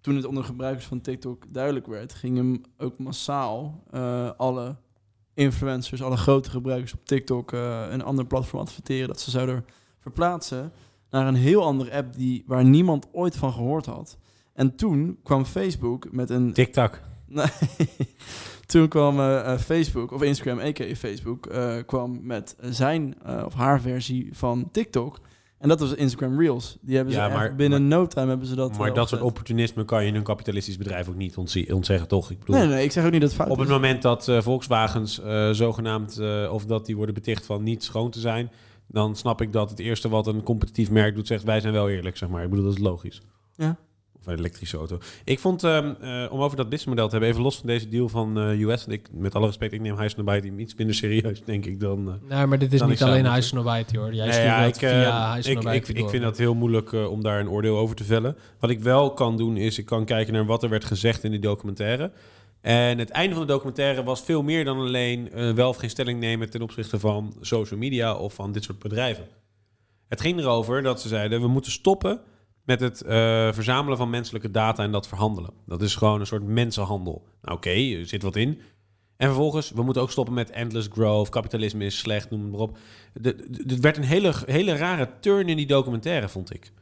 [0.00, 4.76] toen het onder gebruikers van TikTok duidelijk werd, gingen ook massaal eh, alle
[5.34, 9.64] influencers, alle grote gebruikers op TikTok eh, een ander platform adverteren dat ze zouden
[10.00, 10.72] verplaatsen
[11.10, 14.18] naar een heel andere app die, waar niemand ooit van gehoord had.
[14.52, 17.00] En toen kwam Facebook met een TikTok.
[17.26, 17.46] Nee.
[18.70, 20.94] Toen kwam eh, eh, Facebook, of Instagram, a.k.a.
[20.94, 23.14] Facebook, eh, kwam met zijn
[23.44, 25.18] of haar versie van TikTok.
[25.58, 26.78] En dat was Instagram Reels.
[26.80, 29.84] Die hebben ze Ja, maar- binnen no time hebben ze dat Maar dat soort opportunisme
[29.84, 31.36] kan je in een kapitalistisch bedrijf ook niet
[31.70, 32.30] ontzeggen, toch?
[32.30, 33.72] Ik bedoel, Nee, nee, ik zeg ook niet dat fout op het is.
[33.74, 35.20] moment dat Volkswagens
[35.52, 38.50] zogenaamd, of dat die worden beticht van niet schoon te zijn,
[38.86, 41.88] dan snap ik dat het eerste wat een competitief merk doet, zegt wij zijn wel
[41.90, 42.42] eerlijk, zeg maar.
[42.44, 43.22] Ik bedoel, dat is logisch.
[43.56, 43.76] Ja.
[44.20, 44.98] Of een elektrische auto.
[45.24, 48.08] Ik vond, ehm, eh, om over dat businessmodel te hebben, even los van deze deal
[48.08, 51.80] van eh, US, ik, met alle respect, ik neem buiten iets minder serieus, denk ik,
[51.80, 52.08] dan...
[52.08, 54.14] eh, Nee, maar dit is niet alleen moeten- Huis Nobite hoor.
[54.14, 57.78] Jij Nee, ja, ik, via ik, ik, vind dat heel moeilijk om daar een oordeel
[57.78, 58.36] over te vellen.
[58.58, 61.30] Wat ik wel kan doen, is ik kan kijken naar wat er werd gezegd in
[61.30, 62.10] die documentaire.
[62.60, 66.20] En het einde van de documentaire was veel meer dan alleen wel of geen stelling
[66.20, 69.24] nemen ten opzichte van social media of van dit soort bedrijven.
[70.08, 72.20] Het ging erover dat ze zeiden, we moeten stoppen
[72.70, 75.50] met het eh, verzamelen van menselijke data en dat verhandelen.
[75.66, 77.24] Dat is gewoon een soort mensenhandel.
[77.42, 78.60] Nou oké, er zit wat in.
[79.16, 82.60] En vervolgens, we moeten ook stoppen met endless growth, kapitalisme is slecht, noem het maar
[82.60, 82.78] op.
[83.22, 86.72] Het werd een hele, hele rare turn in die documentaire, vond ik.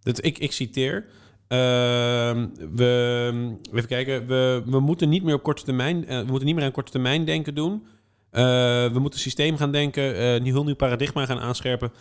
[0.00, 1.06] Dat, ik, ik citeer.
[1.48, 4.26] Ehm, we, even kijken.
[4.26, 6.06] We, we moeten niet meer op korte termijn.
[6.06, 7.86] eh, we moeten niet meer aan korte termijn denken doen.
[8.30, 8.42] Eh,
[8.92, 10.24] we moeten systeem gaan denken.
[10.24, 11.92] een heel nieuw paradigma gaan aanscherpen.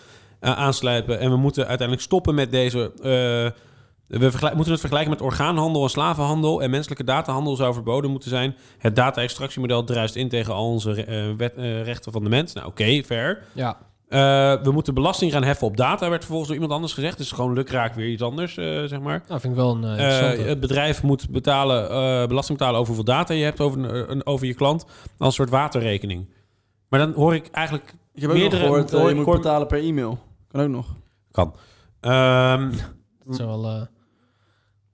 [0.43, 1.19] Eh, aanslijpen.
[1.19, 2.91] En we moeten uiteindelijk stoppen met deze.
[2.97, 3.61] eh,
[4.07, 6.61] we moeten het vergelijken met orgaanhandel en slavenhandel.
[6.61, 8.55] En menselijke datahandel zou verboden moeten zijn.
[8.77, 12.53] Het data-extractiemodel druist in tegen al onze eh, wet- rechten van de mens.
[12.53, 13.43] Nou, oké, fair.
[13.53, 13.77] Ja.
[14.09, 14.19] Eh,
[14.63, 17.17] we moeten belasting gaan heffen op data, werd vervolgens door iemand anders gezegd.
[17.17, 19.23] Dus gewoon lukraak weer iets anders, eh, zeg maar.
[19.27, 22.93] Nou, vind ik wel een uh, Eh, het bedrijf moet betalen, eh, belasting betalen over
[22.95, 24.83] hoeveel data je hebt over, een- over je klant.
[25.17, 26.29] Als een soort waterrekening.
[26.89, 28.61] Maar dan hoor ik eigenlijk Ik heb ook nog meerdere...
[28.63, 30.19] gehoord, eh, hoor je ik moet hoor- betalen per e-mail.
[30.53, 30.95] Kan ook nog.
[31.31, 31.55] Kan.
[31.99, 32.71] Ehm,
[33.25, 33.65] dat zou wel...
[33.65, 33.85] eh,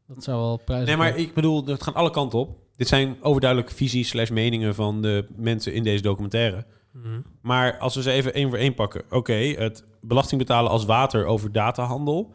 [0.07, 0.87] dat zou wel prijzen...
[0.87, 2.57] nee, maar ik bedoel, het gaat alle kanten op.
[2.75, 6.65] Dit zijn overduidelijk visies slash meningen van de mensen in deze documentaire.
[6.91, 7.21] Mhm.
[7.41, 9.03] Maar als we ze even één voor één pakken.
[9.09, 12.33] Oké, het belasting betalen als water over datahandel.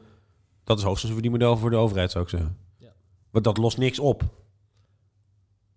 [0.65, 2.59] Dat is hoogstens een verdienmodel voor de overheid, zou ik zeggen.
[2.79, 2.93] Ja.
[3.31, 4.21] Want dat lost niks op.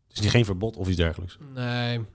[0.08, 1.38] Het is geen verbod of iets dergelijks.
[1.54, 2.06] Nee,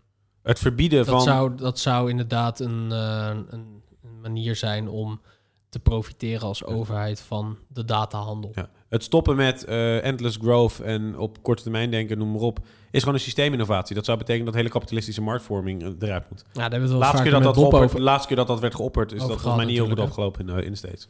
[0.42, 1.20] Het verbieden dat van...
[1.20, 3.81] zou, dat zou inderdaad een, eh, een
[4.22, 5.20] manier zijn om
[5.68, 8.50] te profiteren als overheid van de datahandel.
[8.54, 8.68] Ja.
[8.88, 12.58] Het stoppen met eh, endless growth en op korte termijn denken, noem maar op,
[12.90, 13.94] is gewoon een systeeminnovatie.
[13.94, 16.44] Dat zou betekenen dat hele kapitalistische marktvorming eh, eruit moet.
[16.52, 18.00] Ja, daar hebben we laatste, keer dat dat geopperd, over.
[18.00, 20.40] laatste keer dat dat werd geopperd, is over dat volgens mij niet heel goed afgelopen
[20.40, 21.08] in, de- in de States.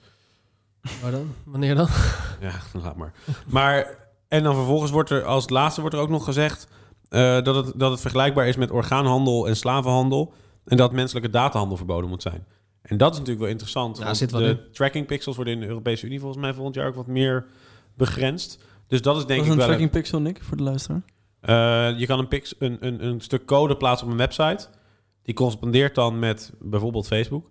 [1.02, 1.34] Maar dan?
[1.44, 1.88] Wanneer dan?
[2.40, 2.52] Ja,
[2.82, 3.12] laat maar.
[3.46, 3.98] Maar,
[4.28, 6.66] en dan vervolgens wordt er als laatste wordt er ook nog gezegd
[7.08, 10.32] eh, dat, het, dat het vergelijkbaar is met orgaanhandel en slavenhandel.
[10.64, 12.46] En dat menselijke datahandel verboden moet zijn.
[12.82, 13.98] En dat is natuurlijk wel interessant.
[13.98, 14.72] Ja, want zit wat de in.
[14.72, 17.46] tracking pixels worden in de Europese Unie volgens mij volgend jaar ook wat meer
[17.94, 18.64] begrensd.
[18.86, 19.66] Dus dat is denk Wat ik is een wel...
[19.66, 21.02] tracking pixel, Nick, voor de luisteraar?
[21.40, 24.68] Eh, je kan een, pix, een, een, een stuk code plaatsen op een website.
[25.22, 27.50] Die correspondeert dan met bijvoorbeeld Facebook.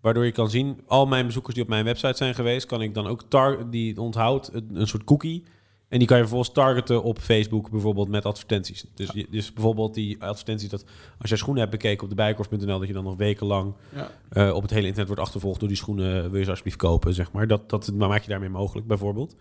[0.00, 2.94] Waardoor je kan zien, al mijn bezoekers die op mijn website zijn geweest, kan ik
[2.94, 5.44] dan ook tar die onthoudt een, een soort cookie.
[5.90, 8.84] En die kan je vervolgens targeten op Facebook bijvoorbeeld met advertenties.
[8.94, 10.84] Dus, dus bijvoorbeeld die advertenties dat
[11.18, 14.10] als jij schoenen hebt bekeken op de bijkorf.nl, dat je dan nog wekenlang Ja.
[14.30, 16.22] eh, op het hele internet wordt achtervolgd door die schoenen.
[16.30, 17.46] Wil je ze alsjeblieft kopen, zeg maar.
[17.46, 19.36] Dat, dat maak je daarmee mogelijk, bijvoorbeeld.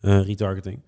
[0.00, 0.80] Eh, retargeting.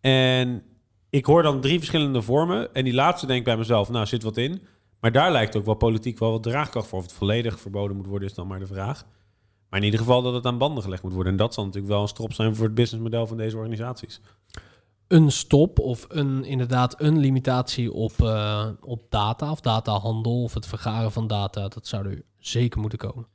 [0.00, 0.62] En
[1.10, 2.74] ik hoor dan drie verschillende vormen.
[2.74, 4.62] En die laatste denk ik bij mezelf, nou, zit wat in.
[5.00, 6.98] Maar daar lijkt ook wel politiek wel wat draagkracht voor.
[6.98, 9.06] Of het volledig verboden moet worden, is dan maar de vraag.
[9.70, 11.32] Maar in ieder geval dat het aan banden gelegd moet worden.
[11.32, 14.20] En dat zal natuurlijk wel een strop zijn voor het businessmodel van deze organisaties.
[15.08, 20.66] Een stop of een, inderdaad een limitatie op, eh, op data of datahandel of het
[20.66, 23.26] vergaren van data, dat zou er zeker moeten komen.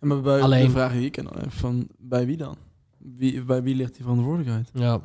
[0.00, 2.56] En maar bij Alleen- de vraag die ik heb, van bij wie dan?
[2.98, 4.70] Wie, bij wie ligt die verantwoordelijkheid?
[4.72, 5.00] Ja.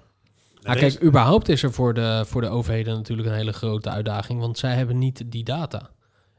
[0.61, 4.39] Nou, kijk, überhaupt is er voor de, voor de overheden natuurlijk een hele grote uitdaging,
[4.39, 5.89] want zij hebben niet die data.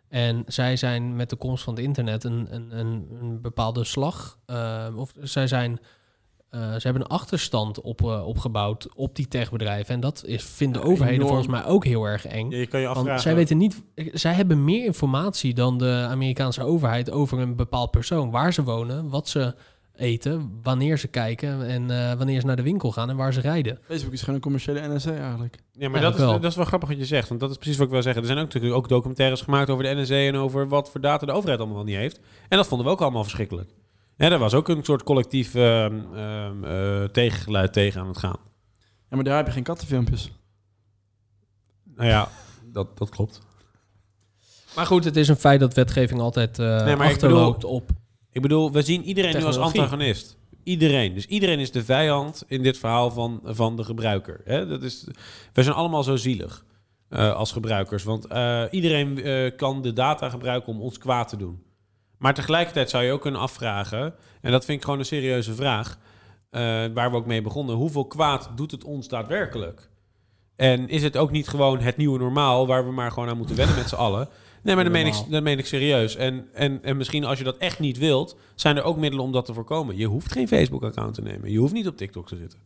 [0.08, 4.38] En zij zijn met de komst van het internet een, een, een, een bepaalde slag,
[4.46, 5.84] eh, of zij zijn, eh,
[6.60, 9.94] ze hebben een achterstand op, eh, opgebouwd op die techbedrijven.
[9.94, 11.28] En dat is, vinden Ja, overheden enorm.
[11.28, 12.50] volgens mij ook heel erg eng.
[12.50, 13.22] Ja, je kan je Want afvragen...
[13.22, 13.82] zij weten niet,
[14.12, 18.30] zij hebben meer informatie dan de Amerikaanse overheid over een bepaald persoon.
[18.30, 19.54] Waar ze wonen, wat ze
[19.96, 23.40] eten, wanneer ze kijken en eh, wanneer ze naar de winkel gaan en waar ze
[23.40, 23.78] rijden.
[23.82, 25.56] Facebook is gewoon een commerciële NSA eigenlijk.
[25.72, 26.40] Ja, maar Ja, dat, is, wel.
[26.40, 27.28] dat is wel grappig wat je zegt.
[27.28, 28.20] Want dat is precies wat ik wil zeggen.
[28.22, 31.26] Er zijn ook natuurlijk ook documentaires gemaakt over de NSA en over wat voor data
[31.26, 32.20] de overheid allemaal niet heeft.
[32.48, 33.70] En dat vonden we ook allemaal verschrikkelijk.
[34.16, 38.38] Ja, daar was ook een soort collectief ehm, ehm, eh, tegengeluid tegen aan het gaan.
[38.80, 40.30] Ja, maar daar heb je geen kattenfilmpjes.
[41.94, 42.28] Nou ja,
[42.64, 43.40] dat, dat klopt.
[44.76, 47.90] Maar goed, het is een feit dat wetgeving altijd eh Nee, maar ik achterloopt op.
[48.30, 50.36] Ik bedoel, we zien iedereen nu als antagonist.
[50.64, 51.14] Iedereen.
[51.14, 54.40] Dus iedereen is de vijand in dit verhaal van, van de gebruiker.
[54.44, 54.66] Hè?
[54.66, 55.06] Dat is,
[55.52, 56.64] we zijn allemaal zo zielig
[57.08, 58.02] eh, als gebruikers.
[58.04, 61.62] Want eh, iedereen eh, kan de data gebruiken om ons kwaad te doen.
[62.22, 64.14] Maar tegelijkertijd zou je ook kunnen afvragen...
[64.40, 65.98] en dat vind ik gewoon een serieuze vraag...
[66.50, 66.60] eh,
[66.94, 67.76] waar we ook mee begonnen.
[67.76, 69.88] Hoeveel kwaad doet het ons daadwerkelijk?
[70.56, 72.66] En is het ook niet gewoon het nieuwe normaal...
[72.66, 74.28] waar we maar gewoon aan moeten wennen met z'n allen...
[74.62, 76.16] Nee, maar dat meen, ik, dat meen ik serieus.
[76.16, 79.32] En, en, en misschien als je dat echt niet wilt, zijn er ook middelen om
[79.32, 79.96] dat te voorkomen.
[79.96, 81.50] Je hoeft geen Facebook-account te nemen.
[81.50, 82.58] Je hoeft niet op TikTok te zitten.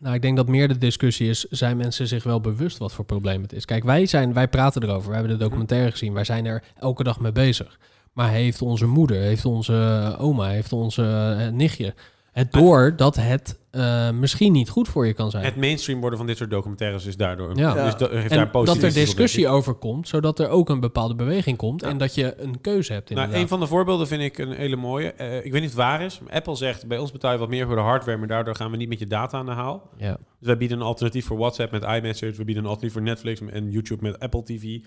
[0.00, 3.04] Nou, ik denk dat meer de discussie is, zijn mensen zich wel bewust wat voor
[3.04, 3.64] probleem het is?
[3.64, 7.02] Kijk, wij, zijn, wij praten erover, we hebben de documentaire gezien, wij zijn er elke
[7.02, 7.78] dag mee bezig.
[8.14, 11.94] Maar heeft onze moeder, heeft onze oma, heeft onze eh, nichtje
[12.34, 15.44] het door dat het eh, misschien niet goed voor je kan zijn?
[15.44, 17.56] Het mainstream worden van dit soort documentaires is daardoor.
[17.56, 17.84] Ja.
[17.84, 20.80] Dus dat heeft en daar positief dat er discussie over komt, zodat er ook een
[20.80, 24.22] bepaalde beweging komt en dat je een keuze hebt Nou, een van de voorbeelden vind
[24.22, 25.12] ik een hele mooie.
[25.12, 26.20] Eh, ik weet niet of het waar is.
[26.20, 28.70] maar Apple zegt, bij ons betaal je wat meer voor de hardware, maar daardoor gaan
[28.70, 29.90] we niet met je data aan de haal.
[29.96, 30.16] ja.
[30.38, 32.36] Dus wij bieden een alternatief voor WhatsApp met iMessage.
[32.36, 34.78] We bieden een alternatief voor Netflix en YouTube met Apple TV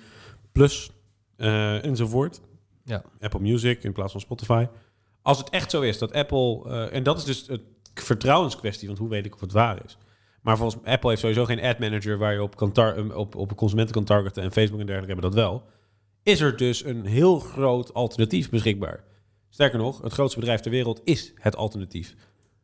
[0.51, 0.91] Plus
[1.38, 2.41] eh, enzovoort.
[2.88, 3.04] Ja.
[3.20, 4.68] Apple Music in plaats van Spotify.
[5.22, 7.62] Als het echt zo is dat Apple, eh, en dat is dus het
[7.94, 9.98] vertrouwenskwestie, want hoe weet ik of het waar is?
[10.42, 13.36] Maar volgens Apple heeft sowieso geen ad manager waar je op, kan tar- um, op,
[13.36, 15.64] op consumenten kan targeten en Facebook en dergelijke hebben dat wel.
[16.24, 19.04] Is er dus een heel groot alternatief beschikbaar?
[19.50, 22.16] Sterker nog, het grootste bedrijf ter wereld is het alternatief.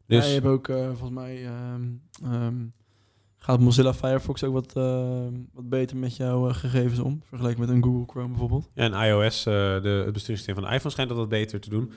[0.08, 1.84] Dus Ja, je hebt ook eh, volgens mij ehm,
[2.24, 2.56] ehm,
[3.44, 7.70] gaat Mozilla Firefox ook wat, ehm, wat beter met jouw eh, gegevens om, vergeleken met
[7.70, 8.70] een Google Chrome bijvoorbeeld.
[8.74, 11.70] Ja, en iOS, eh, de, het besturingssysteem van de iPhone, schijnt dat wat beter te
[11.70, 11.92] doen.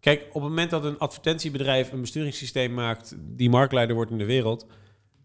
[0.00, 4.24] Kijk, op het moment dat een advertentiebedrijf een besturingssysteem maakt die marktleider wordt in de
[4.24, 4.66] wereld,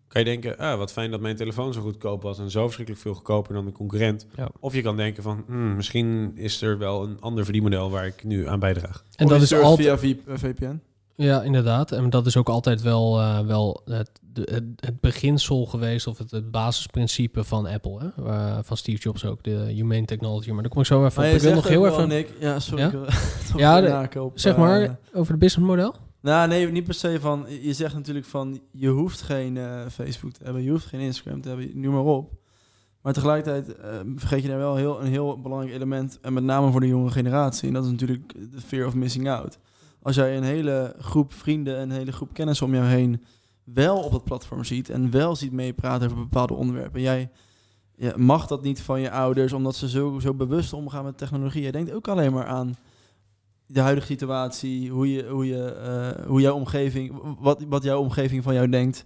[0.07, 3.03] kan je denken, ah, wat fijn dat mijn telefoon zo goedkoop was en zo verschrikkelijk
[3.03, 4.27] veel goedkoper dan de concurrent.
[4.35, 4.49] Ja.
[4.59, 8.23] Of je kan denken van, hmm, misschien is er wel een ander verdienmodel waar ik
[8.23, 9.03] nu aan bijdraag.
[9.15, 9.99] En Of dat is altijd...
[9.99, 10.81] via V- eh, VPN.
[11.17, 11.91] Ja, inderdaad.
[11.91, 16.31] En dat is ook altijd wel, eh, wel het, het, het beginsel geweest, of het,
[16.31, 18.63] het basisprincipe van Apple, hè?
[18.63, 20.51] Van Steve Jobs ook, de humane technology.
[20.51, 21.29] Maar daar kom ik zo even op.
[21.29, 22.07] Ik wil nog heel even...
[22.07, 22.83] Nick, ja, sorry.
[23.55, 23.81] Ja?
[24.09, 25.95] de- Zeg eh, maar, over het businessmodel?
[26.21, 27.45] Nou, nee, niet per se van.
[27.61, 31.41] Je zegt natuurlijk van je hoeft geen eh, Facebook te hebben, je hoeft geen Instagram
[31.41, 32.31] te hebben, noem maar op.
[33.01, 36.71] Maar tegelijkertijd eh, vergeet je daar wel heel, een heel belangrijk element, en met name
[36.71, 39.57] voor de jonge generatie, en dat is natuurlijk de fear of missing out.
[40.07, 43.23] Als jij een hele groep vrienden, een hele groep kennis om jou heen
[43.63, 47.29] wel op dat platform ziet en wel ziet meepraten over bepaalde onderwerpen, en jij
[47.95, 51.63] ja, mag dat niet van je ouders, omdat ze zo, zo bewust omgaan met technologie.
[51.63, 52.75] Je denkt ook alleen maar aan
[53.65, 58.43] de huidige situatie, hoe, je, hoe, je, eh, hoe jouw omgeving, wat, wat jouw omgeving
[58.43, 59.05] van jou denkt.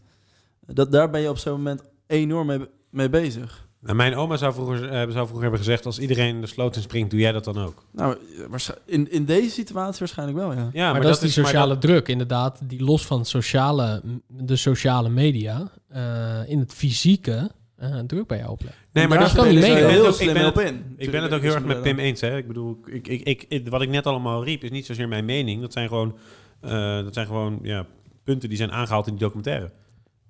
[0.66, 3.70] Dat, daar ben je op zo'n moment enorm mee, mee bezig.
[3.82, 6.82] Nou, mijn oma zou vroeger, eh, zou vroeger hebben gezegd, als iedereen de sloot in
[6.82, 7.86] springt, doe jij dat dan ook?
[7.92, 8.18] Nou,
[8.50, 10.70] waarsch- in, in deze situatie waarschijnlijk wel, ja.
[10.74, 15.10] Ja, maar, dat, is die sociale dat- druk, inderdaad, die los van sociale, de sociale
[15.10, 18.76] media eh, in het fysieke eh, druk bij jou oplegt.
[18.94, 19.74] Nee, En maar daar dat kan ik mee.
[19.76, 20.94] ben heel het ook- slim ik ben op het- in.
[20.98, 22.22] Ik ben het ook heel erg met Pim eens.
[22.22, 22.38] Hè?
[22.38, 25.26] Ik bedoel, ik, ik, ik, ik- wat ik net allemaal riep, is niet zozeer mijn
[25.26, 25.62] mening.
[25.62, 26.18] Dat zijn gewoon,
[26.62, 26.72] eh,
[27.04, 27.86] dat zijn gewoon ja,
[28.24, 29.72] punten die zijn aangehaald in die documentaire.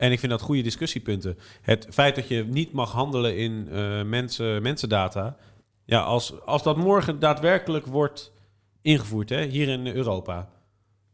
[0.01, 1.37] En ik vind dat goede discussiepunten.
[1.61, 5.37] Het feit dat je niet mag handelen in eh, mensen, mensendata.
[5.85, 8.31] Ja, als, als dat morgen daadwerkelijk wordt
[8.81, 10.49] ingevoerd, hè, hier in Europa.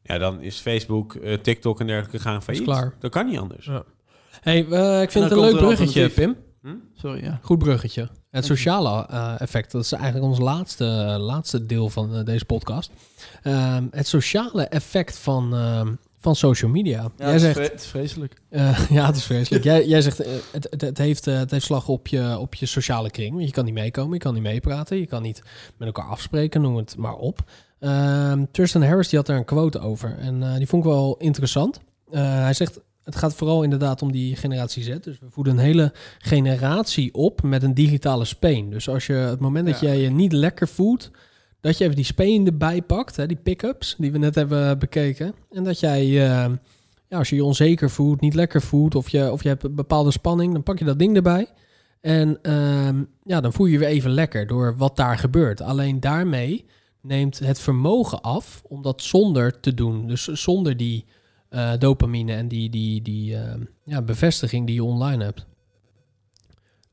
[0.03, 2.63] Ja, dan is Facebook, eh, TikTok en dergelijke gaan failliet.
[2.63, 2.93] klaar.
[2.99, 3.65] Dat kan niet anders.
[3.65, 3.83] Ja.
[4.41, 6.09] Hey, eh, ik vind het een leuk bruggetje.
[6.09, 6.35] Pim.
[6.93, 7.39] Sorry, ja.
[7.41, 8.09] Goed bruggetje.
[8.29, 9.05] Het sociale
[9.37, 10.85] effect, dat is eigenlijk ons laatste,
[11.19, 12.91] laatste deel van deze podcast.
[13.41, 17.01] Ehm, het sociale effect van, ehm, van social media.
[17.01, 18.41] ja Jij het, zegt, is vre- het is vreselijk.
[18.49, 19.63] eh, ja, het is vreselijk.
[19.63, 22.55] jij, jij zegt, eh, het, het, het, heeft, eh, het heeft slag op je, op
[22.55, 23.33] je sociale kring.
[23.33, 25.41] Want Je kan niet meekomen, je kan niet meepraten, je kan niet
[25.77, 27.39] met elkaar afspreken, noem het maar op.
[27.79, 31.15] Ehm Thurston Harris die had daar een quote over en eh, die vond ik wel
[31.17, 31.79] interessant.
[32.11, 34.87] Eh, hij zegt, het gaat vooral inderdaad om die generatie Z.
[35.01, 38.69] Dus we voeden een hele generatie op met een digitale speen.
[38.69, 39.87] Dus als je het moment dat Ja.
[39.87, 41.11] jij je niet lekker voelt,
[41.61, 45.33] dat je even die speen erbij pakt, hè, die pick-ups die we net hebben bekeken.
[45.51, 46.51] En dat jij, eh,
[47.07, 49.75] ja, als je je onzeker voelt, niet lekker voelt, of je, of je hebt een
[49.75, 51.47] bepaalde spanning, dan pak je dat ding erbij.
[52.01, 55.61] En ehm, ja, dan voel je je weer even lekker door wat daar gebeurt.
[55.61, 56.65] Alleen daarmee
[57.01, 60.07] neemt het vermogen af om dat zonder te doen.
[60.07, 61.05] Dus zonder die
[61.49, 65.45] eh, dopamine en die, die, die ehm, ja, bevestiging die je online hebt.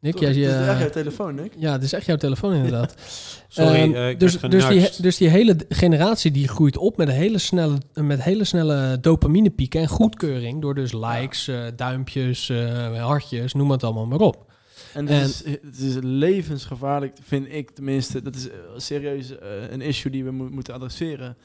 [0.05, 1.53] Nick, Toch, jij, het is je- echt jouw telefoon, Nick.
[1.59, 2.95] ja, het is echt jouw telefoon inderdaad.
[3.49, 7.09] Sorry, Ehm, eh, ik dus, dus, die, dus die hele generatie die groeit op met
[7.09, 13.03] een hele snelle, met hele snelle dopaminepieken en goedkeuring door dus likes, eh, duimpjes, eh,
[13.05, 14.53] hartjes, noem het allemaal maar op.
[14.95, 18.23] En En- het, is, het is levensgevaarlijk, vind ik tenminste.
[18.23, 21.37] Dat is eh, serieus eh, een issue die we mo- moeten adresseren.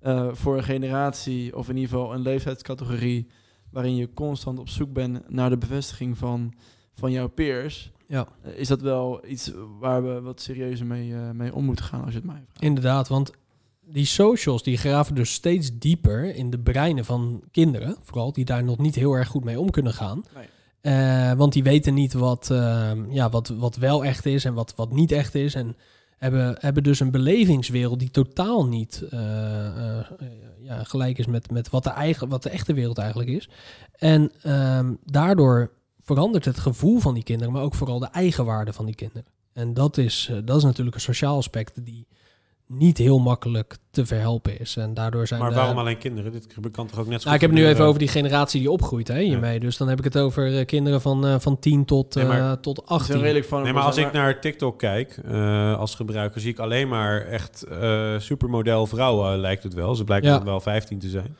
[0.00, 3.26] eh, voor een generatie, of in ieder geval een leeftijdscategorie,
[3.70, 6.54] waarin je constant op zoek bent naar de bevestiging van,
[6.94, 7.90] van jouw peers.
[8.08, 8.28] Ja.
[8.42, 12.04] Eh, is dat wel iets waar we wat serieuzer mee, eh, mee om moeten gaan,
[12.04, 12.62] als je het mij vraagt?
[12.62, 13.32] Inderdaad, want
[13.84, 18.64] die socials die graven dus steeds dieper in de breinen van kinderen, vooral die daar
[18.64, 20.24] nog niet heel erg goed mee om kunnen gaan.
[20.34, 20.46] Nee.
[20.80, 24.74] Eh, want die weten niet wat, ehm, ja, wat, wat wel echt is en wat,
[24.76, 25.54] wat niet echt is.
[25.54, 25.76] En
[26.16, 29.04] hebben, hebben dus een belevingswereld die totaal niet
[30.60, 33.48] ja, gelijk is met, met wat, de eigen, wat de echte wereld eigenlijk is.
[33.98, 35.70] En ehm, daardoor
[36.08, 39.24] verandert het gevoel van die kinderen, maar ook vooral de eigenwaarde van die kinderen.
[39.52, 42.06] En dat is, eh, dat is natuurlijk een sociaal aspect die
[42.66, 44.76] niet heel makkelijk te verhelpen is.
[44.76, 46.32] En daardoor zijn Maar de- waarom alleen kinderen?
[46.32, 47.86] Dit kan toch ook net zo nou, ik heb het nu even gebeuren?
[47.86, 49.60] over die generatie die opgroeit hè, hiermee.
[49.60, 52.40] Dus dan heb ik het over eh, kinderen van, eh, van 10 tot, Nee, maar-
[52.40, 53.14] eh, tot Het is 18.
[53.14, 56.58] een redelijk van Nee, maar als ik naar TikTok kijk eh, als gebruiker, zie ik
[56.58, 59.94] alleen maar echt eh, supermodel vrouwen, lijkt het wel.
[59.94, 60.36] Ze blijken Ja.
[60.36, 61.36] dan wel 15 te zijn.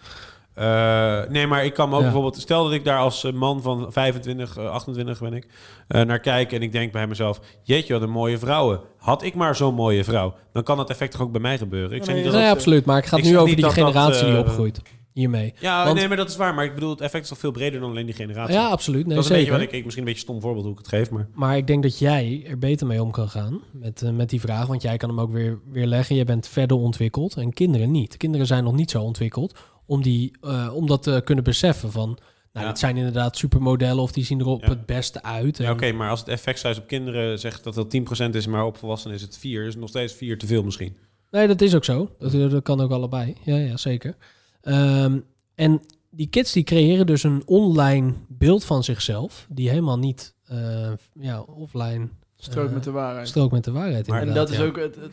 [0.58, 2.04] Eh, nee, maar ik kan me ook Ja.
[2.06, 2.36] bijvoorbeeld...
[2.40, 5.46] Stel dat ik daar als eh, man van 25, eh, 28 ben ik,
[5.88, 6.52] eh, naar kijk...
[6.52, 7.40] en ik denk bij mezelf...
[7.62, 8.80] Jeetje, wat een mooie vrouwen.
[8.96, 10.34] Had ik maar zo'n mooie vrouw...
[10.52, 11.90] dan kan dat effect toch ook bij mij gebeuren.
[11.96, 12.84] Ik zeg nee, niet dat Nee, dat- absoluut.
[12.84, 14.80] Maar ik ga ik het nu over die dat dat, generatie die eh, opgroeit.
[15.12, 15.54] hiermee.
[15.60, 16.54] Ja, Want- nee, maar dat is waar.
[16.54, 18.54] Maar ik bedoel, het effect is toch veel breder dan alleen die generatie.
[18.54, 19.06] Ja, absoluut.
[19.06, 20.78] Nee, dat is een beetje wat ik, ik misschien een beetje stom voorbeeld hoe ik
[20.78, 24.02] het geef, maar Maar ik denk dat jij er beter mee om kan gaan met,
[24.02, 24.66] eh, met die vraag.
[24.66, 26.16] Want jij kan hem ook weer, weer leggen.
[26.16, 28.16] Je bent verder ontwikkeld en kinderen niet.
[28.16, 32.18] Kinderen zijn nog niet zo ontwikkeld om, die, eh, om dat te kunnen beseffen van...
[32.52, 32.72] Nou, Ja.
[32.72, 34.68] dit zijn inderdaad supermodellen of die zien er op Ja.
[34.68, 35.56] het beste uit.
[35.56, 38.64] ja, oké, maar als het effect size op kinderen zegt dat dat 10% is, maar
[38.64, 40.96] op volwassenen is het 4, is het nog steeds 4 te veel misschien.
[41.30, 42.10] Nee, dat is ook zo.
[42.18, 43.34] Dat, dat kan ook allebei.
[43.44, 44.16] Ja, ja zeker.
[44.60, 45.18] Ehm,
[45.54, 49.46] en die kids die creëren dus een online beeld van zichzelf...
[49.50, 53.28] die helemaal niet eh, ja, offline Strook eh, met de waarheid.
[53.28, 54.06] strookt met de waarheid.
[54.06, 54.64] Maar- en dat is ja.
[54.64, 55.12] ook het, het,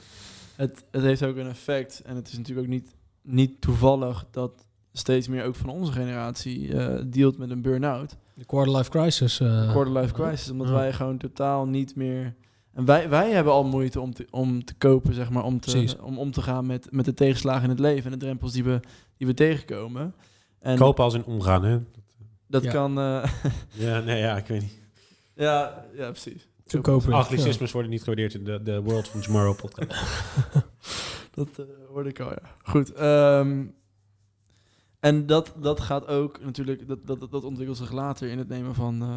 [0.56, 2.02] het, het heeft ook een effect.
[2.06, 2.96] En het is natuurlijk ook niet,
[3.26, 8.16] niet toevallig dat steeds meer ook van onze generatie eh dealt met een burn-out.
[8.34, 9.40] De quarter-life crisis.
[9.40, 10.50] eh, Quarter-life crisis.
[10.50, 10.74] Omdat ja.
[10.74, 12.36] wij gewoon totaal niet meer...
[12.74, 15.44] En wij, wij hebben al moeite om te, om te kopen, zeg maar.
[15.44, 15.92] Om, Precies.
[15.92, 18.12] te, om om te gaan met, met de tegenslagen in het leven.
[18.12, 18.80] En de drempels die we,
[19.18, 20.14] die we tegenkomen.
[20.60, 21.80] En Kopen als in omgaan, hè?
[22.48, 22.72] dat Ja.
[22.72, 23.00] kan...
[23.00, 23.24] eh,
[23.86, 24.82] Ja, nee, ja, ik weet niet.
[25.36, 26.48] ja, ja, precies.
[27.10, 30.02] Anglicismes worden niet gewaardeerd in de, de World from Tomorrow podcast.
[31.36, 32.42] Dat eh, hoorde ik al, ja.
[32.64, 32.94] Goed.
[32.94, 33.64] ehm,
[35.00, 38.76] en dat, dat gaat ook natuurlijk, dat, dat, dat ontwikkelt zich later in het nemen
[38.76, 39.08] van eh,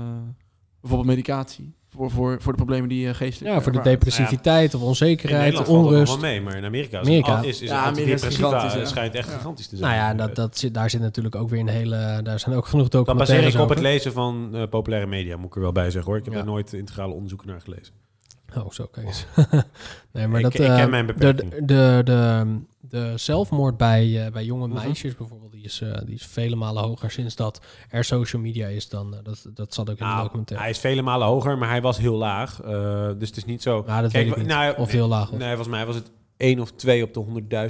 [0.81, 1.77] bijvoorbeeld medicatie.
[1.91, 5.55] Voor, voor, voor de problemen die je geestelijk Ja, voor de depressiviteit of In onzekerheid,
[5.55, 6.13] nog onrust.
[6.13, 7.43] wel mee, maar in Amerika is, Amerika.
[7.43, 8.85] is, is Ja, Amerika is ja.
[8.85, 9.35] schijnt echt Ja.
[9.37, 9.91] gigantisch te zijn.
[9.91, 12.21] Nou ja, dat, dat zit, daar zit natuurlijk ook weer een hele...
[12.23, 15.37] Daar zijn ook genoeg dat baseer documentaires ik op het lezen van eh, populaire media,
[15.37, 16.17] moet ik er wel bij zeggen hoor.
[16.17, 16.41] Ik heb Ja.
[16.41, 17.95] er nooit integrale onderzoeken naar gelezen.
[18.57, 19.27] Oh, zo, kijk eens.
[20.13, 20.55] nee, maar Ik- dat...
[20.55, 21.51] ik ken eh, mijn de, beperking.
[21.67, 22.45] de, de,
[22.81, 24.77] de zelfmoord bij, eh, bij jonge Mhm.
[24.77, 27.61] meisjes bijvoorbeeld, die is, eh, die is vele malen hoger sinds dat
[27.91, 29.17] er social media is dan...
[29.23, 30.65] dat, dat zat ook in de Nou, documentaire.
[30.67, 32.57] hij is vele malen hoger, maar hij was heel laag.
[33.19, 33.77] dus het is niet zo...
[33.83, 34.47] Dat Kijk, weet ik niet.
[34.47, 35.39] nou, of heel laag was.
[35.39, 37.25] Nee, volgens mij was het 1 of 2 op de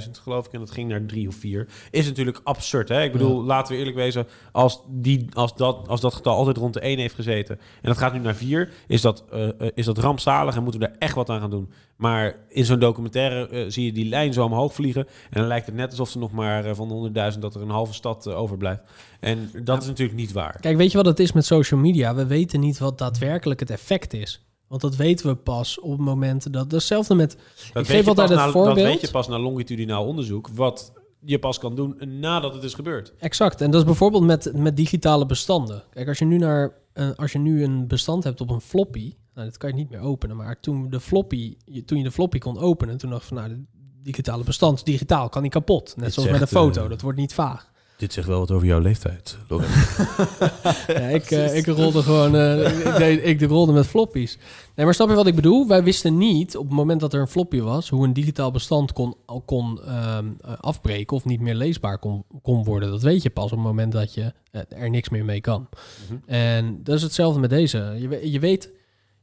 [0.05, 0.53] 100.000, geloof ik.
[0.53, 1.67] En dat ging naar 3 of 4.
[1.91, 3.03] Is natuurlijk absurd, hè?
[3.03, 4.27] Ik bedoel, laten we eerlijk wezen.
[4.51, 7.59] Als, die, als, dat, als dat getal altijd rond de 1 heeft gezeten...
[7.81, 10.55] en dat gaat nu naar 4, is dat, eh, eh, is dat rampzalig...
[10.55, 11.71] en moeten we daar echt wat aan gaan doen.
[11.95, 15.07] Maar in zo'n documentaire eh, zie je die lijn zo omhoog vliegen...
[15.29, 17.39] en dan lijkt het net alsof er nog maar van de 100.000...
[17.39, 18.81] dat er een halve stad overblijft.
[19.19, 20.59] En dat is natuurlijk niet waar.
[20.59, 22.15] Kijk, weet je wat het is met social media?
[22.15, 24.48] We weten niet wat daadwerkelijk het effect is.
[24.69, 26.71] Want dat weten we pas op het moment dat...
[26.71, 27.31] Hetzelfde met...
[27.31, 27.37] Dat
[27.67, 28.75] ik weet geef altijd het na- voorbeeld...
[28.75, 30.49] Dat weet je pas na longitudinaal onderzoek...
[30.53, 33.13] wat je pas kan doen nadat het is gebeurd.
[33.17, 33.61] Exact.
[33.61, 35.83] En dat is bijvoorbeeld met, met digitale bestanden.
[35.89, 39.13] Kijk, als je nu naar eh, als je nu een bestand hebt op een floppy,
[39.33, 40.35] nou, dat kan je niet meer openen.
[40.35, 43.37] Maar toen de floppy, je, toen je de floppy kon openen, toen dacht ik van
[43.37, 43.63] nou, de
[44.03, 45.93] digitale bestand digitaal, kan niet kapot.
[45.95, 47.71] Net Dit zoals met een foto, dat wordt niet vaag.
[47.99, 49.97] Dit zegt wel wat over jouw leeftijd, Lorenz.
[50.87, 54.37] Ja, ik, eh, ik rolde gewoon, eh, ik, deed, ik rolde met floppies.
[54.75, 55.67] Nee, maar snap je wat ik bedoel?
[55.67, 58.93] Wij wisten niet op het moment dat er een floppy was, hoe een digitaal bestand
[58.93, 62.89] kon, al kon ehm, eh, afbreken of niet meer leesbaar kon, kon worden.
[62.89, 64.33] Dat weet je pas op het moment dat je
[64.69, 65.69] er niks meer mee kan.
[66.09, 66.19] Mhm.
[66.25, 67.77] En dat is hetzelfde met deze.
[67.77, 68.71] Je, je, weet,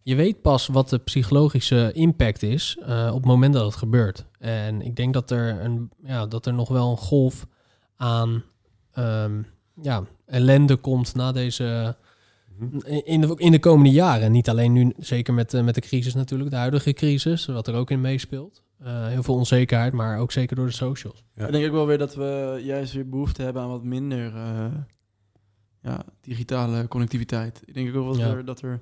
[0.03, 4.27] je weet pas wat de psychologische impact is eh, op het moment dat het gebeurt.
[4.39, 7.47] En ik denk dat er, een, ja, dat er nog wel een golf
[7.97, 8.43] aan
[8.97, 9.43] ehm,
[9.83, 11.97] ja, ellende komt na deze.
[12.59, 12.79] Mhm.
[13.05, 14.33] In de, in de komende jaren.
[14.33, 17.75] Niet alleen nu, zeker met, eh, met de crisis natuurlijk, de huidige crisis, wat er
[17.75, 18.63] ook in meespeelt.
[18.79, 21.25] Eh, heel veel onzekerheid, maar ook zeker door de socials.
[21.35, 21.47] Ja.
[21.47, 24.65] Ik denk ook wel weer dat we juist weer behoefte hebben aan wat minder eh,
[25.83, 27.63] ja, digitale connectiviteit.
[27.65, 28.27] Ik denk ook wel dat, Ja.
[28.31, 28.81] er, dat er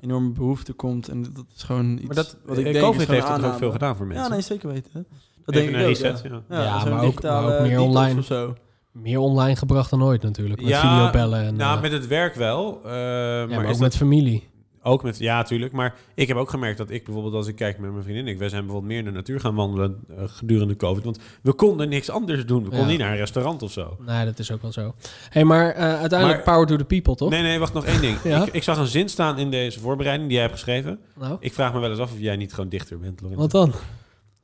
[0.00, 1.08] enorme behoefte komt.
[1.08, 3.70] En dat is gewoon iets Maar dat, wat ik denk COVID heeft dat ook veel
[3.70, 4.24] gedaan voor mensen.
[4.26, 4.90] Ja, nee, zeker weten.
[4.92, 6.62] Dat Even denk een ik ook, reset, ja.
[6.62, 6.84] ja.
[6.84, 8.18] Maar ook- digitale maar ook meer online.
[8.18, 8.54] Of zo.
[8.92, 10.60] Meer online gebracht dan ooit natuurlijk.
[10.60, 12.80] Met Ja, videobellen en nou, eh, met het werk wel.
[12.84, 14.48] eh, ja, maar ook dat- met familie.
[14.82, 15.72] Ook met, ja, natuurlijk.
[15.72, 18.38] Maar ik heb ook gemerkt dat ik bijvoorbeeld, als ik kijk met mijn vriendin, ik,
[18.38, 21.04] wij zijn bijvoorbeeld meer in de natuur gaan wandelen eh, gedurende COVID.
[21.04, 22.58] Want we konden niks anders doen.
[22.62, 22.90] We konden Ja.
[22.90, 23.96] niet naar een restaurant of zo.
[24.06, 24.94] Nee, dat is ook wel zo.
[25.30, 27.30] hey, maar uiteindelijk Maar- power to the people, toch?
[27.30, 28.16] Nee, nee, wacht nog één ding.
[28.24, 28.44] Ja?
[28.46, 30.98] ik, ik zag een zin staan in deze voorbereiding die jij hebt geschreven.
[31.18, 33.40] Nou, Ik vraag me wel eens af of jij niet gewoon dichter bent, Lorenzo.
[33.42, 33.72] wat dan?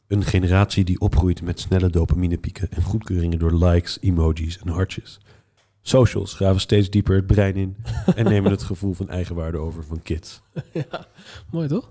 [0.08, 5.20] Een generatie die opgroeit met snelle dopaminepieken en goedkeuringen door likes, emojis en hartjes.
[5.82, 7.76] Socials graven steeds dieper het brein in
[8.14, 10.40] en nemen het gevoel van eigenwaarde over van kids.
[11.50, 11.88] Mooi, toch?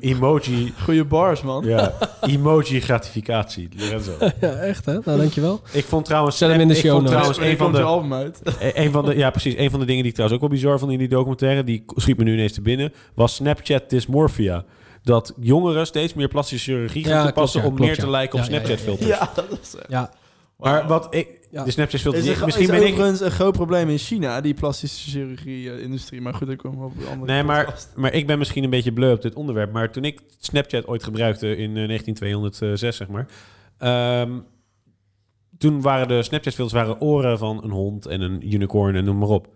[0.00, 1.64] Emoji, goede bars, man.
[1.64, 4.12] ja, emoji gratificatie, Lorenzo.
[4.40, 4.92] ja, echt hè?
[5.04, 5.60] Nou, dankjewel.
[5.72, 7.10] Ik vond trouwens, Zet hem in de ik show notes.
[7.10, 8.40] trouwens een van de, album uit?
[8.74, 10.78] een van de, ja precies, een van de dingen die ik trouwens ook wel bizar
[10.78, 14.64] vond in die documentaire, die schiet me nu ineens te binnen, was Snapchat dysmorphia.
[15.04, 18.04] Dat jongeren steeds meer plastische chirurgie gaan Ja, toepassen klopt, ja, om klopt, meer te
[18.06, 18.10] ja.
[18.10, 19.08] lijken op Ja, ja, ja, Snapchat filters.
[19.18, 19.74] Ja, dat is...
[19.88, 20.10] Ja,
[20.56, 21.64] Maar wat ik, Ja.
[21.64, 24.54] de Snapchat Is, filters, er, misschien is ben ik, een groot probleem in China, die
[24.54, 26.20] plastische chirurgie-industrie.
[26.20, 28.92] Maar goed, ik kom op een andere Nee, maar, maar ik ben misschien een beetje
[28.92, 29.72] bleu op dit onderwerp.
[29.72, 33.26] Maar toen ik Snapchat ooit gebruikte in eh, 19206, zeg maar.
[33.78, 34.38] ehm,
[35.58, 39.28] toen waren de Snapchat-filters waren oren van een hond en een unicorn en noem maar
[39.28, 39.48] op.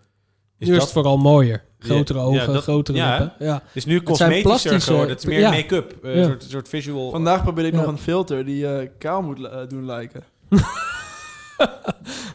[0.59, 1.65] nu is het vooral mooier.
[1.79, 3.47] Grotere Ja, ogen, dat- grotere ja, lippen.
[3.47, 3.55] Ja.
[3.55, 5.09] Het is nu cosmetischer geworden.
[5.11, 5.51] Het is meer ja.
[5.51, 5.97] make-up.
[6.05, 6.21] eh, Ja.
[6.21, 7.11] Een soort, soort visual.
[7.11, 7.79] Vandaag probeer ik Ja.
[7.81, 10.23] nog een filter die eh kaal moet eh, doen lijken.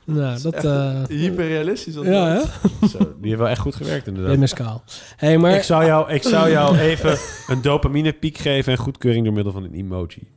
[0.06, 0.54] Nou, dat...
[0.54, 1.96] Echt eh Hyperrealistisch.
[1.96, 2.36] was ja, hè?
[2.36, 2.50] dat.
[2.92, 4.32] Zo, die heeft wel echt goed gewerkt inderdaad.
[4.32, 4.84] Demis Kaal.
[5.16, 5.56] Hey, maar...
[5.56, 7.18] Ik zou, jou, ik zou jou even
[7.56, 10.28] een dopamine piek geven en goedkeuring door middel van een emoji.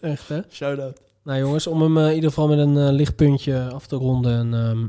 [0.00, 0.40] Echt, hè?
[0.50, 1.00] Shout-out.
[1.24, 4.32] Nou jongens, om hem eh, in ieder geval met een eh, lichtpuntje af te ronden
[4.38, 4.86] en, ehm,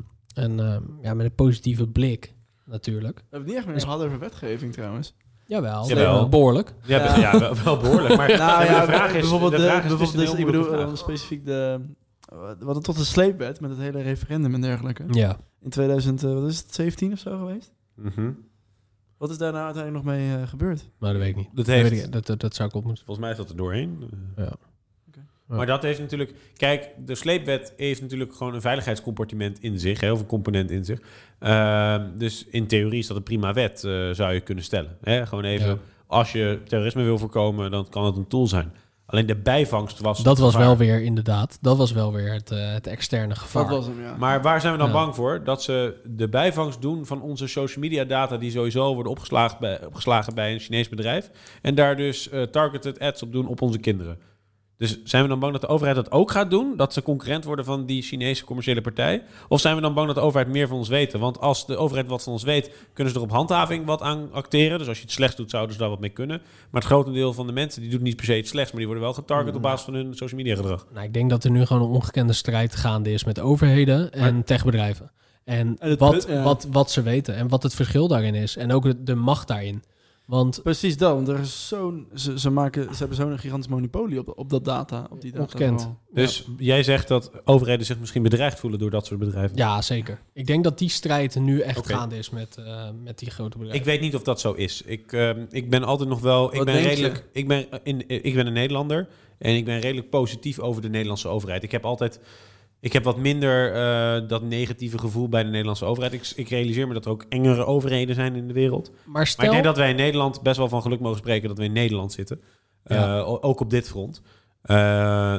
[0.48, 2.34] en ehm, ja, met een positieve blik
[2.66, 3.16] natuurlijk.
[3.18, 5.16] We hebben het niet echt meer gehad over wetgeving trouwens.
[5.48, 6.24] Jawel, Jawel.
[6.24, 6.74] eh, behoorlijk.
[6.86, 7.18] Ja, Ja.
[7.20, 7.40] ja.
[7.40, 8.16] wel, wel behoorlijk.
[8.18, 10.34] Maar nou de ja, vraag is, bijvoorbeeld, de de, vraag is, bijvoorbeeld het is dus,
[10.34, 10.98] een ik bedoel vraag.
[10.98, 11.80] specifiek de...
[12.30, 15.04] We hadden tot de sleepwet met het hele referendum en dergelijke.
[15.12, 15.38] Ja.
[15.62, 17.72] In 2000, eh, wat is het, 17 of zo geweest?
[17.96, 18.32] Mhm.
[19.18, 20.90] Wat is daar nou uiteindelijk nog mee eh, gebeurd?
[21.00, 21.46] Maar dat weet ik niet.
[21.54, 23.06] Dat Dat, heeft- weet ik, dat, dat, dat zou ik op moeten.
[23.06, 24.10] Volgens mij is dat er doorheen.
[24.36, 24.52] Ja.
[25.50, 25.56] Ja.
[25.56, 26.34] Maar dat heeft natuurlijk...
[26.58, 30.00] Kijk, de sleepwet heeft natuurlijk gewoon een veiligheidscompartiment in zich.
[30.00, 31.00] Heel veel component in zich.
[31.40, 34.98] Ehm, dus in theorie is dat een prima wet, eh, zou je kunnen stellen.
[35.02, 35.26] Hè?
[35.26, 35.78] Gewoon even, Ja.
[36.08, 38.74] als je terrorisme wil voorkomen, dan kan het een tool zijn.
[39.06, 40.24] Alleen de bijvangst was...
[40.24, 40.68] Dat was gevaar.
[40.68, 43.64] wel weer inderdaad, dat was wel weer het, eh, het externe gevaar.
[43.68, 44.16] Dat was hem, ja.
[44.18, 44.94] Maar waar zijn we dan Ja.
[44.94, 45.44] bang voor?
[45.44, 48.38] Dat ze de bijvangst doen van onze social media data...
[48.38, 51.30] die sowieso worden opgeslagen bij, opgeslagen bij een Chinees bedrijf...
[51.62, 54.18] en daar dus eh, targeted ads op doen op onze kinderen.
[54.78, 56.74] Dus zijn we dan bang dat de overheid dat ook gaat doen?
[56.78, 59.24] Dat ze concurrent worden van die Chinese commerciële partij?
[59.48, 61.14] Of zijn we dan bang dat de overheid meer van ons weet?
[61.14, 62.72] Want als de overheid wat van ons weet...
[62.94, 64.78] kunnen ze er op handhaving wat aan acteren.
[64.78, 66.38] Dus als je het slecht doet, zouden ze daar wat mee kunnen.
[66.70, 67.82] Maar het grote deel van de mensen...
[67.82, 68.70] die doet niet per se iets slechts...
[68.70, 70.86] maar die worden wel getarget op basis van hun social media gedrag.
[70.94, 74.44] Nou, ik denk dat er nu gewoon een ongekende strijd gaande is met overheden en
[74.44, 75.12] techbedrijven.
[75.44, 76.44] En, En het wat, put- ja.
[76.44, 78.58] wat, wat ze weten en wat het verschil daarin is.
[78.58, 79.84] En ook de, de macht daarin.
[80.26, 84.20] Want Precies dat, want er is zo'n, ze, ze, maken, ze hebben zo'n gigantisch monopolie
[84.20, 85.08] op, op dat data.
[85.12, 85.98] Op die data vooral.
[86.14, 88.80] Dus jij zegt dat overheden zich misschien bedreigd voelen...
[88.80, 89.58] door dat soort bedrijven?
[89.58, 90.20] ja, zeker.
[90.34, 93.80] Ik denk dat die strijd nu echt gaande is met, eh, met die grote bedrijven.
[93.80, 94.82] Ik weet niet of dat zo is.
[94.82, 96.50] Ik, ehm, ik ben altijd nog wel.
[96.52, 97.26] Ik Wat ben denk redelijk.
[97.32, 99.08] Ik ben, in, ik ben een Nederlander.
[99.38, 101.64] En ik ben redelijk positief over de Nederlandse overheid.
[101.64, 102.20] Ik heb altijd.
[102.86, 106.14] Ik heb wat minder eh, dat negatieve gevoel bij de Nederlandse overheid.
[106.14, 108.90] Ik, ik realiseer me dat er ook engere overheden zijn in de wereld.
[108.92, 111.48] maar Maar stel, ik denk dat wij in Nederland best wel van geluk mogen spreken
[111.48, 112.42] dat we in Nederland zitten.
[112.86, 113.18] Ja.
[113.18, 114.22] Eh, ook op dit front.
[114.62, 114.76] Eh,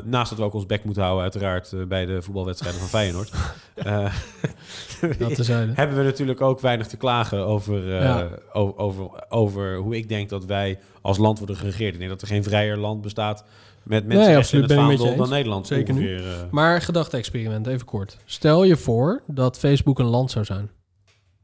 [0.05, 3.31] naast dat we ook ons bek moeten houden, uiteraard, bij de voetbalwedstrijden van Feyenoord.
[3.74, 4.12] Eh,
[5.18, 5.74] dat te zuiden.
[5.81, 8.28] hebben we natuurlijk ook weinig te klagen over, eh, Ja.
[8.52, 11.93] o- over, over hoe ik denk dat wij als land worden geregeerd.
[11.93, 13.44] Ik denk dat er geen vrijer land bestaat
[13.86, 15.28] met mensen Nee, absoluut, ben ik met dan.
[15.28, 15.66] Nederland.
[15.66, 16.00] Zeker nu.
[16.00, 16.50] ongeveer, eh.
[16.50, 18.16] Maar gedachte-experiment, even kort.
[18.24, 20.70] Stel je voor dat Facebook een land zou zijn.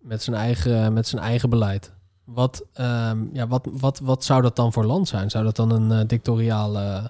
[0.00, 1.92] Met zijn eigen, met zijn eigen beleid.
[2.24, 5.30] Wat, ehm, ja, wat, wat, wat zou dat dan voor land zijn?
[5.30, 7.04] Zou dat dan een dictatoriaal eh,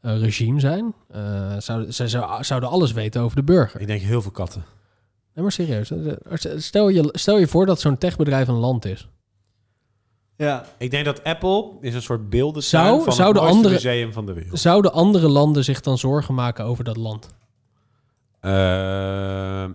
[0.00, 0.94] regime zijn?
[1.10, 3.80] Eh, zou, ze zou, zouden alles weten over de burger.
[3.80, 4.64] Ik denk heel veel katten.
[5.34, 5.92] Nee, maar serieus.
[6.56, 9.08] Stel je, stel je voor dat zo'n techbedrijf een land is.
[10.36, 13.56] Ja, Ik denk dat Apple is een soort beelden Zou- van zou het de mooiste
[13.56, 14.58] andere- museum van de wereld.
[14.58, 17.28] Zouden andere landen zich dan zorgen maken over dat land?
[18.40, 18.52] Eh,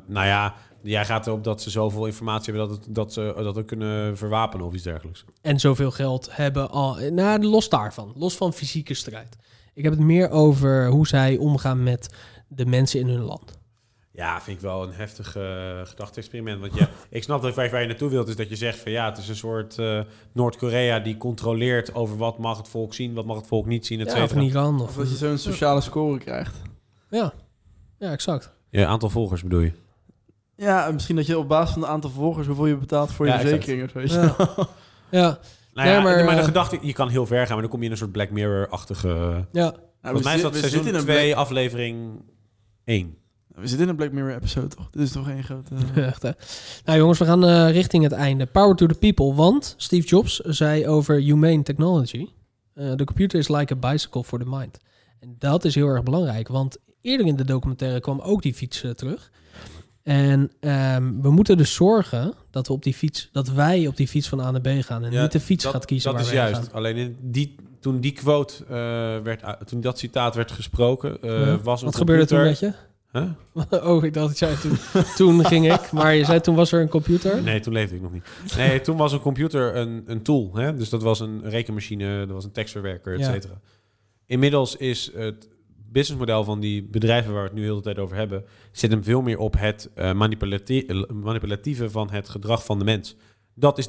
[0.07, 3.57] nou ja, jij gaat erop dat ze zoveel informatie hebben dat, het, dat ze dat
[3.57, 5.25] ook kunnen verwapenen of iets dergelijks.
[5.41, 6.97] en zoveel geld hebben al.
[7.11, 8.13] Nou, los daarvan.
[8.15, 9.37] Los van fysieke strijd.
[9.73, 12.15] Ik heb het meer over hoe zij omgaan met
[12.47, 13.59] de mensen in hun land.
[14.21, 16.59] Ja, vind ik wel een heftig eh gedachte-experiment.
[16.59, 18.91] Want ja, ik snap dat waar, waar je naartoe wilt, is dat je zegt van
[18.91, 19.99] ja, het is een soort eh,
[20.33, 23.99] Noord-Korea die controleert over wat mag het volk zien, wat mag het volk niet zien,
[23.99, 24.39] et Ja, of cetera.
[24.39, 24.81] een Iran.
[24.81, 26.61] of Of, dat je zo'n sociale score krijgt.
[27.09, 27.33] ja.
[27.99, 28.51] ja, exact.
[28.69, 29.71] Ja, aantal volgers bedoel je?
[30.55, 33.25] Ja, en misschien dat je op basis van het aantal volgers hoeveel je betaalt voor
[33.25, 33.63] je Ja, exact.
[33.63, 34.19] verzekering of zo.
[34.19, 34.35] Ja.
[35.19, 35.39] ja,
[35.73, 37.69] Nou Nee, ja, maar, maar, de eh, gedachte, je kan heel ver gaan, maar dan
[37.69, 39.07] kom je in een soort Black Mirror-achtige...
[39.51, 39.73] ja.
[40.01, 42.21] Nou, we Volgens mij is dat seizoen in een 2, aflevering
[42.83, 43.17] 1.
[43.55, 44.89] We zitten in een Black Mirror episode, toch?
[44.91, 45.75] Dit is toch één grote...
[46.01, 46.31] Echt, hè?
[46.85, 48.45] Nou jongens, we gaan eh, richting het einde.
[48.45, 49.33] Power to the people.
[49.33, 52.27] Want Steve Jobs zei over humane technology...
[52.73, 54.77] eh, The computer is like a bicycle for the mind.
[55.19, 56.47] En dat is heel erg belangrijk.
[56.47, 59.31] Want eerder in de documentaire kwam ook die fiets eh, terug.
[60.03, 64.07] En ehm, we moeten dus zorgen dat, we op die fiets, dat wij op die
[64.07, 65.03] fiets van A naar B gaan...
[65.03, 66.67] en Ja, niet de fiets dat, gaat kiezen Dat waar is we heen juist.
[66.67, 66.77] gaan.
[66.77, 68.69] Alleen in die, toen die quote eh,
[69.23, 71.59] werd, toen dat citaat werd gesproken, eh, Ja.
[71.61, 72.89] was een Wat gebeurde toen met computer- je?
[73.11, 73.29] Huh?
[73.89, 74.77] Oh, ik dacht dat jij toen...
[75.15, 77.41] toen ging ik, maar je zei toen was er een computer.
[77.43, 78.23] Nee, toen leefde ik nog niet.
[78.57, 80.51] Nee, toen was een computer een, een tool.
[80.55, 80.73] Hè?
[80.75, 83.31] Dus dat was een rekenmachine, dat was een tekstverwerker, et Ja.
[83.31, 83.61] cetera.
[84.25, 85.49] Inmiddels is het
[85.91, 89.03] businessmodel van die bedrijven waar we het nu heel de tijd over hebben, zit hem
[89.03, 93.15] veel meer op het eh, manipulati- eh, manipulatieve van het gedrag van de mens.
[93.55, 93.83] Dat De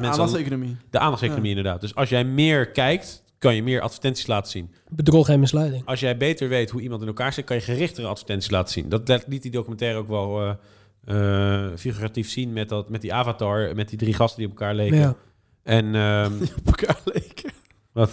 [0.00, 0.76] mensen aandachtseconomie.
[0.90, 1.80] de aandachtseconomie inderdaad.
[1.80, 4.70] Dus als jij meer kijkt, kan je meer advertenties laten zien.
[4.88, 5.82] Bedrog en misleiding.
[5.86, 8.88] Als jij beter weet hoe iemand in elkaar zit, kan je gerichtere advertenties laten zien.
[8.88, 13.12] Dat laat- liet die documentaire ook wel eh, eh, figuratief zien met, dat, met die
[13.14, 14.98] avatar, met die drie gasten die op elkaar leken.
[14.98, 15.14] Ja.
[15.62, 16.32] En ehm,
[16.64, 17.50] op elkaar leken.
[17.92, 18.10] Wat?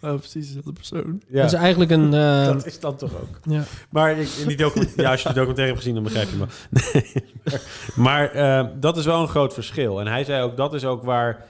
[0.00, 1.22] Precies, dezelfde persoon.
[1.28, 2.14] ja, Dat is eigenlijk een...
[2.24, 3.38] eh, dat is dan toch ook.
[3.44, 3.62] ja.
[3.90, 6.36] Maar ik- in die docu- ja, als je de documentaire hebt gezien, dan begrijp je
[6.36, 6.46] me.
[6.70, 7.60] Nee, maar
[7.94, 10.00] maar eh, dat is wel een groot verschil.
[10.00, 11.44] En hij zei ook, dat is ook waar...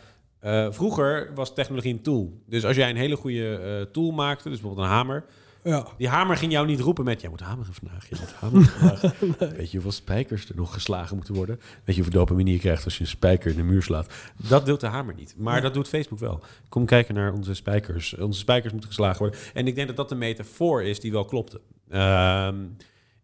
[0.44, 2.42] eh, vroeger was technologie een tool.
[2.46, 5.24] Dus als jij een hele goede eh, tool maakte, dus bijvoorbeeld een hamer...
[5.62, 5.86] Ja.
[5.98, 7.20] Die hamer ging jou niet roepen met...
[7.20, 9.18] Jij moet hameren vandaag, je moet hameren vandaag.
[9.56, 11.56] Weet je hoeveel spijkers er nog geslagen moeten worden?
[11.56, 14.12] Weet je hoeveel dopamine je krijgt als je een spijker in de muur slaat?
[14.48, 15.34] Dat doet de hamer niet.
[15.38, 16.40] Maar dat doet Facebook wel.
[16.68, 18.14] Kom kijken naar onze spijkers.
[18.16, 19.40] Onze spijkers moeten geslagen worden.
[19.54, 21.60] En ik denk dat dat de metafoor is die wel klopte.
[21.88, 22.56] Ehm,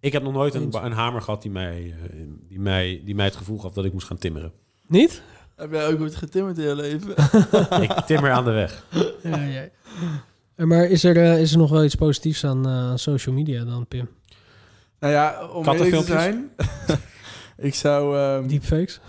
[0.00, 3.24] ik heb nog nooit een, een hamer gehad die mij, eh, die, mij, die mij
[3.24, 4.52] het gevoel gaf dat ik moest gaan timmeren.
[4.86, 5.22] Niet?
[5.60, 7.10] Heb jij ook ooit getimmerd in je leven?
[7.82, 8.84] Ik timmer aan de weg.
[9.22, 9.68] Ja, ja.
[10.54, 13.64] Eh, Maar is er, eh, is er nog wel iets positiefs aan eh, social media
[13.64, 14.08] dan, Pim?
[15.00, 16.50] nou ja, om eerlijk te zijn...
[17.68, 18.16] ik zou...
[18.18, 19.00] ehm, Deepfakes?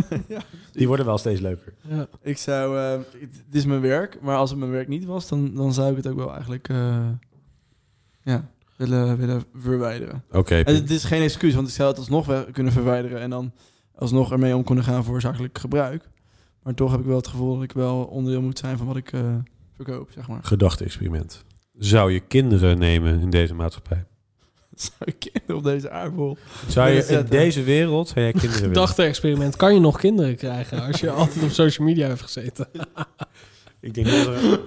[0.72, 1.72] Die worden wel steeds leuker.
[1.88, 2.06] Ja.
[2.22, 2.78] Ik zou...
[2.78, 2.90] eh,
[3.20, 5.90] het het is mijn werk, maar als het mijn werk niet was, dan, dan zou
[5.90, 6.68] ik het ook wel eigenlijk...
[6.68, 7.08] eh,
[8.22, 10.24] ja, willen, willen verwijderen.
[10.30, 10.54] Oké.
[10.60, 13.20] En het is geen excuus, want ik zou het alsnog wel kunnen verwijderen...
[13.20, 13.52] en dan
[14.00, 16.08] alsnog ermee om kunnen gaan voor zakelijk gebruik.
[16.62, 18.96] Maar toch heb ik wel het gevoel dat ik wel onderdeel moet zijn van wat
[18.96, 19.34] ik eh,
[19.76, 20.40] verkoop, zeg maar.
[20.42, 21.44] Gedachte-experiment.
[21.78, 24.04] Zou je kinderen nemen in deze maatschappij?
[24.74, 26.36] Zou ik kinderen op deze aardbol...
[26.68, 28.74] Zou je in deze wereld zou jij kinderen willen?
[28.74, 29.56] Gedachte-experiment.
[29.56, 32.68] Kan je nog kinderen krijgen als je altijd op social media hebt gezeten?
[33.80, 34.60] Ik denk dat er...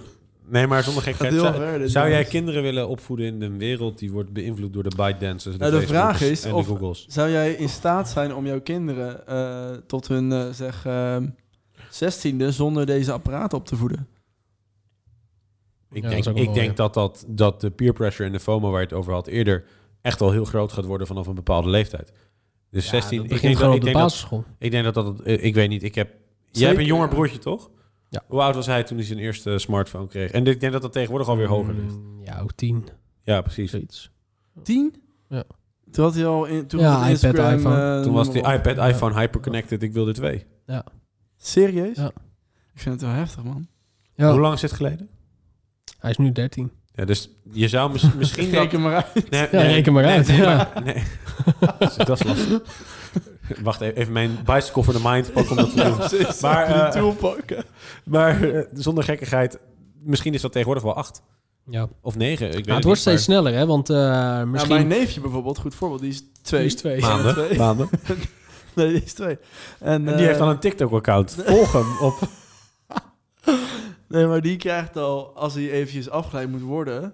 [0.53, 1.31] Nee, maar zonder gekheid.
[1.31, 4.84] heel Zou, ver, zou jij kinderen willen opvoeden in een wereld die wordt beïnvloed door
[4.84, 7.05] de ByteDances, de, Nou, de vraag is en of- de Googles?
[7.07, 11.27] Zou jij in staat zijn om jouw kinderen eh, tot hun, eh, zeg, ehm,
[11.89, 14.07] zestiende zonder deze apparaten op te voeden?
[15.91, 18.80] Ik Ja, denk, ik denk dat, dat, dat de peer pressure en de FOMO waar
[18.80, 19.63] je het over had eerder
[20.01, 22.11] echt al heel groot gaat worden vanaf een bepaalde leeftijd.
[22.69, 24.43] Dus 16, dat ik begint denk, gewoon dat, op ik, de denk dat, basisschool.
[24.59, 26.17] ik denk dat dat, eh, ik weet niet, ik heb, jij
[26.51, 27.13] Zeker, hebt een jonger ja.
[27.13, 27.69] broertje toch?
[28.14, 28.23] Ja.
[28.27, 30.31] Hoe oud was hij toen hij zijn eerste smartphone kreeg?
[30.31, 31.95] En ik denk dat dat tegenwoordig alweer hoger ligt.
[31.95, 32.88] Mm, Ja, ook tien.
[33.22, 33.72] Ja, precies.
[33.72, 34.11] Zoiets.
[34.64, 34.95] Tien?
[35.30, 35.44] Ja.
[35.91, 37.98] Toen had hij al in, toen Ja, iPad, Instagram, iPhone.
[37.98, 40.45] eh, Toen was die iPad, iPhone, hyperconnected, ik wilde twee.
[41.38, 41.98] Serieus?
[41.98, 42.11] Ja.
[42.73, 43.68] Ik vind het wel heftig, man.
[44.14, 45.10] Ja, Hoe lang is dit geleden?
[45.99, 46.72] hij is nu 13.
[46.94, 48.61] Ja, dus je zou mis- misschien dat...
[48.61, 49.30] Reken maar uit.
[49.30, 50.69] Nee, Ja, reken maar nee, uit, Nee, ja.
[50.73, 51.03] maar- nee.
[51.98, 52.61] dat is lastig.
[53.64, 55.95] Wacht even, even mijn bicycle for the mind pakken om dat te doen.
[55.98, 56.41] Precies.
[56.41, 57.64] Maar, eh, pakken.
[58.06, 59.60] Maar eh, zonder gekkigheid,
[60.03, 61.22] misschien is dat tegenwoordig wel acht
[61.69, 61.88] Ja.
[62.02, 62.48] of negen.
[62.48, 63.65] Ik weet Ja, het het wordt niet, steeds sneller, hè?
[63.65, 64.76] Want eh, misschien...
[64.76, 66.60] Ja, mijn neefje bijvoorbeeld, goed voorbeeld, die is twee.
[66.60, 67.02] Die is twee.
[67.02, 67.34] maanden.
[67.34, 67.57] Twee.
[67.57, 67.90] maanden.
[68.76, 69.38] Nee, die is twee.
[69.80, 71.35] En, En die heeft dan een TikTok-account.
[71.45, 72.19] Volg hem op...
[74.07, 77.14] Nee, maar die krijgt al, als hij eventjes afgeleid moet worden,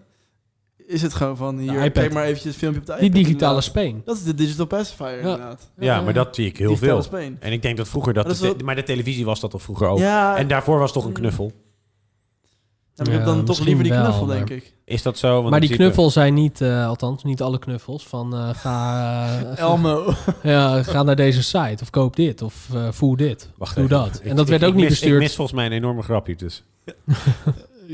[0.90, 1.92] is het gewoon van hier, iPad.
[1.92, 3.16] kijk maar eventjes een filmpje op de Die iPad.
[3.16, 3.64] digitale inderdaad.
[3.64, 4.02] speen.
[4.06, 5.70] Dat is de digital pacifier inderdaad.
[5.80, 7.04] Ja, maar dat zie ik heel Digitale veel.
[7.04, 7.38] speen.
[7.40, 8.24] En ik denk dat vroeger dat...
[8.24, 9.98] Maar dat de wel- maar de televisie was dat al vroeger ook.
[10.00, 11.46] Ja, En daarvoor was toch een knuffel.
[11.46, 14.74] Ja, maar ik heb Ja, dan toch liever die wel, knuffel, maar- denk ik.
[14.86, 15.28] Is dat zo?
[15.28, 19.40] Want maar die principe- knuffels zijn niet, eh, althans niet alle knuffels, van eh, ga,
[19.40, 20.14] eh, Elmo.
[20.44, 23.50] ja, ga naar deze site of koop dit of eh, voer dit.
[23.58, 23.98] Wacht Doe even.
[23.98, 24.16] dat.
[24.16, 25.14] Ik- En dat ik- werd ik ook niet mis- bestuurd.
[25.16, 26.64] Ik mis volgens mij een enorme grapje dus.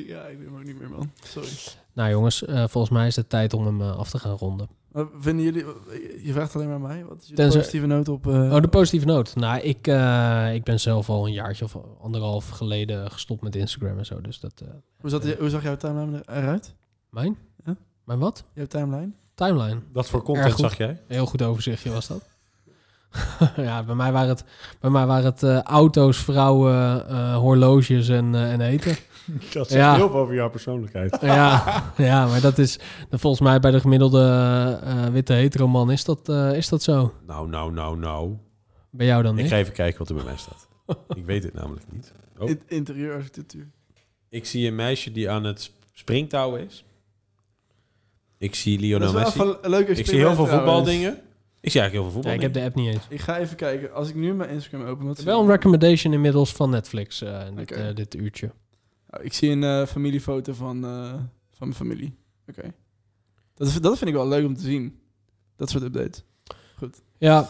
[0.03, 1.11] ja, ik weet hem ook niet meer, man.
[1.23, 1.49] Sorry.
[1.93, 4.67] Nou jongens, eh, volgens mij is het tijd om hem eh, af te gaan ronden.
[5.19, 5.65] Vinden jullie...
[6.23, 7.05] Je vraagt alleen maar mij.
[7.05, 8.27] Wat is je Tenzij- positieve noot op...
[8.27, 9.35] eh, Oh, de positieve noot.
[9.35, 13.97] Nou, ik, eh, ik ben zelf al een jaartje of anderhalf geleden gestopt met Instagram
[13.97, 14.21] en zo.
[14.21, 14.61] Dus dat...
[14.61, 14.67] eh,
[15.01, 16.75] hoe, zat, hoe zag jouw timeline eruit?
[17.09, 17.37] mijn?
[17.65, 17.75] Ja?
[18.03, 18.43] Mijn wat?
[18.53, 19.11] Jouw timeline?
[19.33, 19.79] Timeline.
[19.93, 20.59] Wat voor content goed.
[20.59, 21.01] zag jij?
[21.07, 22.23] Heel goed overzichtje was dat.
[23.55, 24.43] ja, bij mij waren het,
[24.79, 28.95] bij mij waren het eh, auto's, vrouwen, eh, horloges en, en eten.
[29.53, 29.95] Dat zegt Ja.
[29.95, 31.17] heel veel over jouw persoonlijkheid.
[31.21, 32.79] ja, ja, maar dat is
[33.11, 34.21] volgens mij bij de gemiddelde
[34.83, 37.13] eh, witte hetero man is dat, eh, is dat zo.
[37.27, 38.33] Nou, nou, nou, nou.
[38.89, 39.51] Bij jou dan Ik niet?
[39.51, 40.67] ga even kijken wat er bij mij staat.
[41.15, 42.11] ik weet het namelijk niet.
[42.37, 42.49] Oh.
[42.49, 43.67] In- interieurarchitectuur.
[44.29, 46.85] Ik zie een meisje die aan het springtouw is.
[48.37, 49.91] Ik zie Dat Lionel is wel Messi.
[49.99, 51.17] Ik zie heel veel voetbaldingen.
[51.61, 53.03] Ik zie eigenlijk heel veel Ja, ik heb de app niet eens.
[53.09, 53.93] Ik ga even kijken.
[53.93, 55.05] Als ik nu mijn Instagram open...
[55.05, 58.51] Wat Ik wel een recommendation inmiddels van Netflix eh, dit, eh, dit uurtje.
[59.15, 61.09] Nou, ik zie een eh, familiefoto van, eh,
[61.51, 62.15] van mijn familie.
[62.49, 62.73] Oké.
[63.55, 64.99] Dat, is- dat vind ik wel leuk om te zien.
[65.55, 66.23] Dat soort updates.
[67.17, 67.49] Ja,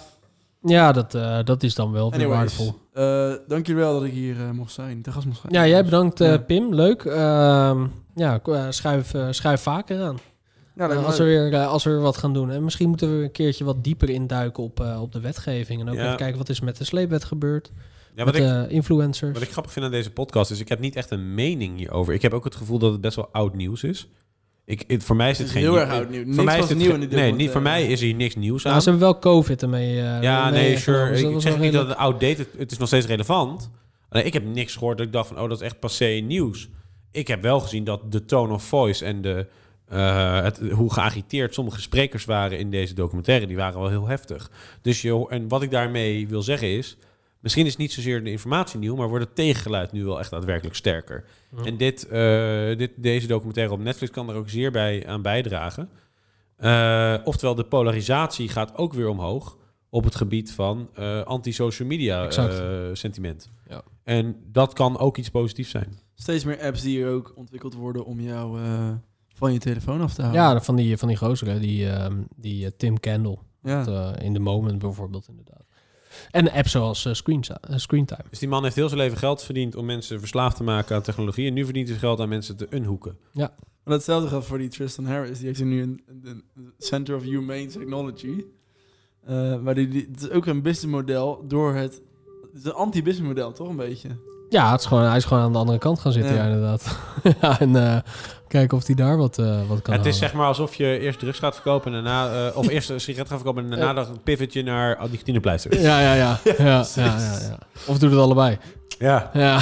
[0.61, 2.73] ja dat, eh, dat is dan wel weer waardevol.
[2.93, 5.01] eh, dank jullie wel dat ik hier eh, mocht zijn.
[5.01, 5.53] Te gast mocht zijn.
[5.53, 6.37] Ja, jij bedankt eh, Ja.
[6.37, 6.73] Pim.
[6.73, 7.05] Leuk.
[7.05, 10.17] Ehm, ja, eh, schuif, schuif vaker aan.
[10.75, 12.51] Ja, me als, we weer, als we weer wat gaan doen.
[12.51, 15.81] En misschien moeten we een keertje wat dieper induiken op, eh, op de wetgeving.
[15.81, 16.03] En ook Ja.
[16.05, 17.71] even kijken wat is met de sleepwet gebeurd.
[18.15, 19.33] Ja, met wat ik, eh, influencers.
[19.33, 22.13] wat ik grappig vind aan deze podcast is, ik heb niet echt een mening hierover.
[22.13, 24.07] Ik heb ook het gevoel dat het best wel oud nieuws is.
[24.65, 26.23] Ik, het- voor mij is Het is geen heel nieuw- erg oud nieuws.
[26.25, 28.63] Voor Niks mij is dit nieuw in Nee, niet, voor mij is hier niks nieuws
[28.63, 28.81] Nou, aan.
[28.81, 29.89] ze hebben wel COVID ermee.
[30.01, 31.09] eh, Ja, mee nee, sure.
[31.11, 33.69] dus Ik, zeg niet dat het outdated Het is nog steeds relevant.
[34.09, 35.39] Alleen ik heb niks gehoord dat ik dacht van...
[35.39, 36.69] oh, dat is echt passé nieuws.
[37.11, 39.47] Ik heb wel gezien dat de tone of voice en de,
[39.87, 43.47] eh, het, hoe geagiteerd sommige sprekers waren in deze documentaire...
[43.47, 44.51] die waren wel heel heftig.
[44.81, 46.97] Dus je, en wat ik daarmee wil zeggen is...
[47.45, 48.95] misschien is niet zozeer de informatie nieuw...
[48.95, 51.25] maar wordt het tegengeluid nu wel echt daadwerkelijk sterker.
[51.57, 51.63] Ja.
[51.63, 55.89] En dit, eh, dit, deze documentaire op Netflix kan er ook zeer bij aan bijdragen.
[56.55, 59.57] Eh, oftewel, de polarisatie gaat ook weer omhoog
[59.89, 63.49] op het gebied van eh, anti-social media eh, sentiment.
[63.69, 63.83] Ja.
[64.03, 65.99] En dat kan ook iets positiefs zijn.
[66.13, 68.91] Steeds meer apps die er ook ontwikkeld worden om jou eh,
[69.27, 70.41] van je telefoon af te halen.
[70.41, 73.37] Ja, van die, van die gozer, die, ehm, die Tim Candle.
[73.61, 73.83] Ja.
[73.83, 75.64] Dat, eh, in The Moment bijvoorbeeld, inderdaad.
[76.31, 78.23] En apps zoals eh, Screen, eh, Screentime.
[78.29, 81.01] Dus die man heeft heel zijn leven geld verdiend om mensen verslaafd te maken aan
[81.01, 81.47] technologie.
[81.47, 83.17] En nu verdient hij geld aan mensen te unhoeken.
[83.83, 85.37] Maar hetzelfde geldt voor die Tristan Harris.
[85.37, 88.45] Die heeft nu een, een, een Center of Humane Technology.
[89.25, 92.01] Eh maar die, die, het is ook een businessmodel door het...
[92.41, 94.09] Het is een anti-businessmodel, toch een beetje?
[94.49, 96.43] Ja, het is gewoon, hij is gewoon aan de andere kant gaan zitten, Ja.
[96.43, 96.97] ja, inderdaad.
[97.41, 97.97] ja, en eh,
[98.47, 101.19] kijken of hij daar wat, eh, wat kan het is zeg maar alsof je eerst
[101.19, 102.47] drugs gaat verkopen en daarna...
[102.47, 105.81] eh, of eerst een sigaret gaat verkopen en daarna dan een pivotje naar oh, nicotinepleister.
[105.81, 106.39] Ja, ja, ja.
[106.57, 107.57] ja, ja, ja, ja.
[107.87, 108.57] Of doe het allebei.
[108.99, 109.59] Ja, Ja.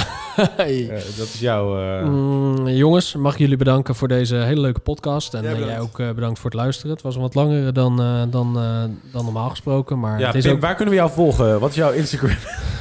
[1.16, 1.78] dat is jouw...
[1.78, 5.34] eh, Mm, jongens, mag ik jullie bedanken voor deze hele leuke podcast.
[5.34, 6.90] En Jij eh, jij ook eh, bedankt voor het luisteren.
[6.92, 8.82] Het was een wat langere dan, eh, dan, eh,
[9.12, 10.00] dan normaal gesproken.
[10.00, 10.60] Maar ja, het is Pim, ook...
[10.60, 11.60] waar kunnen we jou volgen?
[11.60, 12.36] Wat is jouw Instagram?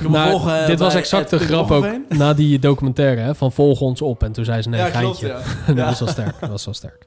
[0.07, 3.21] Nou, volgen, dit was exact de grap ook na die documentaire.
[3.21, 4.23] Hè, van volg ons op.
[4.23, 5.27] En toen zei ze nee, ja, klopt, geintje.
[5.67, 5.73] ja.
[5.73, 6.39] dat was wel sterk.
[6.39, 7.05] Dat was wel sterk.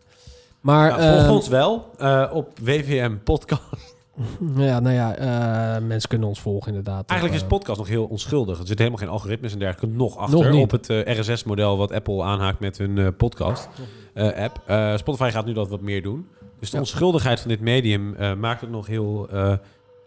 [0.60, 3.94] Maar Nou, volg ons wel eh, op WVM Podcast.
[4.56, 7.08] ja, nou ja, eh, mensen kunnen ons volgen inderdaad.
[7.10, 8.58] Eigenlijk is podcast nog heel onschuldig.
[8.60, 11.92] Er zitten helemaal geen algoritmes en dergelijke nog achter Nog op het eh, RSS-model wat
[11.92, 14.62] Apple aanhaakt met hun eh, podcast-app.
[14.98, 16.26] Spotify gaat nu dat wat meer doen.
[16.60, 19.52] Dus de onschuldigheid van dit medium eh, maakt het nog heel eh,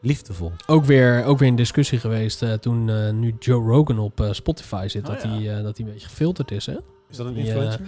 [0.01, 0.51] liefdevol.
[0.67, 4.31] ook, weer, ook weer een discussie geweest eh, toen eh, nu Joe Rogan op eh,
[4.31, 5.01] Spotify zit.
[5.01, 6.65] Oh, dat, hij, eh, dat hij een beetje gefilterd is.
[6.65, 6.75] Hè?
[7.09, 7.81] Is dat een influencer?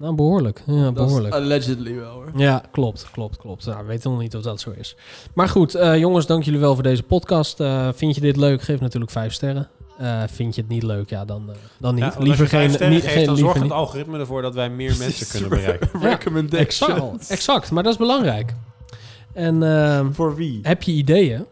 [0.00, 0.62] Nou, behoorlijk.
[0.66, 1.34] Ja, Dat is behoorlijk.
[1.34, 2.30] allegedly wel, hoor.
[2.36, 3.66] Ja, klopt, klopt, klopt.
[3.66, 4.96] Nou, we weten nog niet of dat zo is.
[5.34, 7.60] Maar goed, eh, jongens, dank jullie wel voor deze podcast.
[7.60, 8.62] Eh, vind je dit leuk?
[8.62, 9.68] Geef natuurlijk vijf sterren.
[9.98, 11.10] Eh, vind je het niet leuk?
[11.10, 12.04] Ja, dan, dan niet.
[12.04, 13.72] Ja, want als liever geen, sterren niet, geeft, geen dan liever zorgt het niet.
[13.72, 15.88] algoritme ervoor dat wij meer mensen kunnen bereiken.
[16.00, 16.98] Recommendations.
[17.12, 18.54] Exact, exact, maar dat is belangrijk.
[19.32, 20.58] En Voor wie?
[20.62, 21.44] heb je ideeën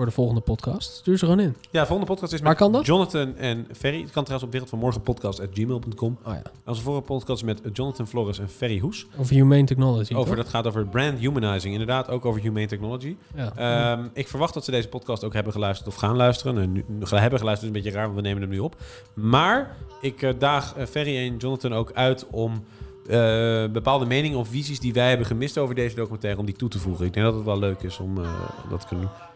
[0.00, 0.90] voor de volgende podcast?
[0.92, 1.56] Stuur ze gewoon in.
[1.70, 2.86] Ja, de volgende podcast is Waar met kan dat?
[2.86, 4.00] Jonathan en Ferry.
[4.00, 6.18] Het kan trouwens op wereldvanmorgenpodcast.gmail.com.
[6.24, 9.06] Oh ja, Onze vorige podcast is met Jonathan Flores en Ferry Hoes.
[9.18, 10.14] over humane technology.
[10.14, 10.44] Over, toch?
[10.44, 11.72] dat gaat over brand humanizing.
[11.72, 13.16] Inderdaad, ook over humane technology.
[13.34, 13.52] Ja.
[13.56, 16.62] Ehm, ik verwacht dat ze deze podcast ook hebben geluisterd of gaan luisteren.
[16.62, 18.76] En nu, hebben geluisterd is een beetje raar, want we nemen hem nu op.
[19.14, 22.64] Maar ik eh, daag eh, Ferry en Jonathan ook uit om
[23.06, 26.68] eh, bepaalde meningen of visies die wij hebben gemist over deze documentaire, om die toe
[26.68, 27.06] te voegen.
[27.06, 28.14] Ik denk dat het wel leuk is om
[28.68, 29.29] dat te kunnen doen.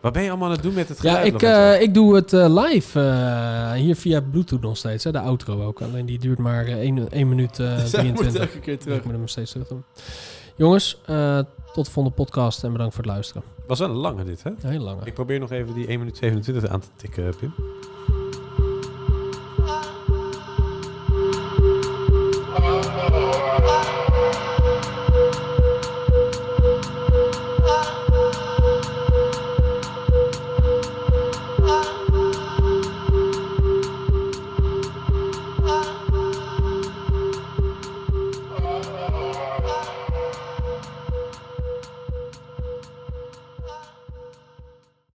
[0.00, 1.26] Wat ben je allemaal aan het doen met het geluid?
[1.26, 5.04] Ja, ik, eh, ik doe het eh, live eh, hier via Bluetooth nog steeds.
[5.04, 5.82] Hè, de outro ook.
[5.82, 8.12] Alleen die duurt maar 1, 1 minuut 23.
[8.12, 9.04] moet elke keer terug.
[9.04, 9.84] Ik hem steeds terug doen.
[10.56, 11.00] Jongens,
[11.72, 13.42] tot de volgende podcast en bedankt voor het luisteren.
[13.66, 14.50] Was wel een lange dit, hè?
[14.50, 15.00] Een heel lange.
[15.04, 17.54] Ik probeer nog even die 1 minuut 27 aan te tikken, Pim.
[22.56, 23.99] Oh, oh, oh.